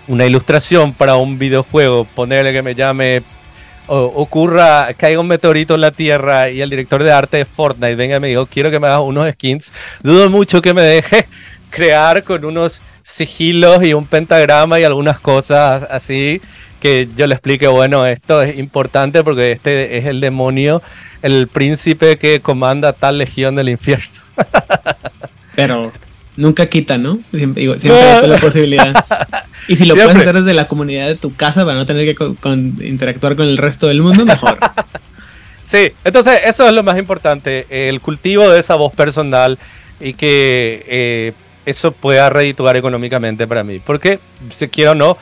[0.09, 3.23] una ilustración para un videojuego, ponerle que me llame,
[3.87, 8.17] ocurra, caiga un meteorito en la Tierra y el director de arte de Fortnite venga
[8.17, 9.73] y me diga, quiero que me hagas unos skins,
[10.03, 11.27] dudo mucho que me deje
[11.71, 16.41] crear con unos sigilos y un pentagrama y algunas cosas así
[16.81, 20.83] que yo le explique, bueno, esto es importante porque este es el demonio
[21.23, 24.07] el príncipe que comanda tal legión del infierno.
[25.57, 25.93] Pero
[26.37, 27.19] nunca quita, ¿no?
[27.33, 29.05] Siempre, hay la posibilidad.
[29.69, 32.25] Y si lo puedes hacer desde la comunidad de tu casa para no tener que
[32.87, 34.59] interactuar con el resto del mundo, mejor.
[35.65, 39.59] Sí, entonces eso es lo más importante, el cultivo de esa voz personal
[39.99, 41.33] y que eh,
[41.65, 43.81] eso pueda redituar económicamente para mí.
[43.85, 45.19] Porque, si quiero o no,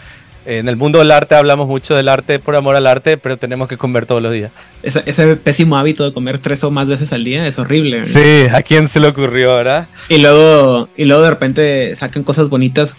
[0.46, 3.68] en el mundo del arte hablamos mucho del arte por amor al arte, pero tenemos
[3.68, 4.52] que comer todos los días.
[4.82, 8.04] Ese, pésimo hábito de comer tres o más veces al día es horrible.
[8.04, 9.88] Sí, ¿a quién se le ocurrió, verdad?
[10.08, 12.94] Y luego, y luego de repente sacan cosas bonitas,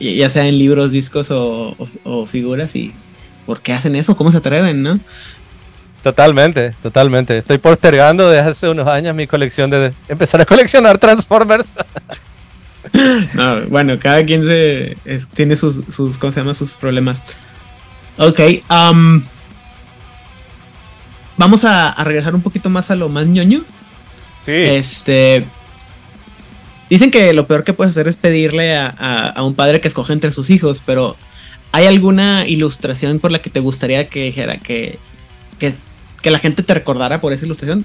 [0.00, 2.92] ya sea en libros, discos o, figuras, y
[3.46, 4.16] ¿por qué hacen eso?
[4.16, 4.98] ¿Cómo se atreven, no?
[6.02, 7.38] Totalmente, totalmente.
[7.38, 11.72] Estoy postergando desde hace unos años mi colección de empezar a coleccionar Transformers.
[13.34, 14.96] no, bueno, cada quien se,
[15.34, 16.54] tiene sus, sus, ¿cómo se llama?
[16.54, 17.22] Sus problemas.
[18.16, 18.40] Ok,
[18.70, 19.22] um,
[21.36, 23.62] vamos a, regresar un poquito más a lo más ñoño.
[24.44, 24.52] Sí.
[24.52, 25.46] Este,
[26.90, 30.32] Dicen que lo peor que puedes hacer es pedirle a, un padre que escoge entre
[30.32, 31.16] sus hijos, pero
[31.72, 34.98] ¿hay alguna ilustración por la que te gustaría que dijera que,
[35.58, 37.84] que, la gente te recordara por esa ilustración?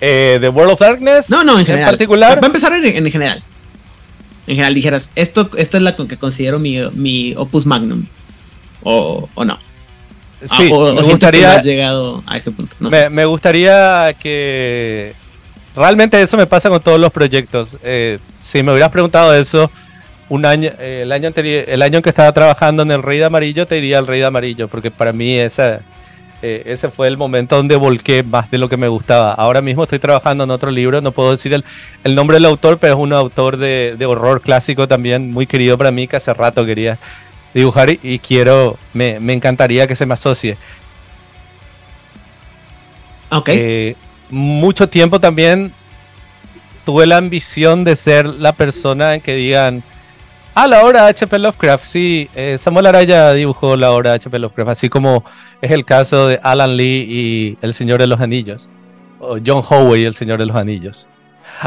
[0.00, 1.28] Eh, ¿The World of Darkness?
[1.28, 1.88] No, no, en general.
[1.88, 2.38] ¿En particular?
[2.38, 3.42] Va a empezar en, general.
[4.46, 8.06] En general, dijeras, esto, esta es la que considero mi, mi opus magnum.
[8.82, 9.58] O, o no.
[10.40, 11.60] Sí, ah, me gustaría.
[11.62, 12.76] llegado a ese punto.
[13.10, 15.14] me, gustaría que.
[15.74, 17.76] Realmente eso me pasa con todos los proyectos.
[17.82, 19.70] Eh, si me hubieras preguntado eso
[20.28, 23.18] un año, eh, el año anterior, el año en que estaba trabajando en el Rey
[23.18, 25.80] de Amarillo, te diría el Rey de Amarillo, porque para mí esa,
[26.42, 29.32] eh, ese fue el momento donde volqué más de lo que me gustaba.
[29.32, 31.64] Ahora mismo estoy trabajando en otro libro, no puedo decir el,
[32.04, 35.76] el nombre del autor, pero es un autor de, de horror clásico también, muy querido
[35.76, 36.98] para mí, que hace rato quería
[37.54, 40.56] dibujar y, quiero, me, encantaría que se me asocie.
[43.30, 43.48] Ok.
[43.50, 43.96] Eh,
[44.30, 45.72] mucho tiempo también
[46.84, 49.82] tuve la ambición de ser la persona en que digan,
[50.54, 51.38] ah, la obra de H.P.
[51.38, 54.38] Lovecraft, sí, eh, Samuel Araya dibujó la obra de H.P.
[54.38, 55.24] Lovecraft, así como
[55.60, 58.68] es el caso de Alan Lee y El Señor de los Anillos,
[59.20, 61.08] o John Howe y El Señor de los Anillos.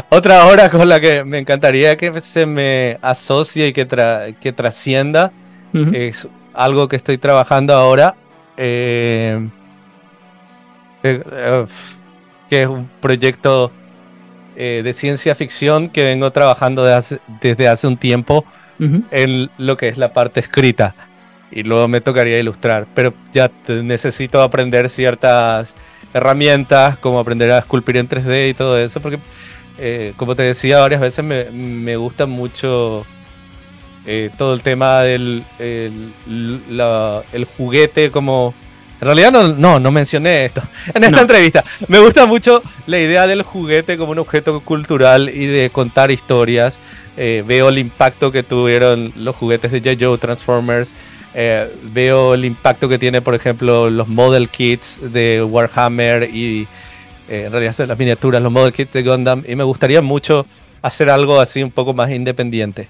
[0.08, 3.86] Otra obra con la que me encantaría que se me asocie y que,
[4.40, 5.32] que trascienda
[5.92, 8.14] es algo que estoy trabajando ahora.
[8.56, 9.48] Eh,
[11.02, 11.66] eh,
[12.48, 13.72] que es un proyecto
[14.56, 16.84] eh, de ciencia ficción que vengo trabajando
[17.40, 18.44] desde hace un tiempo
[19.10, 20.94] en lo que es la parte escrita.
[21.50, 25.74] Y luego me tocaría ilustrar, pero ya necesito aprender ciertas
[26.14, 29.18] herramientas, como aprender a esculpir en 3D y todo eso, porque
[30.16, 33.04] como te decía varias veces, me, me gusta mucho
[34.04, 36.12] eh, todo el tema del el,
[37.56, 38.54] juguete como...
[39.00, 40.62] En realidad no, no, no mencioné esto
[40.94, 41.64] en esta entrevista.
[41.88, 46.78] Me gusta mucho la idea del juguete como un objeto cultural y de contar historias.
[47.16, 50.18] Eh, veo el impacto que tuvieron los juguetes de J.
[50.18, 50.92] Transformers.
[51.34, 56.66] Eh, veo el impacto que tiene, por ejemplo, los model kits de Warhammer y
[57.28, 59.42] en realidad son las miniaturas, los model kits de Gundam.
[59.46, 60.46] Y me gustaría mucho
[60.82, 62.88] hacer algo así un poco más independiente.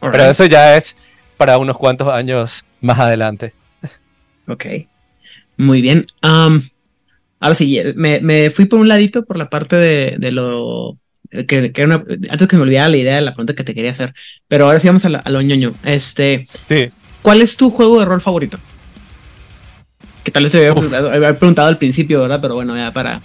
[0.00, 0.96] Pero eso ya es
[1.36, 3.52] para unos cuantos años más adelante.
[4.50, 4.64] Ok.
[5.58, 6.06] Muy bien.
[6.22, 10.96] ahora sí, me, fui por un ladito por la parte de, lo.
[11.30, 11.72] Que,
[12.30, 14.14] antes que me olvidara la idea de la pregunta que te quería hacer.
[14.48, 15.72] Pero ahora sí vamos a, lo ñoño.
[15.84, 16.48] Este.
[16.62, 16.90] Sí.
[17.22, 18.58] ¿Cuál es tu juego de rol favorito?
[20.24, 22.40] Que tal vez se había preguntado, al principio, ¿verdad?
[22.40, 23.20] Pero bueno, ya para.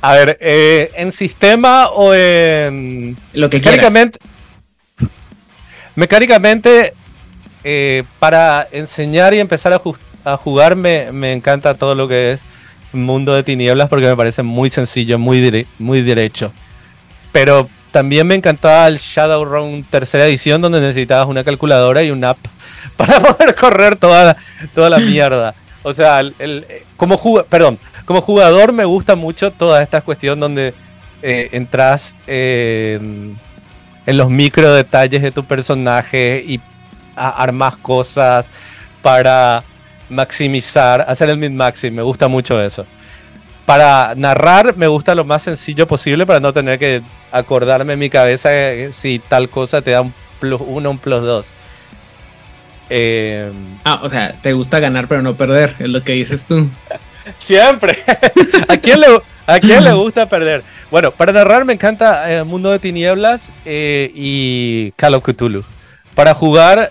[0.00, 3.16] A ver, eh, ¿en sistema o en.
[3.32, 3.92] Lo que quieras.
[5.94, 6.94] Mecánicamente,
[7.64, 9.72] eh, para enseñar y empezar
[10.24, 12.40] a, jugar, me, encanta todo lo que es
[12.92, 16.52] Mundo de Tinieblas porque me parece muy sencillo, muy, muy derecho.
[17.32, 22.38] Pero también me encantaba el Shadowrun tercera edición donde necesitabas una calculadora y un app
[22.96, 24.36] para poder correr toda la,
[24.74, 25.54] toda la mierda.
[25.82, 30.74] O sea, el, como, perdón, como jugador me gusta mucho toda esta cuestión donde
[31.22, 33.36] eh, entras en
[34.06, 36.60] los micro detalles de tu personaje y
[37.16, 38.50] armas cosas
[39.02, 39.62] para
[40.08, 41.92] maximizar, hacer el mid-maxim.
[41.92, 42.86] Me gusta mucho eso.
[43.66, 48.10] Para narrar me gusta lo más sencillo posible para no tener que acordarme en mi
[48.10, 48.50] cabeza
[48.92, 51.46] si tal cosa te da un plus uno, un plus dos.
[52.90, 53.52] Em,
[53.84, 56.68] ah, o sea, te gusta ganar pero no perder, es lo que dices tú.
[57.38, 57.98] Siempre.
[58.68, 59.06] ¿A quién, le,
[59.46, 60.62] ¿A quién le gusta perder?
[60.90, 65.64] Bueno, para narrar me encanta el eh, Mundo de Tinieblas eh, y Call of Cthulhu.
[66.14, 66.90] Para jugar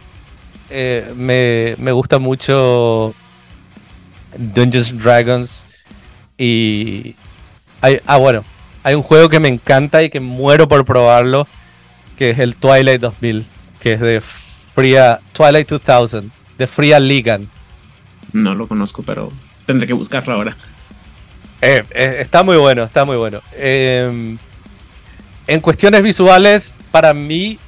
[0.72, 3.14] eh, me, gusta mucho
[4.38, 5.66] Dungeons Dragons
[6.44, 7.16] y...
[8.06, 8.44] ah, bueno,
[8.84, 11.48] hay un juego que me encanta y que muero por probarlo,
[12.18, 13.46] que es el Twilight 2000,
[13.80, 17.48] que es de Fria Twilight 2000, de Fria Ligan.
[18.34, 19.32] No lo conozco, pero
[19.68, 20.58] tendré que buscarlo ahora.
[21.62, 23.42] Eh, eh, está muy bueno, está muy bueno.
[23.54, 24.38] Em,
[25.46, 27.60] en cuestiones visuales, para mí,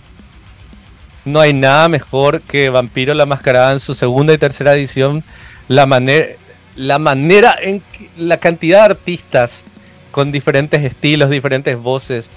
[1.26, 5.24] no hay nada mejor que Vampiro la Mascarada en su segunda y tercera edición.
[5.68, 6.28] La, manera,
[6.76, 7.82] la manera en
[8.18, 9.64] la cantidad de artistas
[10.12, 12.30] con diferentes estilos, diferentes voces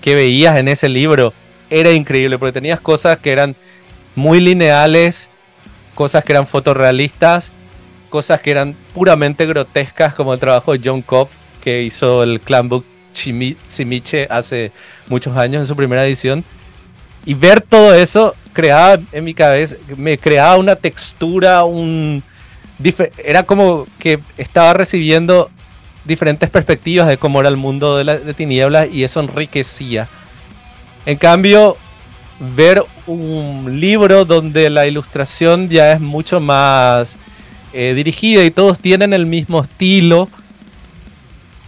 [0.00, 1.32] que veías en ese libro
[1.68, 3.54] era increíble porque tenías cosas que eran
[4.16, 5.30] muy lineales,
[5.94, 7.52] cosas que eran fotorrealistas
[8.10, 11.28] cosas que eran puramente grotescas, como el trabajo de John Cobb,
[11.62, 14.72] que hizo el clan book Simiche hace
[15.08, 16.44] muchos años en su primera edición.
[17.24, 22.22] Y ver todo eso creaba en mi cabeza, me creaba una textura, un...
[23.24, 25.50] Era como que estaba recibiendo
[26.04, 30.08] diferentes perspectivas de cómo era el mundo de, la, de tinieblas y eso enriquecía.
[31.06, 31.76] En cambio,
[32.56, 37.16] ver un libro donde la ilustración ya es mucho más
[37.72, 40.28] eh, dirigida y todos tienen el mismo estilo,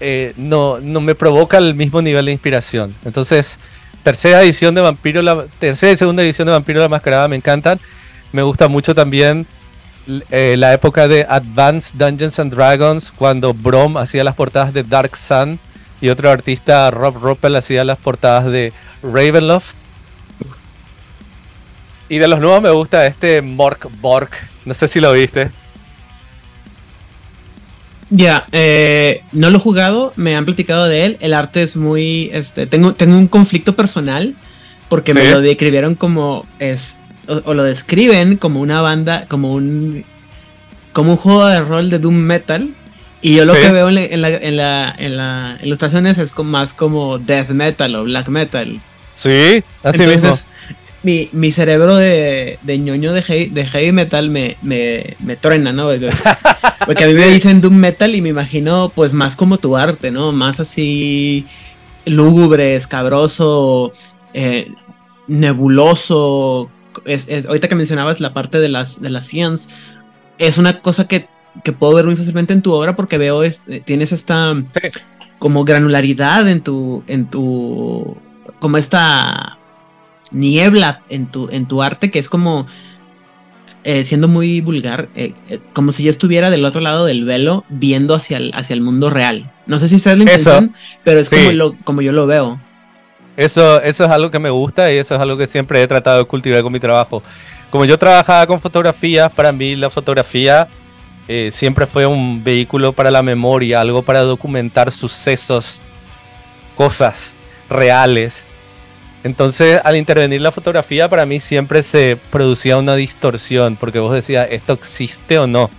[0.00, 2.94] eh, no, no me provoca el mismo nivel de inspiración.
[3.04, 3.58] Entonces,
[4.02, 7.78] tercera edición de Vampiro, la tercera y segunda edición de Vampiro la Mascarada me encantan.
[8.32, 9.46] Me gusta mucho también
[10.30, 15.16] eh, la época de Advanced Dungeons and Dragons, cuando Brom hacía las portadas de Dark
[15.16, 15.58] Sun
[16.00, 18.72] y otro artista, Rob Ruppel, hacía las portadas de
[19.02, 19.74] Ravenloft.
[22.08, 24.32] Y de los nuevos me gusta este Mork Bork.
[24.64, 25.50] No sé si lo viste.
[28.10, 31.16] Ya, eh, no lo he jugado, me han platicado de él.
[31.20, 32.28] El arte es muy.
[32.34, 34.34] Este, tengo, tengo un conflicto personal
[34.90, 36.44] porque me lo describieron como.
[36.58, 40.04] Es, o, lo describen como una banda, como un.
[40.92, 42.70] Como un juego de rol de Doom Metal.
[43.22, 47.18] Y yo lo que veo en la, en la, en la, ilustraciones es más como
[47.18, 48.80] Death Metal o Black Metal.
[49.14, 50.36] Sí, así mismo
[51.02, 55.72] mi, mi cerebro de, de ñoño de heavy, de heavy metal me, me, me truena,
[55.72, 55.88] ¿no?
[56.86, 60.10] Porque a mí me dicen Doom Metal y me imagino pues más como tu arte,
[60.10, 60.32] ¿no?
[60.32, 61.46] Más así
[62.04, 63.92] lúgubre, escabroso,
[64.32, 64.70] eh,
[65.26, 66.70] nebuloso.
[67.04, 69.68] Es, es, ahorita que mencionabas la parte de las, de las science,
[70.38, 71.28] es una cosa que,
[71.64, 74.54] que puedo ver muy fácilmente en tu obra porque veo, este, tienes esta
[75.38, 78.16] como granularidad en tu, en tu,
[78.60, 79.58] como esta
[80.30, 82.66] niebla en tu, en tu arte que es como,
[83.84, 87.64] eh, siendo muy vulgar, eh, eh, como si yo estuviera del otro lado del velo
[87.68, 89.50] viendo hacia el, hacia el mundo real.
[89.66, 92.60] No sé si es la intención, pero es como, lo, como yo lo veo.
[93.36, 96.18] Eso, eso es algo que me gusta y eso es algo que siempre he tratado
[96.18, 97.22] de cultivar con mi trabajo.
[97.70, 100.68] Como yo trabajaba con fotografías, para mí la fotografía
[101.50, 105.80] siempre fue un vehículo para la memoria, algo para documentar sucesos,
[106.76, 107.34] cosas
[107.70, 108.44] reales.
[109.24, 114.48] Entonces, al intervenir la fotografía, para mí siempre se producía una distorsión, porque vos decías,
[114.50, 115.70] ¿esto existe o no?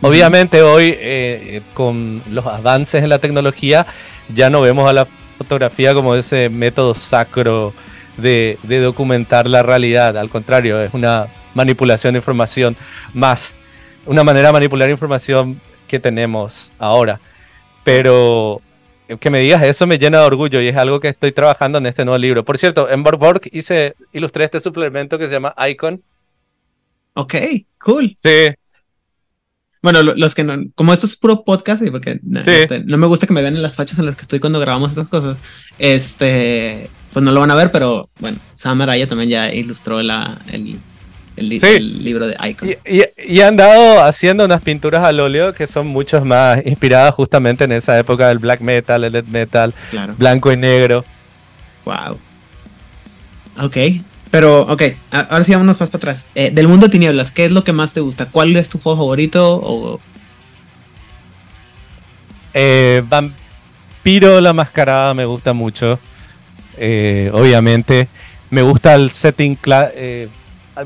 [0.00, 3.86] Obviamente hoy, eh, con los avances en la tecnología,
[4.34, 5.06] ya no vemos a la
[5.40, 7.72] fotografía como ese método sacro
[8.18, 10.18] de, de documentar la realidad.
[10.18, 12.76] Al contrario, es una manipulación de información
[13.14, 13.54] más,
[14.04, 15.58] una manera de manipular información
[15.88, 17.20] que tenemos ahora.
[17.84, 18.60] Pero
[19.18, 21.86] que me digas eso me llena de orgullo y es algo que estoy trabajando en
[21.86, 22.44] este nuevo libro.
[22.44, 26.02] Por cierto, en Borg hice, ilustré este suplemento que se llama Icon.
[27.14, 27.34] Ok,
[27.82, 28.14] cool.
[28.22, 28.48] Sí.
[29.82, 33.26] Bueno, los que no, como esto es puro podcast, y porque este, no me gusta
[33.26, 35.38] que me vean en las fachas en las que estoy cuando grabamos estas cosas,
[35.78, 40.38] este, pues no lo van a ver, pero bueno, Sam Araya también ya ilustró la,
[40.52, 40.78] el,
[41.36, 42.68] el, libro de Icon.
[42.84, 47.72] Y, han dado haciendo unas pinturas al óleo que son muchos más inspiradas justamente en
[47.72, 49.74] esa época del black metal, el death metal,
[50.18, 51.04] blanco y negro.
[51.86, 52.18] Wow.
[53.58, 53.76] Ok.
[54.30, 56.26] Pero, ok, ahora sí vámonos más para atrás.
[56.34, 58.26] Eh, del mundo de tinieblas, ¿qué es lo que más te gusta?
[58.26, 59.60] ¿Cuál es tu juego favorito?
[59.62, 60.00] O...
[62.54, 65.98] Eh, Vampiro la Mascarada me gusta mucho.
[66.78, 68.08] Eh, obviamente.
[68.50, 69.56] Me gusta el setting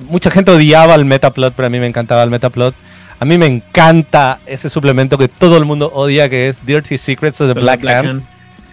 [0.08, 2.74] mucha gente odiaba el Metaplot, pero a mí me encantaba el Metaplot.
[3.20, 7.40] A mí me encanta ese suplemento que todo el mundo odia, que es Dirty Secrets
[7.40, 8.22] of the Black, Hand.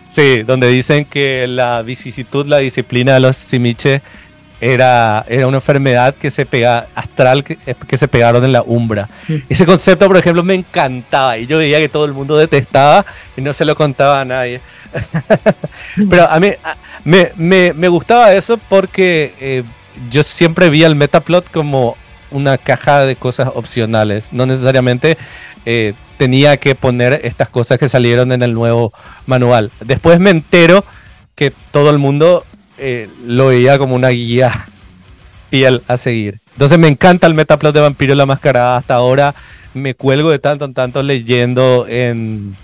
[0.09, 4.01] Sí, donde dicen que la vicisitud, la disciplina de los Simiche
[4.61, 9.09] era, era una enfermedad que se pega, astral que, que se pegaron en la umbra.
[9.49, 13.05] Ese concepto, por ejemplo, me encantaba y yo veía que todo el mundo detestaba
[13.35, 14.61] y no se lo contaba a nadie.
[16.09, 16.51] Pero a mí
[17.03, 19.63] me, me, me gustaba eso porque eh,
[20.11, 21.97] yo siempre vi el Metaplot como
[22.29, 24.31] una caja de cosas opcionales.
[24.31, 25.17] No necesariamente
[25.65, 28.93] eh, tenía que poner estas cosas que salieron en el nuevo
[29.25, 29.71] manual.
[29.79, 30.85] Después me entero
[31.35, 32.45] que todo el mundo
[32.81, 34.67] eh, lo veía como una guía
[35.49, 36.39] fiel a seguir.
[36.53, 38.77] Entonces me encanta el Metaplot de Vampiro la Mascarada.
[38.77, 39.35] Hasta ahora
[39.73, 42.55] me cuelgo de tanto en tanto leyendo en,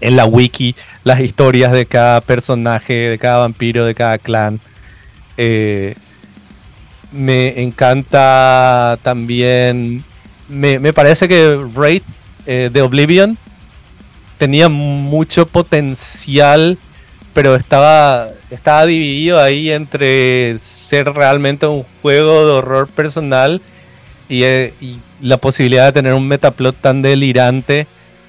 [0.00, 0.74] en la wiki
[1.04, 4.60] las historias de cada personaje, de cada vampiro, de cada clan.
[5.36, 5.94] Eh,
[7.12, 10.04] me encanta también.
[10.48, 12.04] Me, parece que Wraith
[12.46, 13.38] eh, de Oblivion
[14.38, 16.78] tenía mucho potencial,
[17.34, 23.60] pero estaba, estaba dividido ahí entre ser realmente un juego de horror personal
[24.28, 27.86] y, eh, y la posibilidad de tener un metaplot tan delirante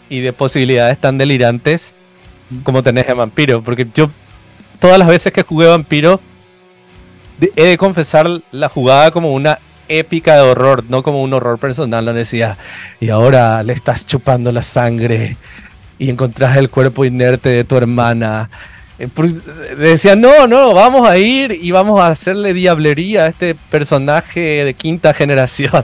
[0.09, 1.93] y de posibilidades tan delirantes
[2.63, 3.63] como tenés en Vampiro.
[3.63, 4.09] Porque yo,
[4.79, 6.19] todas las veces que jugué Vampiro,
[7.55, 12.05] he de confesar la jugada como una épica de horror, no como un horror personal,
[12.05, 12.57] no decía,
[12.99, 15.37] y ahora le estás chupando la sangre
[15.99, 18.49] y encontrás el cuerpo inerte de tu hermana.
[19.01, 24.63] Eh, decía, no, no, vamos a ir y vamos a hacerle diablería a este personaje
[24.63, 25.83] de quinta generación.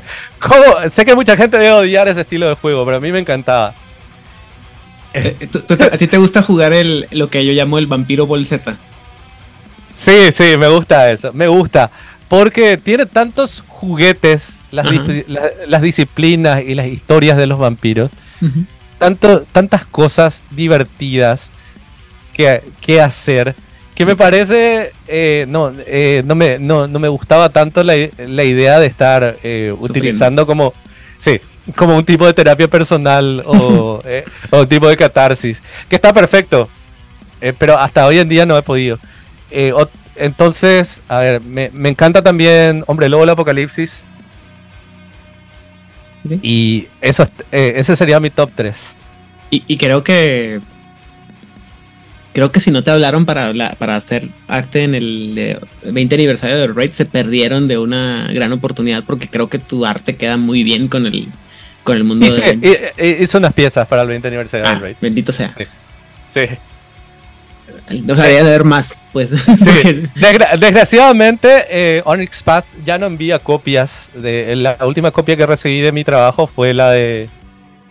[0.91, 3.73] Sé que mucha gente debe odiar ese estilo de juego, pero a mí me encantaba.
[5.15, 5.35] Eh,
[5.91, 8.77] ¿A ti te gusta jugar el, lo que yo llamo el vampiro bolseta?
[9.95, 11.89] Sí, sí, me gusta eso, me gusta.
[12.27, 14.85] Porque tiene tantos juguetes, las,
[15.68, 18.11] las, disciplinas y las historias de los vampiros,
[18.99, 21.52] tanto, tantas cosas divertidas
[22.38, 23.56] que hacer,
[23.94, 28.86] que me parece, eh, no, eh, no, me, no, me gustaba tanto la, idea de
[28.86, 29.38] estar
[29.80, 30.74] utilizando como,
[31.18, 31.42] sí,
[31.76, 36.70] como un tipo de terapia personal o, eh, un tipo de catarsis, que está perfecto,
[37.42, 39.00] eh, pero hasta hoy en día no he podido.
[39.52, 39.74] Eh,
[40.16, 44.06] entonces, a ver, me, encanta también Hombre Lobo el Apocalipsis.
[46.42, 48.96] Y eso, ese sería mi top 3.
[49.50, 50.60] Y, creo que.
[52.38, 56.68] Creo que si no te hablaron para, para hacer arte en el 20 aniversario de
[56.68, 60.88] Raid, se perdieron de una gran oportunidad porque creo que tu arte queda muy bien
[60.88, 61.30] con el,
[61.84, 63.18] con el mundo de...
[63.20, 64.98] hizo unas piezas para el 20 aniversario ah, Raid.
[65.02, 65.56] Bendito sea.
[66.32, 66.42] Sí.
[68.06, 69.32] No sabía de ver más, pues.
[70.60, 74.10] desgraciadamente, eh, Onyx Path ya no envía copias.
[74.14, 77.30] De, la última copia que recibí de mi trabajo fue la de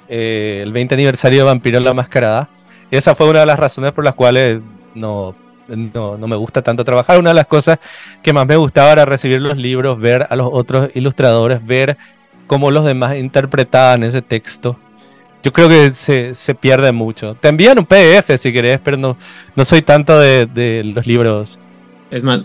[0.08, 2.48] eh, el 20 aniversario de Vampiro en la Mascarada.
[2.90, 4.60] Esa fue una de las razones por las cuales
[4.94, 5.34] no,
[5.68, 7.18] no, no, me gusta tanto trabajar.
[7.18, 7.78] Una de las cosas
[8.22, 11.96] que más me gustaba era recibir los libros, ver a los otros ilustradores, ver
[12.46, 14.78] cómo los demás interpretaban ese texto.
[15.42, 17.34] Yo creo que se, se pierde mucho.
[17.34, 19.16] Te envían un PDF si querés, pero no,
[19.54, 21.58] no soy tanto de, los libros.
[22.10, 22.40] Es más,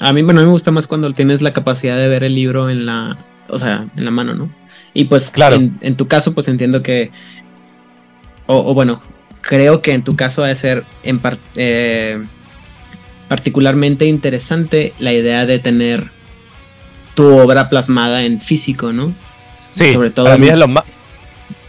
[0.00, 2.86] a mí bueno, me gusta más cuando tienes la capacidad de ver el libro en
[2.86, 3.18] la,
[3.48, 4.50] o sea, en la mano, ¿no?
[4.94, 5.56] Y pues, claro.
[5.56, 7.10] en, tu caso, pues entiendo que,
[8.46, 9.00] o, bueno,
[9.42, 11.20] creo que en tu caso ha de ser en
[11.56, 12.24] eh,
[13.28, 16.06] particularmente interesante la idea de tener
[17.14, 19.12] tu obra plasmada en físico, ¿no?
[19.70, 20.84] Sí, sobre todo para mí es lo más,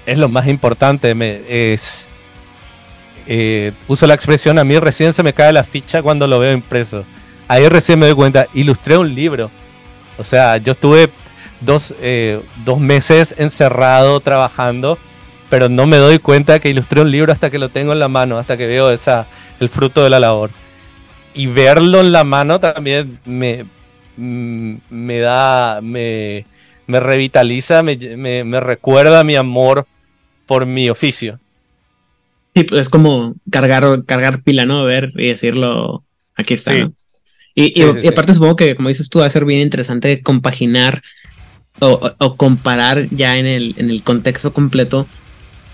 [0.06, 1.14] es lo más importante.
[1.16, 2.08] Me, es,
[3.28, 6.54] eh, uso la expresión, a mí recién se me cae la ficha cuando lo veo
[6.54, 7.06] impreso.
[7.48, 9.50] Ahí recién me doy cuenta, ilustré un libro.
[10.18, 11.10] O sea, yo estuve
[11.62, 14.98] dos, eh, dos meses encerrado trabajando,
[15.54, 18.08] pero no me doy cuenta que ilustré un libro hasta que lo tengo en la
[18.08, 19.28] mano, hasta que veo esa,
[19.60, 20.50] el fruto de la labor.
[21.36, 23.66] Y verlo en la mano también me,
[24.16, 26.46] Mm, me da, me,
[26.86, 27.96] me revitaliza, me,
[28.44, 29.88] me, recuerda mi amor
[30.46, 31.40] por mi oficio.
[32.56, 34.84] Sí, pues es como cargar, cargar pila, ¿no?
[34.84, 36.04] Ver y decirlo,
[36.36, 36.76] aquí está.
[37.56, 41.02] Y, y, aparte supongo que, como dices tú, va a ser bien interesante compaginar
[41.80, 45.08] o, o, comparar ya en el, en el contexto completo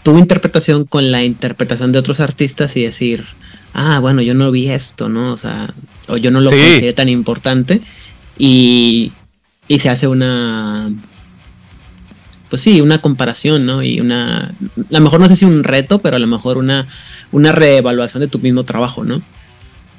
[0.04, 3.26] tu interpretación con la interpretación de otros artistas y decir,
[3.74, 5.34] ah, bueno, yo no vi esto, ¿no?
[5.34, 5.74] O sea,
[6.08, 7.82] o yo no lo consideré tan importante
[8.38, 9.12] y,
[9.68, 10.92] y se hace una,
[12.50, 13.84] pues sí, una comparación, ¿no?
[13.84, 14.54] Y una, a
[14.90, 16.88] lo mejor no sé si un reto, pero a lo mejor una,
[17.32, 19.22] una reevaluación de tu mismo trabajo, ¿no?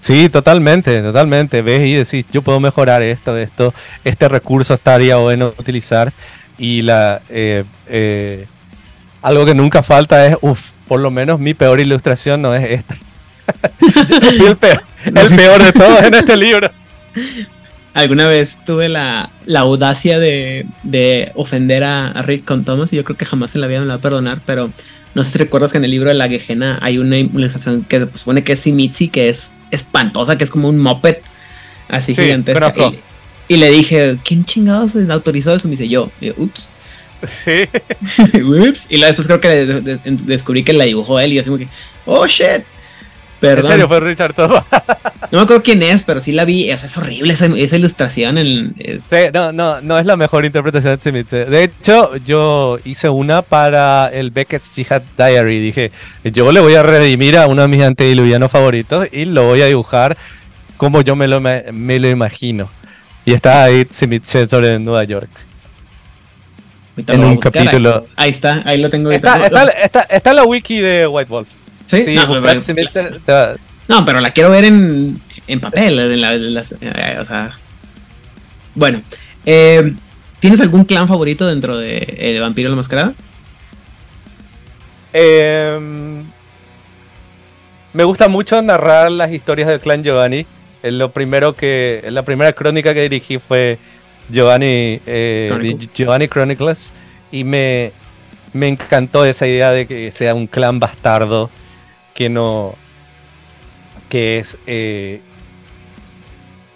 [0.00, 1.60] Sí, totalmente, totalmente.
[1.60, 6.12] Ves y decís, yo puedo mejorar esto, esto, este recurso estaría bueno utilizar.
[6.58, 8.46] Y la eh, eh,
[9.22, 12.96] algo que nunca falta es, uff, por lo menos mi peor ilustración no es esta.
[14.20, 16.70] el peor, el peor de todos en este libro.
[17.94, 23.24] alguna vez tuve la, audacia de, ofender a, Rick con Thomas y yo creo que
[23.24, 24.70] jamás en la vida me la va a perdonar, pero
[25.14, 28.00] no sé si recuerdas que en el libro de la Gejena hay una ilustración que
[28.00, 31.16] se supone que es Simitsi, que es espantosa, que es como un moped
[31.88, 32.72] así gigantesca.
[33.48, 35.66] Y, le dije, ¿quién chingados autorizó eso?
[35.66, 36.70] Me dice yo, ups.
[37.28, 37.68] Sí.
[38.42, 38.86] ups.
[38.88, 41.68] Y después creo que descubrí que la dibujó él y yo así como que,
[42.06, 42.64] oh shit.
[43.42, 46.70] ¿En serio fue Richard no me acuerdo quién es, pero sí la vi.
[46.70, 48.74] es horrible esa, ilustración.
[49.08, 51.30] Sí, no, no, no es la mejor interpretación de Smith.
[51.30, 55.60] De hecho, yo hice una para el Beckett's Jihad Diary.
[55.60, 55.92] Dije,
[56.24, 59.66] yo le voy a redimir a uno de mis antediluvianos favoritos y lo voy a
[59.66, 60.16] dibujar
[60.76, 62.68] como yo me lo, me, lo imagino.
[63.24, 65.28] Y está ahí Smith sobre Nueva York.
[66.96, 68.06] En un capítulo.
[68.16, 68.30] Ahí.
[68.30, 69.10] está, ahí lo tengo.
[69.10, 71.48] Está, está, está, está, la wiki de White Wolf.
[71.86, 72.04] Sí,
[73.88, 75.98] no, pero, la quiero ver en, en papel.
[76.80, 77.52] Eh, o sea,
[78.74, 79.02] bueno,
[79.44, 79.92] eh,
[80.38, 83.14] ¿tienes algún clan favorito dentro de, eh, Vampiro la Mascarada?
[85.12, 86.24] Em,
[87.92, 90.46] me gusta mucho narrar las historias del clan Giovanni.
[90.82, 93.78] Lo primero que, la primera crónica que dirigí fue
[94.30, 95.00] Giovanni,
[95.94, 96.92] Giovanni Chronicles
[97.32, 97.92] y me,
[98.52, 101.50] me encantó esa idea de que sea un clan bastardo
[102.14, 102.74] que no.
[104.08, 104.58] que es.
[104.66, 105.20] Eh,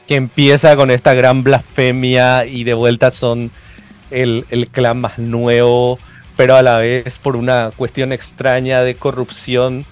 [0.06, 3.50] que empieza con esta gran blasfemia y de vuelta son
[4.10, 5.98] el, clan más nuevo,
[6.36, 9.86] pero a la vez por una cuestión extraña de corrupción,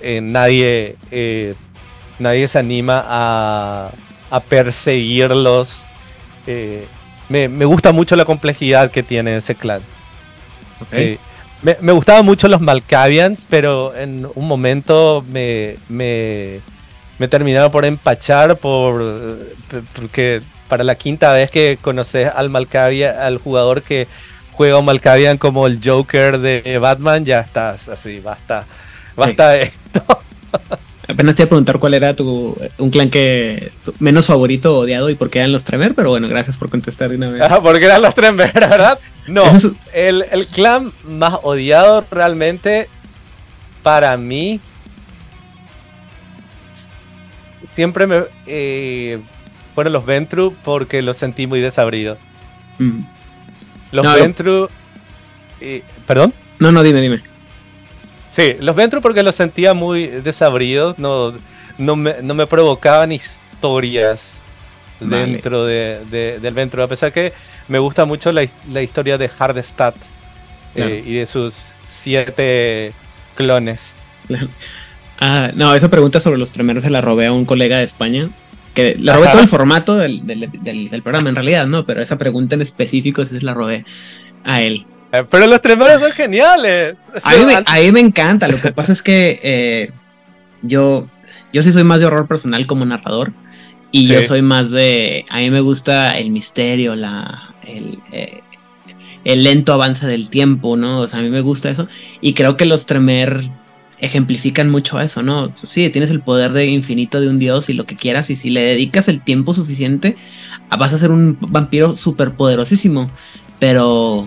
[0.00, 1.54] eh, nadie, eh,
[2.20, 3.90] nadie se anima a,
[4.30, 5.84] a perseguirlos.
[6.46, 6.86] Eh,
[7.28, 9.82] me, gusta mucho la complejidad que tiene ese clan.
[11.62, 16.60] Me, me, gustaban mucho los Malkavians, pero en un momento me, me,
[17.18, 19.38] me terminaron por empachar por
[19.94, 24.08] porque para la quinta vez que conoces al Malkavian, al jugador que
[24.52, 28.66] juega un Malkavian como el Joker de Batman, ya estás así, basta,
[29.16, 30.18] basta de esto.
[31.12, 35.14] Apenas te iba a preguntar cuál era tu un clan que menos favorito odiado y
[35.14, 37.42] por qué eran los Tremer, pero bueno, gracias por contestar de una vez.
[37.42, 38.98] Ah, porque eran los Tremer, ¿verdad?
[39.26, 39.44] No,
[39.92, 42.88] el, el clan más odiado realmente
[43.82, 44.60] para mí
[47.74, 49.20] siempre me eh,
[49.74, 52.18] fueron los Ventru porque los sentí muy desabridos.
[52.78, 53.00] Mm.
[53.92, 54.68] Los Ventru.
[56.06, 56.32] ¿Perdón?
[56.58, 57.22] No, no, dime, dime.
[58.32, 61.34] Sí, los Ventru porque los sentía muy desabridos, no,
[61.78, 64.40] no, me, provocaban historias
[65.00, 67.32] dentro de, del Ventru, a pesar que
[67.68, 68.42] me gusta mucho la,
[68.82, 69.94] historia de Hardestat
[70.74, 72.92] eh, y de sus siete
[73.36, 73.94] clones.
[75.20, 78.28] Ah, no, esa pregunta sobre los tremeros se la robé a un colega de España,
[78.74, 80.20] que la robé todo el formato del,
[81.04, 81.86] programa en realidad, ¿no?
[81.86, 83.84] Pero esa pregunta en específico sí se la robé
[84.42, 84.84] a él.
[85.12, 86.96] Eh, pero los tremeros son geniales.
[87.22, 88.48] A mí, me, encanta.
[88.48, 89.92] Lo que pasa es que eh,
[90.62, 91.06] yo,
[91.52, 93.32] yo sí soy más de horror personal como narrador.
[93.94, 95.26] Y yo soy más de.
[95.28, 98.40] A mí me gusta el misterio, la, el, eh,
[99.24, 101.00] el lento avance del tiempo, ¿no?
[101.00, 101.88] O sea, a mí me gusta eso.
[102.22, 103.50] Y creo que los Tremer
[103.98, 105.54] ejemplifican mucho eso, ¿no?
[105.62, 108.30] Sí, tienes el poder de infinito de un dios y lo que quieras.
[108.30, 110.16] Y si le dedicas el tiempo suficiente,
[110.70, 113.08] vas a ser un vampiro súper poderosísimo.
[113.58, 114.26] Pero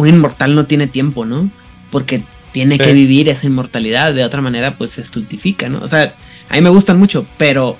[0.00, 1.50] un inmortal no tiene tiempo, ¿no?
[1.90, 2.22] Porque
[2.52, 5.80] tiene que vivir esa inmortalidad, de otra manera pues se estultifica, ¿no?
[5.80, 6.14] O sea,
[6.48, 7.76] a mí me gustan mucho, pero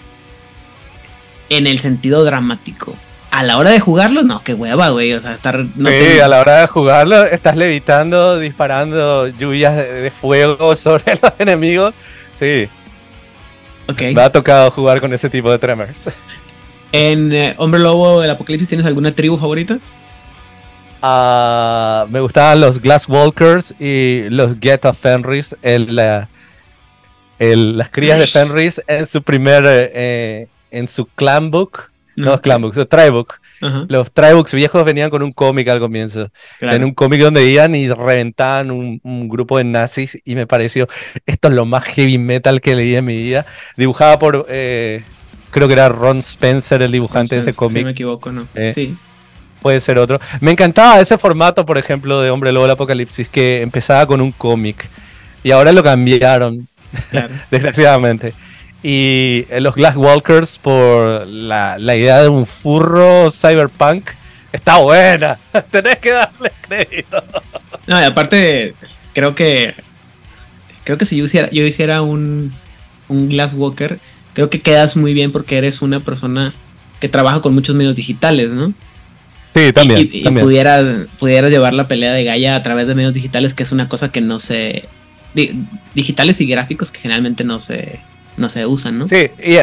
[1.49, 2.95] en el sentido dramático.
[3.31, 5.13] A la hora de jugarlo, no, qué hueva, güey.
[5.15, 5.65] O sea, estar.
[5.65, 11.95] sí, a la hora de jugarlo, estás levitando, disparando lluvias de, fuego sobre los enemigos.
[12.35, 12.69] Sí.
[13.89, 14.03] Ok.
[14.15, 16.09] Me ha tocado jugar con ese tipo de tremors.
[16.93, 19.79] ¿En eh, Hombre Lobo del Apocalipsis tienes alguna tribu favorita?
[21.03, 26.29] Ah, me gustaban los Glasswalkers y los Get of Fenris, el, las
[27.91, 32.85] crías de Fenris en su primer, eh, en su clan book, no clan book, su
[32.85, 33.41] trybook.
[33.89, 37.89] Los trybooks viejos venían con un cómic al comienzo, en un cómic donde iban y
[37.89, 40.87] reventaban un, grupo de nazis y me pareció,
[41.27, 43.47] esto es lo más heavy metal que leí en mi vida,
[43.77, 44.47] dibujada por...
[44.49, 45.03] Eh,
[45.51, 47.79] creo que era Ron Spencer, el dibujante de ese cómic.
[47.79, 48.47] Si me equivoco, ¿no?
[48.55, 48.97] Eh, sí
[49.61, 50.21] puede ser otro.
[50.41, 54.33] Me encantaba ese formato, por ejemplo, de Hombre Lobo del Apocalipsis, que empezaba con un
[54.33, 54.89] cómic.
[55.43, 56.69] Y ahora lo cambiaron,
[57.51, 58.35] desgraciadamente.
[58.83, 64.11] Y los Glass Walkers, por la, idea de un furro cyberpunk,
[64.53, 65.39] está buena.
[65.71, 67.23] Tenés que darle crédito.
[67.87, 68.75] No, y aparte,
[69.13, 69.75] creo que.
[70.85, 72.53] Creo que si yo hiciera, yo hiciera un,
[73.09, 73.99] un Glass Walker,
[74.33, 76.55] creo que quedas muy bien porque eres una persona
[77.01, 78.73] que trabaja con muchos medios digitales, ¿no?
[79.55, 80.09] Sí, también.
[80.13, 80.81] Y, pudiera,
[81.49, 84.21] llevar la pelea de Gaia a través de medios digitales, que es una cosa que
[84.21, 84.85] no se.
[85.95, 87.99] digitales y gráficos que generalmente no se,
[88.37, 89.05] no se usan, ¿no?
[89.05, 89.57] Sí, y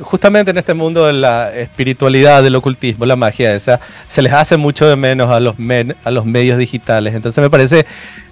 [0.00, 4.56] justamente en este mundo de la espiritualidad, del ocultismo, la magia esa, se les hace
[4.56, 5.56] mucho de menos a los,
[6.04, 7.14] a los medios digitales.
[7.14, 7.84] Entonces me parece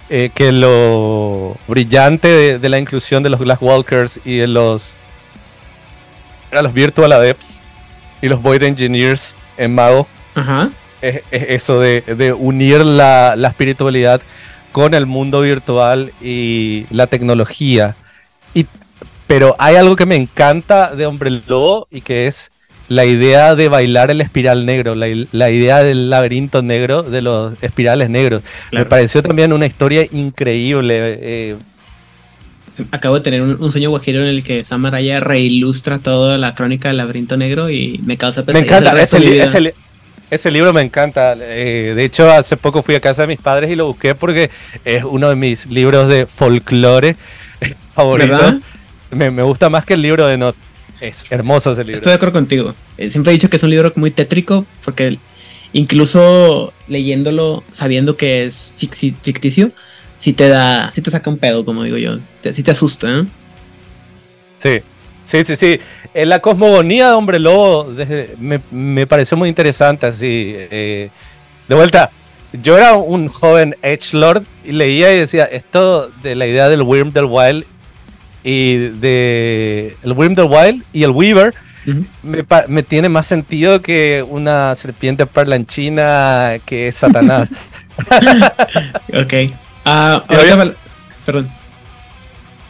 [0.09, 4.95] eh, que lo brillante de, la inclusión de los Glasswalkers y de los,
[6.51, 7.61] a los Virtual Adepts
[8.19, 10.07] y los Void Engineers en Mago.
[10.33, 10.71] Ajá
[11.03, 14.21] es, eso de, unir la, espiritualidad
[14.71, 17.95] con el mundo virtual y la tecnología.
[18.53, 18.65] Y,
[19.27, 22.51] pero hay algo que me encanta de Hombre Lobo y que es
[22.87, 28.09] la idea de bailar el espiral negro, la, idea del laberinto negro, de los espirales
[28.09, 28.43] negros.
[28.71, 30.95] Me pareció también una historia increíble.
[31.21, 31.55] Eh.
[32.91, 36.97] Acabo de tener un, sueño guajiro en el que Samaraya reilustra toda la crónica del
[36.97, 39.73] laberinto negro y me causa Me encanta, ese, ese
[40.51, 41.35] libro me encanta.
[41.39, 44.49] Eh, de hecho, hace poco fui a casa de mis padres y lo busqué porque
[44.85, 47.15] es uno de mis libros de folclore
[47.93, 48.55] favoritos.
[49.11, 50.55] Me, gusta más que el libro de Not.
[50.99, 51.97] Es hermoso ese libro.
[51.97, 52.73] Estoy de acuerdo contigo.
[52.97, 55.17] Eh, siempre he dicho que es un libro muy tétrico porque
[55.73, 59.71] incluso leyéndolo, sabiendo que es ficticio,
[60.17, 62.19] sí te da, sí te saca un pedo, como digo yo,
[62.53, 63.25] sí te asusta.
[64.57, 64.81] Sí,
[65.23, 65.79] sí, sí, sí.
[66.13, 67.91] En la cosmogonía de Hombre Lobo
[68.39, 70.53] me, me, pareció muy interesante, así.
[70.55, 71.09] Eh,
[71.67, 72.11] de vuelta,
[72.61, 77.11] yo era un joven Edgelord y leía y decía, esto de la idea del Wyrm
[77.11, 77.65] del Wild
[78.43, 81.53] y de el Wyrm del Wild y el Weaver
[82.21, 87.49] me, me, tiene más sentido que una serpiente parlanchina que es Satanás.
[89.13, 89.33] ok.
[89.85, 90.23] Ah,
[91.25, 91.49] perdón.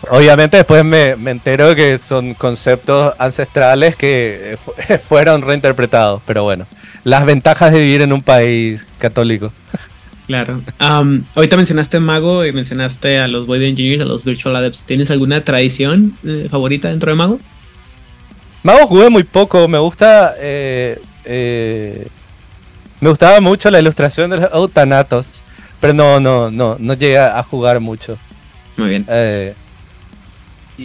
[0.09, 4.57] Obviamente después me, me, entero que son conceptos ancestrales que
[5.07, 6.65] fueron reinterpretados, pero bueno,
[7.03, 9.51] las ventajas de vivir en un país católico.
[10.27, 10.61] Claro.
[10.79, 14.85] Um, ahorita mencionaste Mago y mencionaste a los Void Engineers, a los Virtual Adepts.
[14.85, 17.39] ¿Tienes alguna tradición eh, favorita dentro de Mago?
[18.63, 20.35] Mago jugué muy poco, me gusta...
[20.39, 22.07] Eh, eh,
[23.01, 25.43] me gustaba mucho la ilustración de los Autanatos,
[25.81, 28.17] pero no, no, no, no llegué a jugar mucho.
[28.77, 29.05] Muy bien.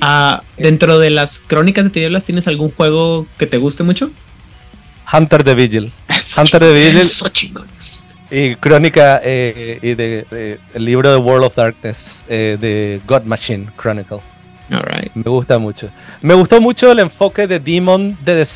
[0.01, 4.11] Ah, dentro de las crónicas de tinieblas, ¿tienes algún juego que te guste mucho?
[5.13, 5.93] Hunter the Vigil.
[6.37, 7.03] Hunter the Vigil.
[8.31, 13.69] Y crónica eh, y de, el libro de World of Darkness eh, de God Machine
[13.81, 14.19] Chronicle.
[15.15, 15.89] Me gusta mucho.
[16.21, 18.47] Me gustó mucho el enfoque de Demon de,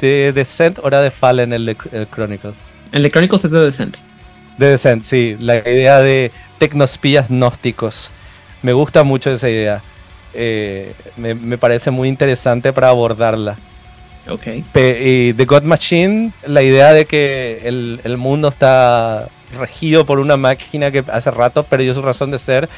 [0.00, 1.76] de Descent o de Fallen el de
[2.12, 2.56] Chronicles.
[2.90, 3.96] El de Chronicles es de Descent.
[4.58, 5.36] De Descent, sí.
[5.38, 8.10] La idea de tecnospías gnósticos.
[8.62, 9.80] Me gusta mucho esa idea.
[10.34, 13.56] Eh, me, parece muy interesante para abordarla.
[14.28, 14.46] Ok.
[14.46, 19.28] y The God Machine, la idea de que el, el, mundo está
[19.58, 22.68] regido por una máquina que hace rato perdió su razón de ser,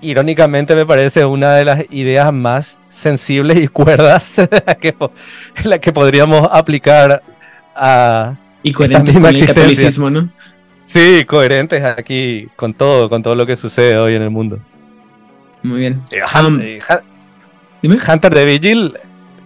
[0.00, 4.34] irónicamente me parece una de las ideas más sensibles y cuerdas
[4.80, 4.94] que,
[5.64, 7.22] la que podríamos aplicar
[7.74, 8.36] a...
[8.62, 10.28] Y coherentes con el catolicismo, ¿no?
[10.82, 14.60] Sí, coherentes aquí con todo, con todo lo que sucede hoy en el mundo.
[15.66, 16.02] Muy bien.
[16.12, 16.80] Eh, um, eh,
[17.82, 18.94] Hunter de Vigil,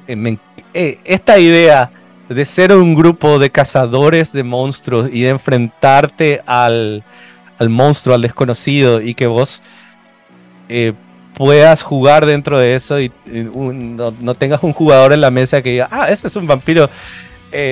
[0.07, 1.91] eh, esta idea
[2.29, 7.03] de ser un grupo de cazadores de monstruos y de enfrentarte al,
[7.69, 9.63] monstruo, al desconocido, y que vos
[11.35, 15.89] puedas jugar dentro de eso y, no, tengas un jugador en la mesa que diga,
[15.91, 16.89] ah, ese es un vampiro,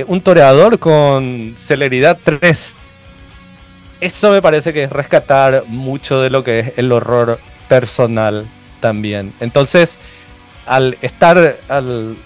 [0.06, 2.74] un toreador con celeridad 3.
[4.00, 7.38] Eso me parece que es rescatar mucho de lo que es el horror
[7.68, 8.46] personal
[8.80, 9.32] también.
[9.40, 9.98] Entonces,
[10.66, 12.16] al estar, al,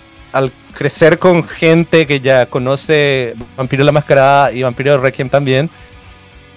[0.74, 5.68] crecer con gente que ya conoce Vampiro la Mascarada y Vampiro Requiem también,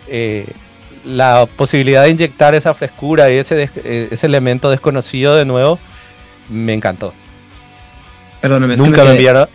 [0.07, 0.47] eh,
[1.05, 5.79] la posibilidad de inyectar esa frescura y ese, eh, ese elemento desconocido de nuevo,
[6.49, 7.13] me encantó.
[8.41, 9.47] Perdóname, nunca me enviaron.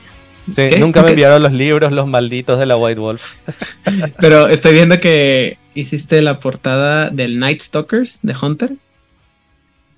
[0.79, 3.37] nunca me enviaron los libros, los malditos de la White Wolf.
[4.19, 8.73] Pero estoy viendo que hiciste la portada del Night Stalkers de Hunter.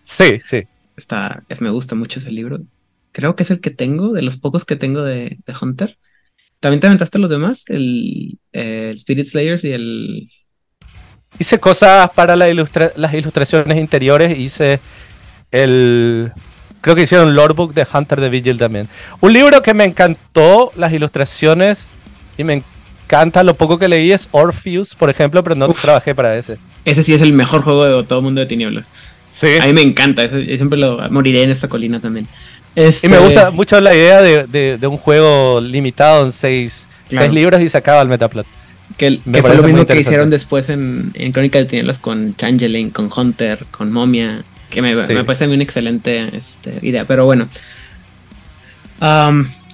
[0.02, 0.62] Sí, sí.
[0.96, 2.60] Está, es, me gusta mucho ese libro.
[3.12, 5.98] Creo que es el que tengo, de los pocos que tengo de, Hunter.
[6.60, 7.64] ¿También te aventaste los demás?
[7.68, 10.28] El, Spirit Slayers y el...
[11.38, 14.38] Hice cosas para las ilustraciones interiores.
[14.38, 14.80] Hice
[15.50, 16.32] el...
[16.80, 18.88] Creo que hicieron Lordbook de Hunter de Vigil también.
[19.20, 21.88] Un libro que me encantó, las ilustraciones,
[22.36, 22.62] y me
[23.04, 26.58] encanta lo poco que leí es Orpheus, por ejemplo, pero no trabajé para ese.
[26.84, 28.86] Ese sí es el mejor juego de todo el mundo de tinieblas.
[29.60, 32.26] A mí me encanta, yo siempre lo moriré en esta colina también.
[32.74, 37.68] Y me este, gusta mucho la idea de, un juego limitado en seis, libros y
[37.68, 38.46] se acaba el Metaplot.
[38.96, 43.10] Que, fue lo mismo que hicieron después en, en Crónica de Tinieblas con Changeling, con
[43.14, 47.06] Hunter, con Momia, que me, parece a mí una excelente este, idea.
[47.06, 47.48] Pero bueno,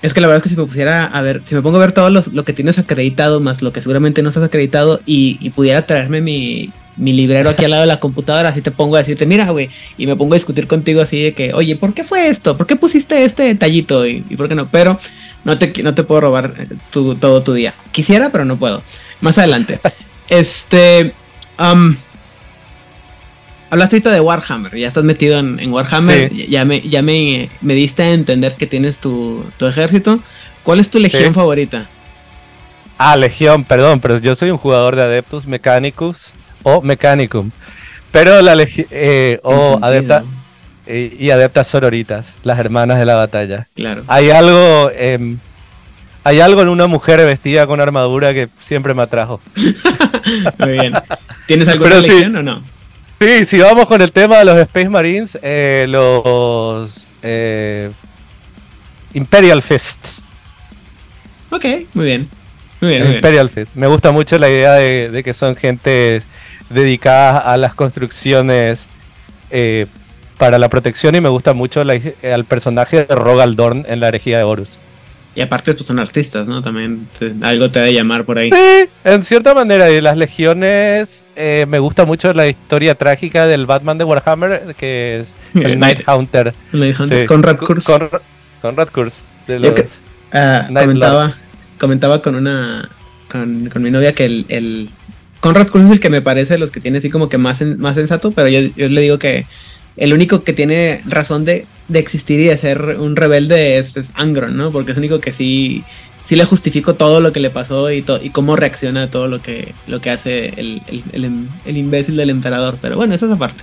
[0.02, 1.80] es que la verdad es que si me pusiera a ver, si me pongo a
[1.80, 5.82] ver todo lo que tienes acreditado, más lo que seguramente no estás acreditado, y pudiera
[5.82, 9.26] traerme mi, mi librero aquí al lado de la computadora, así te pongo a decirte,
[9.26, 12.28] mira, güey, y me pongo a discutir contigo así de que, oye, ¿por qué fue
[12.28, 12.56] esto?
[12.56, 14.06] ¿Por qué pusiste este detallito?
[14.06, 14.98] Y, por qué no, pero
[15.44, 17.74] no te, no te puedo robar eh, todo tu día.
[17.92, 18.82] Quisiera, pero no puedo.
[19.20, 19.80] Más adelante.
[20.28, 21.12] este...
[21.58, 21.96] Um,
[23.70, 28.02] hablaste ahorita de Warhammer, ya estás metido en, Warhammer, ya, me, ya me, me, diste
[28.04, 30.20] a entender que tienes tu, ejército.
[30.62, 31.86] ¿Cuál es tu legión favorita?
[32.98, 36.32] Ah, Legión, perdón, pero yo soy un jugador de Adeptus Mechanicus
[36.62, 37.50] o Mechanicum.
[38.10, 40.24] Pero la eh, o adepta
[40.86, 43.66] eh, y adeptas sororitas, las hermanas de la batalla.
[43.74, 44.04] Claro.
[44.06, 45.38] Hay algo em,
[46.24, 49.40] hay algo en una mujer vestida con armadura que siempre me atrajo.
[50.58, 50.94] Muy bien.
[51.46, 52.62] ¿Tienes alguna legión o no?
[53.20, 57.08] Sí, si vamos con el tema de los Space Marines, eh, los
[59.12, 60.22] Imperial Fists.
[61.50, 61.64] Ok,
[61.94, 62.28] muy bien.
[62.80, 63.14] Muy bien, muy bien.
[63.16, 63.74] Imperial Fist.
[63.74, 66.22] Me gusta mucho la idea de, de que son gente
[66.70, 68.86] dedicadas a las construcciones
[69.50, 69.86] eh,
[70.36, 71.98] para la protección y me gusta mucho la-
[72.32, 74.78] al personaje de Rogal Dorn en la herejía de Horus.
[75.34, 76.62] Y aparte, pues son artistas, ¿no?
[76.62, 78.50] También te- algo te debe llamar por ahí.
[78.50, 83.66] Sí, en cierta manera, y las legiones, eh, me gusta mucho la historia trágica del
[83.66, 86.54] Batman de Warhammer, que es el Night Hunter.
[86.72, 87.24] Le dijo Sí.
[87.26, 87.84] Conrad Kurz.
[87.84, 88.08] Con,
[88.62, 89.24] Conrad Kurz.
[89.46, 89.86] De Yo los que-
[90.32, 91.40] Ah, Night comentaba, Lords.
[91.78, 92.88] Comentaba con una
[93.30, 94.90] con, con mi novia que el, el
[95.40, 97.60] Conrad Kurz es el que me parece de los que tiene así como que más,
[97.60, 99.46] sen- más sensato, pero yo, yo le digo que
[99.96, 104.06] el único que tiene razón de, de existir y de ser un rebelde es, es
[104.14, 104.70] Angron, ¿no?
[104.70, 105.82] Porque es el único que sí,
[106.24, 109.40] sí le justifico todo lo que le pasó y, y cómo reacciona a todo lo
[109.42, 112.78] que, lo que hace el, el, el- el imbécil del emperador.
[112.80, 113.60] Pero bueno, esa es aparte.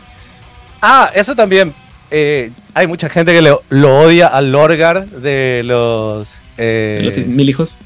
[0.81, 1.73] Ah, eso también.
[2.11, 6.41] eh, hay mucha gente que le- lo odia al Lorgar de los.
[6.57, 7.77] eh, Los mil hijos.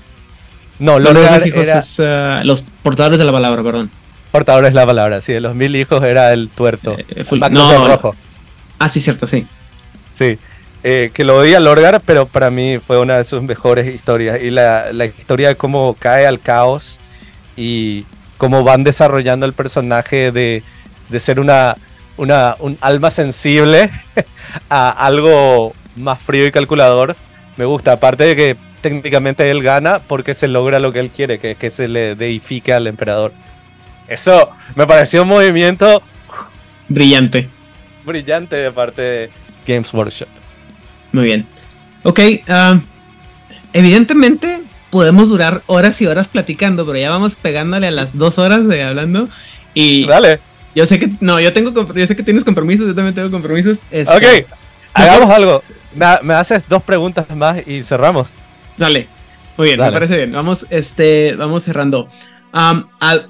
[0.80, 1.80] No, los hijos era.
[1.80, 3.90] es, ah, los portadores de la palabra, perdón.
[4.32, 6.96] Portador es la palabra, sí, de los mil hijos era el tuerto.
[6.98, 8.16] Eh, full- Magnus no, rojo.
[8.78, 9.46] Ah, sí, cierto, sí.
[10.14, 10.38] Sí.
[10.84, 14.40] Eh, que lo odia a Lorgar, pero para mí fue una de sus mejores historias.
[14.42, 17.00] Y la, la historia de cómo cae al caos
[17.58, 18.06] y
[18.38, 20.64] cómo van desarrollando el personaje de,
[21.10, 21.76] de ser una,
[22.16, 23.90] una, un alma sensible
[24.70, 27.16] a algo más frío y calculador.
[27.58, 31.40] Me gusta, aparte de que técnicamente él gana porque se logra lo que él quiere,
[31.40, 33.32] que es que se le deifique al emperador.
[34.08, 36.02] Eso me pareció un movimiento
[36.88, 37.48] Brillante.
[38.06, 39.30] brillante de parte de
[39.68, 40.28] Games Workshop.
[41.12, 41.46] Muy bien.
[42.04, 42.80] Ok, ah,
[43.74, 48.68] evidentemente podemos durar horas y horas platicando, pero ya vamos pegándole a las dos horas
[48.68, 49.28] de hablando.
[49.76, 50.40] Y Dale.
[50.74, 53.78] yo sé que, no, yo tengo, yo sé que tienes compromisos, yo también tengo compromisos.
[53.92, 54.48] este, Ok,
[54.94, 55.64] hagamos algo.
[55.94, 58.28] Me, me haces dos preguntas más y cerramos.
[58.80, 59.08] Dale.
[59.58, 59.92] Muy bien, Dale.
[59.92, 60.32] me parece bien.
[60.32, 62.08] Vamos, este, vamos cerrando.
[62.52, 63.28] Al-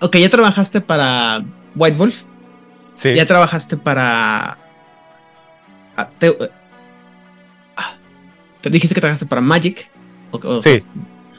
[0.00, 1.42] ok, ya trabajaste para
[1.74, 2.22] White Wolf.
[2.94, 3.12] Sí.
[3.14, 4.58] Ya trabajaste para.
[5.96, 6.34] ah, te,
[7.76, 7.94] ah,
[8.62, 9.90] te dijiste que trabajaste para Magic.
[10.30, 10.78] O- o- Sí.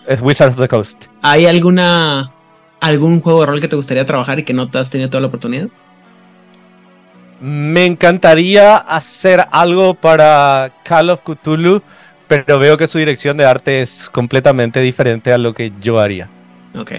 [0.06, 1.06] Es Wizards of the Coast.
[1.22, 2.32] ¿Hay alguna
[2.80, 5.22] algún juego de rol que te gustaría trabajar y que no te has tenido toda
[5.22, 5.68] la oportunidad?
[7.40, 11.82] Me encantaría hacer algo para Call of Cthulhu,
[12.28, 16.30] pero veo que su dirección de arte es completamente diferente a lo que yo haría.
[16.76, 16.92] Ok.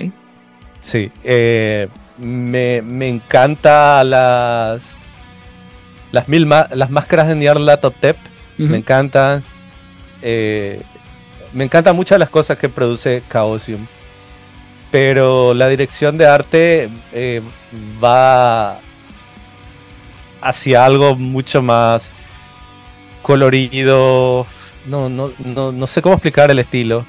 [0.80, 1.10] Sí.
[1.24, 1.88] eh,
[2.18, 4.82] me, me encanta las.
[6.10, 8.16] Las, mil las máscaras de Nyarlathotep.
[8.58, 8.68] Ujú.
[8.68, 9.42] Me encantan.
[10.22, 10.80] eh,
[11.52, 13.86] me encantan muchas de las cosas que produce Chaosium.
[14.90, 17.42] Pero la dirección de arte eh,
[18.02, 18.78] va
[20.40, 22.10] hacia algo mucho más
[23.22, 24.46] colorido.
[24.88, 27.04] No, no, no, no sé cómo explicar el estilo.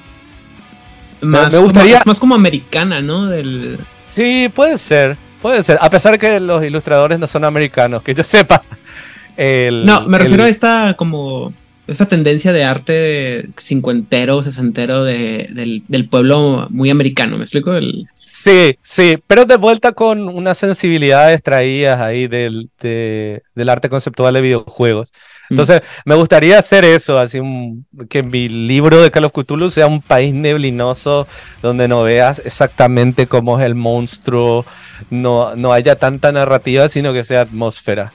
[1.20, 3.26] Más, me gustaría- como, es más como americana, ¿no?
[3.26, 3.78] Del,
[4.10, 5.16] Sí, puede ser.
[5.40, 5.78] Puede ser.
[5.80, 8.62] A pesar que los ilustradores no son americanos, que yo sepa.
[9.36, 11.52] El- no, me refiero el- a esta como
[11.90, 17.74] esta tendencia de arte cincuentero, sesentero de, del, del pueblo muy americano, ¿me explico?
[17.74, 23.88] El, Sí, sí, pero de vuelta con unas sensibilidades extraídas ahí del, de- del arte
[23.88, 25.12] conceptual de videojuegos.
[25.50, 29.88] Entonces, me gustaría hacer eso, así un- que mi libro de Call of Cthulhu sea
[29.88, 31.26] un país neblinoso
[31.60, 34.64] donde no veas exactamente cómo es el monstruo,
[35.10, 38.12] no, no haya tanta narrativa, sino que sea atmósfera.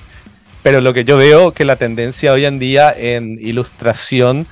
[0.66, 4.48] Pero lo que yo veo que la tendencia hoy en día en ilustración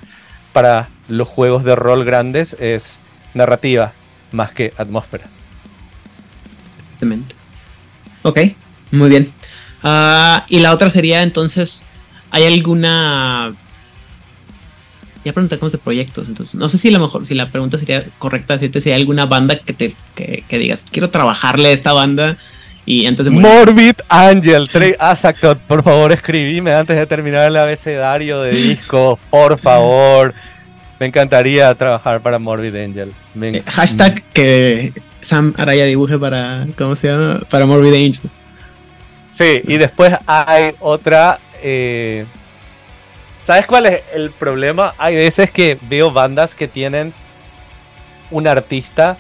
[0.52, 3.00] para los juegos de rol grandes es
[3.34, 3.94] narrativa
[4.32, 5.24] más que atmósfera.
[6.84, 7.34] Exactamente.
[8.22, 8.40] Ok,
[8.92, 9.32] muy bien.
[9.82, 11.84] Ah, y la otra sería entonces,
[12.30, 13.56] ¿hay alguna...
[15.26, 18.54] Ya preguntamos de proyectos, entonces no sé si a mejor, si la pregunta sería correcta
[18.54, 22.38] decirte si hay alguna banda que te que, que digas, quiero trabajarle a esta banda
[22.86, 23.48] y antes de morir.
[23.48, 29.60] Morbid Angel, Trey Azaktot, por favor escribime antes de terminar el abecedario de disco, por
[29.60, 30.34] favor.
[31.00, 33.12] Me encantaría trabajar para Morbid Angel.
[33.34, 37.40] Me Eh, hashtag que Sam Araya dibuje para, ¿cómo se llama?
[37.50, 38.30] Para Morbid Angel.
[39.32, 41.40] Sí, y después hay otra.
[41.62, 42.26] eh,
[43.42, 44.94] ¿Sabes cuál es el problema?
[44.98, 47.14] Hay veces que veo bandas que tienen
[48.32, 49.18] un artista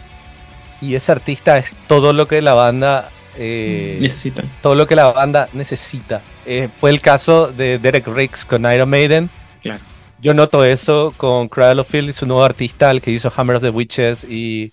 [0.79, 3.09] y ese artista es todo lo que la banda.
[3.37, 4.45] Eh, Necesitan.
[4.61, 6.21] todo lo que la banda necesita.
[6.45, 9.29] Eh, fue el caso de Derek Riggs con Iron Maiden.
[9.61, 9.81] Claro.
[10.21, 13.57] Yo noto eso con Cradle of Field y su nuevo artista, el que hizo Hammer
[13.57, 14.71] of the Witches y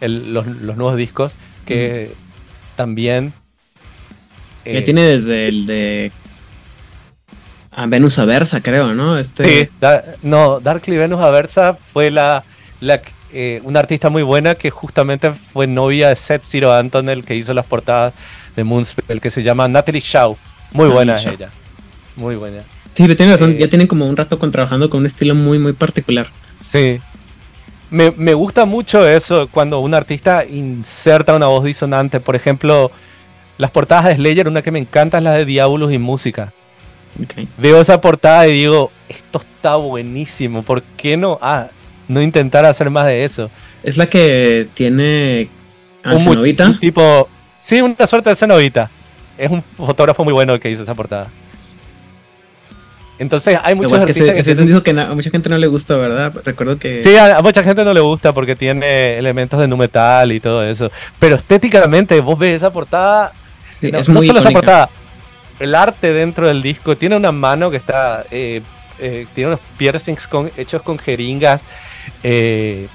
[0.00, 1.34] el- los, los nuevos discos,
[1.66, 2.12] que
[2.76, 3.32] también...
[4.64, 6.12] Ya eh, tiene desde el de
[7.70, 9.18] a Venus Aversa, creo, ¿no?
[9.18, 12.44] Este, Sí, Da- no, Darkly Venus Aversa fue la,
[12.80, 13.02] la
[13.34, 17.34] eh, una artista muy buena que justamente fue novia de Seth Zero Anton, el que
[17.34, 18.14] hizo las portadas
[18.56, 20.36] de Moonspell, que se llama Natalie Shaw.
[20.72, 21.50] Muy buena ella.
[22.16, 22.60] Muy buena.
[22.94, 25.34] Sí, pero tiene razón, eh, ya tienen como un rato con, trabajando con un estilo
[25.34, 26.28] muy, muy particular.
[26.60, 27.00] Sí.
[27.90, 32.20] Me, me, gusta mucho eso cuando un artista inserta una voz disonante.
[32.20, 32.90] Por ejemplo,
[33.58, 36.52] las portadas de Slayer, una que me encanta es la de Diabolus y Música.
[37.58, 41.68] Veo esa portada y digo, esto está buenísimo, ¿por qué no, ah,
[42.08, 43.50] no intentar hacer más de eso?
[43.82, 45.48] Es la que tiene
[46.04, 47.28] un tipo,
[47.58, 48.90] sí, una suerte de cenovita.
[49.36, 51.28] Es un fotógrafo muy bueno el que hizo esa portada.
[53.18, 56.32] Entonces hay muchos que, se, que, que a mucha gente no le gusta, ¿verdad?
[56.44, 57.02] Recuerdo que...
[57.02, 60.64] Sí, a, mucha gente no le gusta porque tiene elementos de nu metal y todo
[60.64, 60.90] eso.
[61.18, 63.32] Pero estéticamente, vos ves esa portada...
[63.82, 64.90] no, es muy solo esa portada,
[65.60, 66.96] el arte dentro del disco.
[66.96, 68.24] Tiene una mano que está...
[68.30, 68.62] Eh,
[68.98, 71.64] eh, tiene unos piercings hechos con jeringas
[72.24, 72.88] eh,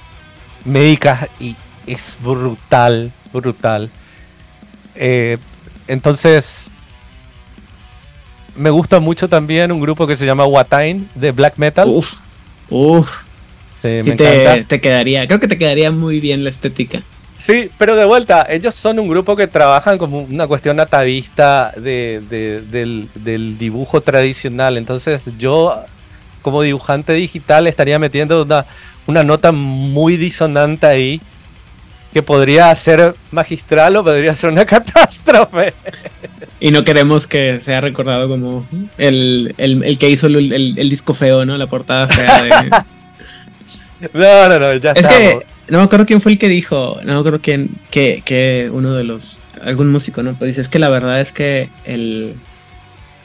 [0.66, 1.56] médicas y
[1.88, 3.90] es brutal, brutal.
[5.88, 6.70] entonces
[8.60, 11.88] me gusta mucho también un grupo que se llama Watain de black metal.
[11.88, 12.16] Uf,
[12.70, 13.10] uf.
[13.82, 17.02] Sí, me te, te, quedaría, creo que te quedaría muy bien la estética.
[17.38, 22.22] Sí, pero de vuelta, ellos son un grupo que trabajan como una cuestión natavista de,
[22.70, 24.76] del, del, dibujo tradicional.
[24.76, 25.82] Entonces yo,
[26.42, 28.66] como dibujante digital, estaría metiendo una,
[29.08, 31.22] una nota muy disonante ahí
[32.14, 35.74] que podría ser magistral o podría ser una catástrofe.
[36.60, 38.66] Y no queremos que sea recordado como
[38.98, 39.56] el,
[40.00, 41.58] que hizo el, disco feo, ¿no?
[41.58, 42.70] La portada fea de...
[44.14, 47.14] no, no, no, ya Es que no me acuerdo quién fue el que dijo, no
[47.14, 50.34] me acuerdo quién, que, que uno de los, algún músico, ¿no?
[50.34, 52.34] Pero dice, es que la verdad es que el,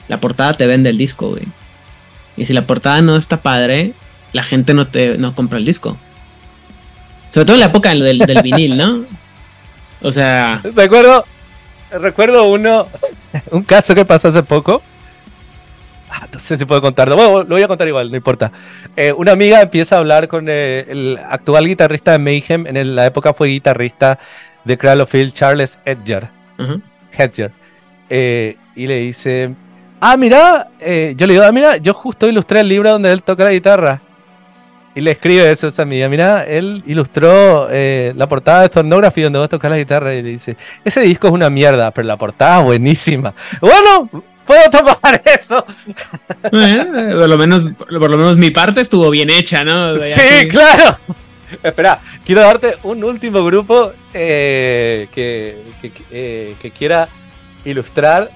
[0.08, 1.44] la portada te vende el disco, güey.
[2.36, 3.92] Y si la portada no está padre,
[4.34, 5.96] la gente no te no compra el disco.
[7.32, 9.04] Sobre todo en la época del, vinil, ¿no?
[10.02, 10.60] O sea.
[10.74, 11.24] Recuerdo.
[11.90, 12.86] Recuerdo uno.
[13.50, 14.82] Un caso que pasó hace poco.
[16.10, 17.16] Ah, no sé si puedo contarlo.
[17.16, 18.52] Bueno, lo voy a contar igual, no importa.
[18.96, 22.66] Eh, una amiga empieza a hablar con eh, el actual guitarrista de Mayhem.
[22.66, 24.18] En la época fue guitarrista
[24.64, 26.28] de Cradle of Field, Charles Edger.
[27.16, 27.52] Hedger.
[28.10, 29.54] Eh, y le dice:
[30.00, 30.68] Ah, mira.
[30.80, 34.00] yo le digo: Ah, mira, yo justo ilustré el libro donde él toca la guitarra.
[34.94, 36.08] Y le escribe eso a esa amiga.
[36.08, 40.28] Mira, él ilustró eh, la portada de Stornography donde vos tocas la guitarra y le
[40.30, 43.34] dice, ese disco es una mierda, pero la portada es buenísima.
[43.60, 44.08] Bueno,
[44.46, 45.66] puedo tomar eso.
[46.42, 49.96] por, lo menos, por lo menos mi parte estuvo bien hecha, ¿no?
[49.96, 50.96] sí, claro.
[51.62, 55.56] Espera, quiero darte un último grupo eh, que,
[56.10, 57.08] eh, que, quiera
[57.64, 58.30] ilustrar.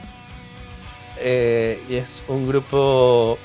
[1.21, 3.39] y es un grupo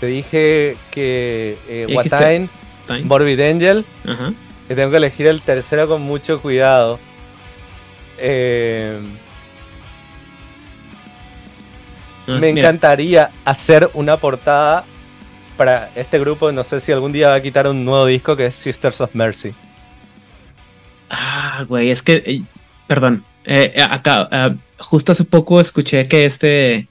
[0.00, 2.48] te dije que eh, Watain,
[3.04, 3.84] Morbid Angel.
[4.66, 6.98] Que tengo que elegir el tercero con mucho cuidado.
[8.18, 8.98] Eh,
[12.26, 14.84] me encantaría hacer una portada
[15.56, 16.52] para este grupo.
[16.52, 19.14] No sé si algún día va a quitar un nuevo disco que es Sisters of
[19.14, 19.52] Mercy.
[21.10, 22.22] Ah, güey, es que.
[22.24, 22.42] Eh,
[22.86, 23.24] perdón.
[23.44, 26.86] Eh, acá, justo hace poco escuché que este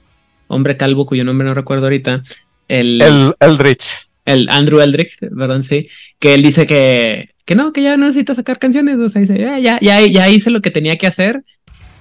[0.48, 2.22] hombre calvo, cuyo nombre no recuerdo ahorita,
[2.70, 4.08] el, el Eldritch.
[4.24, 5.62] El Andrew Eldritch, ¿verdad?
[5.62, 5.88] Sí.
[6.18, 8.96] Que él dice que, que no, que ya no necesita sacar canciones.
[8.98, 11.42] O sea, dice, ah, ya, ya, ya hice lo que tenía que hacer.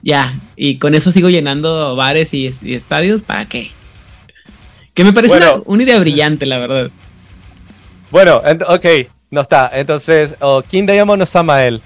[0.04, 0.36] Ya.
[0.56, 3.24] Y con eso sigo llenando bares y, estadios.
[3.24, 3.72] ¿Para qué?
[4.94, 6.92] Que me parece una, idea brillante, la verdad.
[8.12, 8.86] Bueno, ok,
[9.32, 9.72] no está.
[9.74, 11.82] Entonces, oh, King Diamond o Samael.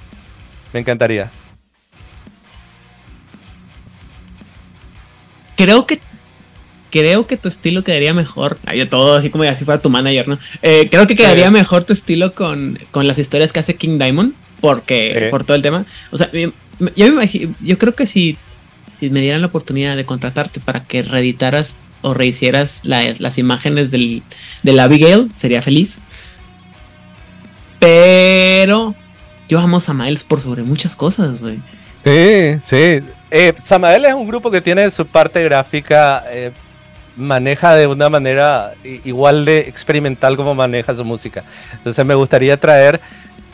[0.73, 1.30] Me encantaría.
[5.55, 5.99] Creo que
[6.94, 8.60] creo que tu estilo quedaría mejor.
[8.68, 10.38] Ay, todo así como si fuera tu manager, ¿no?
[10.61, 14.34] Eh, creo que quedaría mejor tu estilo con, con, las historias que hace King Diamond.
[14.61, 15.86] Porque, por todo el tema.
[16.11, 18.38] O sea, yo, me imagino, yo creo que si,
[18.99, 24.22] si me dieran la oportunidad de contratarte para que reeditaras o rehicieras las imágenes del,
[24.61, 25.98] del Abigail, sería feliz.
[27.80, 28.94] Pero
[29.49, 31.57] yo amo a Samael por sobre muchas cosas, güey.
[31.95, 33.03] Sí, sí.
[33.32, 36.52] Eh, Samael es un grupo que tiene su parte gráfica eh,
[37.15, 41.44] maneja de una manera igual de experimental como maneja su música.
[41.73, 42.99] Entonces me gustaría traer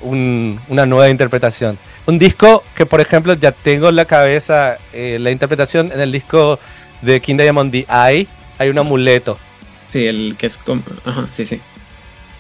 [0.02, 1.77] una nueva interpretación.
[2.06, 6.11] Un disco que, por ejemplo, ya tengo en la cabeza eh, la interpretación en el
[6.11, 6.60] disco
[7.02, 8.27] de King Diamond The Eye.
[8.57, 9.38] Hay un amuleto.
[9.86, 10.84] Sí, el que es como...
[11.06, 11.60] Ajá, sí, sí.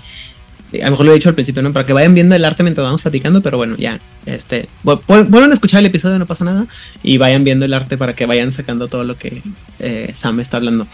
[0.72, 1.74] eh, a lo mejor lo he dicho al principio, ¿no?
[1.74, 5.52] Para que vayan viendo el arte mientras vamos platicando, pero bueno, ya, este, bueno, a
[5.52, 6.66] escuchar el episodio, no pasa nada,
[7.02, 9.42] y vayan viendo el arte para que vayan sacando todo lo que
[9.78, 10.86] eh, Sam está hablando.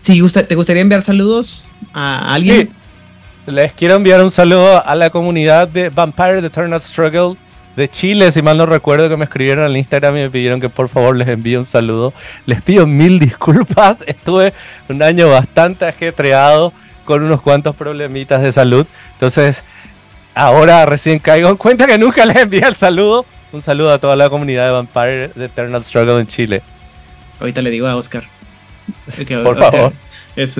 [0.00, 2.70] si ¿Te gustaría enviar saludos a alguien?
[3.48, 7.36] Les quiero enviar un saludo a la comunidad de Vampire The Eternal Struggle
[7.76, 10.68] de Chile, si mal no recuerdo que me escribieron al Instagram y me pidieron que
[10.68, 12.12] por favor les envíe un saludo.
[12.44, 14.52] Les pido mil disculpas, estuve
[14.90, 16.74] un año bastante ajetreado
[17.06, 18.86] con unos cuantos problemitas de salud.
[19.14, 19.64] Entonces,
[20.34, 23.24] ahora recién caigo en cuenta que nunca les envié el saludo.
[23.52, 26.60] Un saludo a toda la comunidad de Vampire The Eternal Struggle en Chile.
[27.40, 28.24] Ahorita le digo a Oscar.
[29.42, 29.94] por favor.
[30.36, 30.54] Es,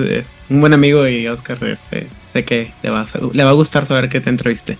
[0.49, 4.09] un buen amigo y Oscar, este, sé que le va, le va a gustar saber
[4.09, 4.77] que te entreviste.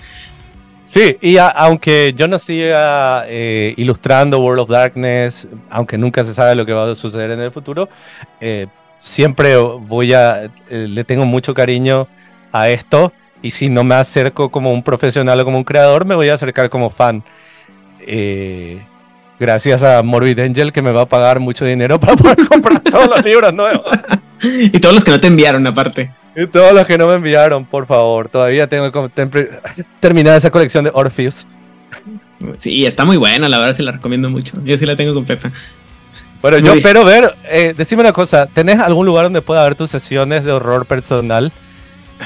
[0.89, 6.55] Sí, y aunque yo no siga eh, ilustrando World of Darkness, aunque nunca se sabe
[6.55, 7.89] lo que va a suceder en el futuro,
[8.41, 8.65] eh,
[8.97, 12.07] siempre voy a, eh, le tengo mucho cariño
[12.51, 13.13] a esto
[13.43, 16.33] y si no me acerco como un profesional o como un creador, me voy a
[16.33, 17.23] acercar como fan.
[19.39, 23.09] gracias a Morbid Angel que me va a pagar mucho dinero para poder comprar todos
[23.09, 23.85] los libros nuevos.
[24.43, 26.11] y todos los que no te enviaron, aparte.
[26.35, 28.29] Y todos los que no me enviaron, por favor.
[28.29, 29.09] Todavía tengo
[29.99, 31.47] terminada esa colección de Orpheus.
[32.57, 34.53] Sí, está muy buena, la verdad se la recomiendo mucho.
[34.63, 35.51] Yo sí la tengo completa.
[36.41, 39.89] Bueno, yo espero ver, eh, decime una cosa, ¿tenés algún lugar donde pueda ver tus
[39.89, 41.51] sesiones de horror personal?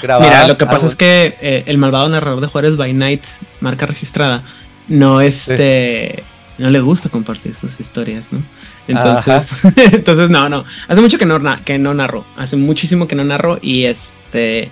[0.02, 3.24] Grabadas, Mira, lo que pasa es que eh, el malvado narrador de Juárez by Night,
[3.60, 4.44] marca registrada,
[4.88, 6.24] no este,
[6.60, 8.44] no le gusta compartir sus historias, ¿no?
[8.88, 10.66] Entonces, entonces no, no.
[10.88, 12.26] Hace mucho que no, que no narro.
[12.38, 13.60] Hace muchísimo que no narro.
[13.62, 14.70] Y este,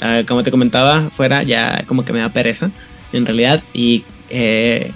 [0.00, 2.70] ah, como te comentaba, fuera ya como que me da pereza,
[3.12, 3.62] en realidad.
[3.72, 4.92] Y eh,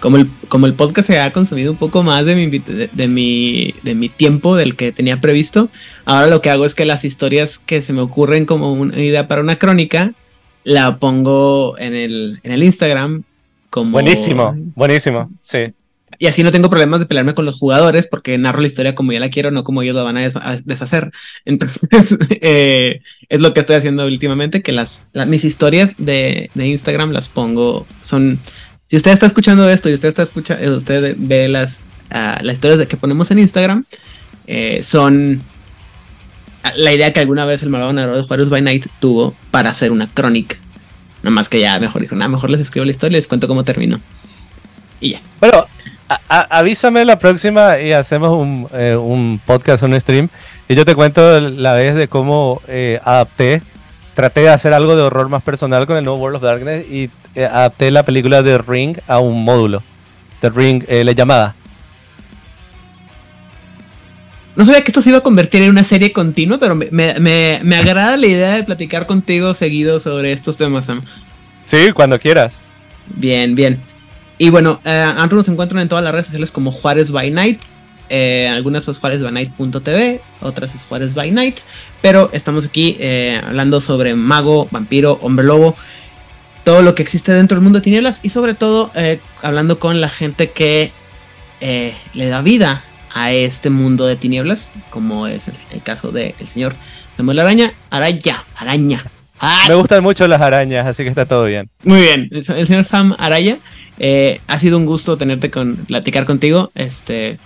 [0.00, 3.74] como, el, como el podcast se ha consumido un poco más de mi, de, mi,
[3.82, 5.68] de mi tiempo del que tenía previsto,
[6.04, 9.28] ahora lo que hago es que las historias que se me ocurren como una idea
[9.28, 10.12] para una crónica,
[10.62, 13.24] la pongo en el, en el Instagram.
[13.70, 13.92] Como...
[13.92, 15.72] Buenísimo, buenísimo, sí.
[16.18, 19.12] Y así no tengo problemas de pelearme con los jugadores porque narro la historia como
[19.12, 21.10] yo la quiero, no como ellos la van a, deshacer.
[21.44, 27.28] Entonces, eh, es lo que estoy haciendo últimamente, que las, mis historias de, Instagram las
[27.28, 28.38] pongo, son...
[28.88, 31.78] Si usted está escuchando esto y usted está escucha, eh, usted ve las,
[32.10, 33.84] uh, las historias de que ponemos en Instagram,
[34.46, 35.42] eh, son
[36.76, 39.90] la idea que alguna vez el malvado narrador de Juárez by Night tuvo para hacer
[39.90, 40.56] una crónica.
[41.22, 43.48] Nada más que ya mejor dijo, nada, mejor les escribo la historia y les cuento
[43.48, 44.00] cómo terminó.
[45.00, 45.20] Y ya.
[45.40, 45.66] Bueno,
[46.08, 50.28] avísame la próxima y hacemos un, eh, un, podcast, un stream.
[50.68, 53.62] Y yo te cuento la vez de cómo eh, adapté,
[54.14, 57.10] traté de hacer algo de horror más personal con el nuevo World of Darkness y
[57.34, 59.82] eh, adapté la película de Ring a un módulo.
[60.40, 61.54] The Ring, la llamada.
[64.56, 67.60] No sabía que esto se iba a convertir en una serie continua, pero me, me,
[67.62, 71.02] me agrada la idea de platicar contigo seguido sobre estos temas, Sam.
[71.62, 72.52] Sí, cuando quieras.
[73.06, 73.93] Bien, bien.
[74.38, 77.60] Y bueno, eh, nos encuentran en todas las redes sociales como Juárez by Night.
[78.10, 81.58] Eh, algunas son juárezbynight.tv, otras es Juárez by Night.
[82.02, 85.74] Pero estamos aquí eh, hablando sobre mago, vampiro, hombre lobo,
[86.64, 90.00] todo lo que existe dentro del mundo de tinieblas y sobre todo eh, hablando con
[90.00, 90.92] la gente que
[92.12, 92.84] le da vida
[93.14, 96.74] a este mundo de tinieblas, como es el, caso del señor
[97.16, 97.72] Samuel Araña.
[97.88, 99.02] Araya, araña.
[99.68, 101.70] Me gustan mucho las arañas, así que está todo bien.
[101.84, 103.58] Muy bien, el, señor Sam Araya.
[103.98, 106.70] Eh, ha sido un gusto tenerte con platicar contigo.
[106.74, 107.38] Este,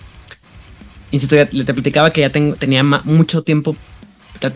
[1.11, 3.75] insisto, ya te platicaba que ya tenía mucho tiempo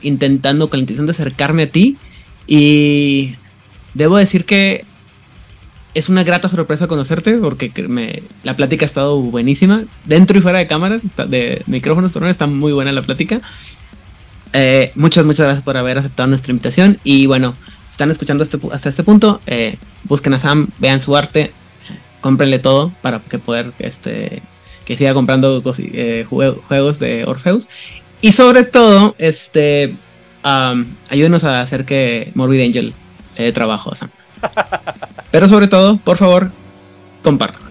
[0.02, 1.98] intentando con la intención de acercarme a ti
[2.48, 3.36] y
[3.94, 4.86] debo decir que
[5.94, 7.72] es una grata sorpresa conocerte porque
[8.44, 9.84] la plática ha estado buenísima.
[10.06, 13.42] Dentro y fuera de cámaras, de micrófonos, pero está muy buena la plática.
[14.54, 16.98] Eh, muchas, muchas gracias por haber aceptado nuestra invitación.
[17.04, 17.54] Y bueno,
[17.88, 21.52] si están escuchando este hasta este punto, eh, busquen a Sam, vean su arte,
[22.24, 24.42] cómprenle todo para que poder este,
[24.86, 27.68] que siga comprando eh, juegos de Orpheus.
[28.22, 29.96] Y sobre todo, este,
[31.10, 32.94] ayúdenos a hacer que Morbid Angel
[33.38, 34.10] le dé trabajo a Sam.
[35.32, 36.50] Pero sobre todo, por favor,
[37.22, 37.63] compartan.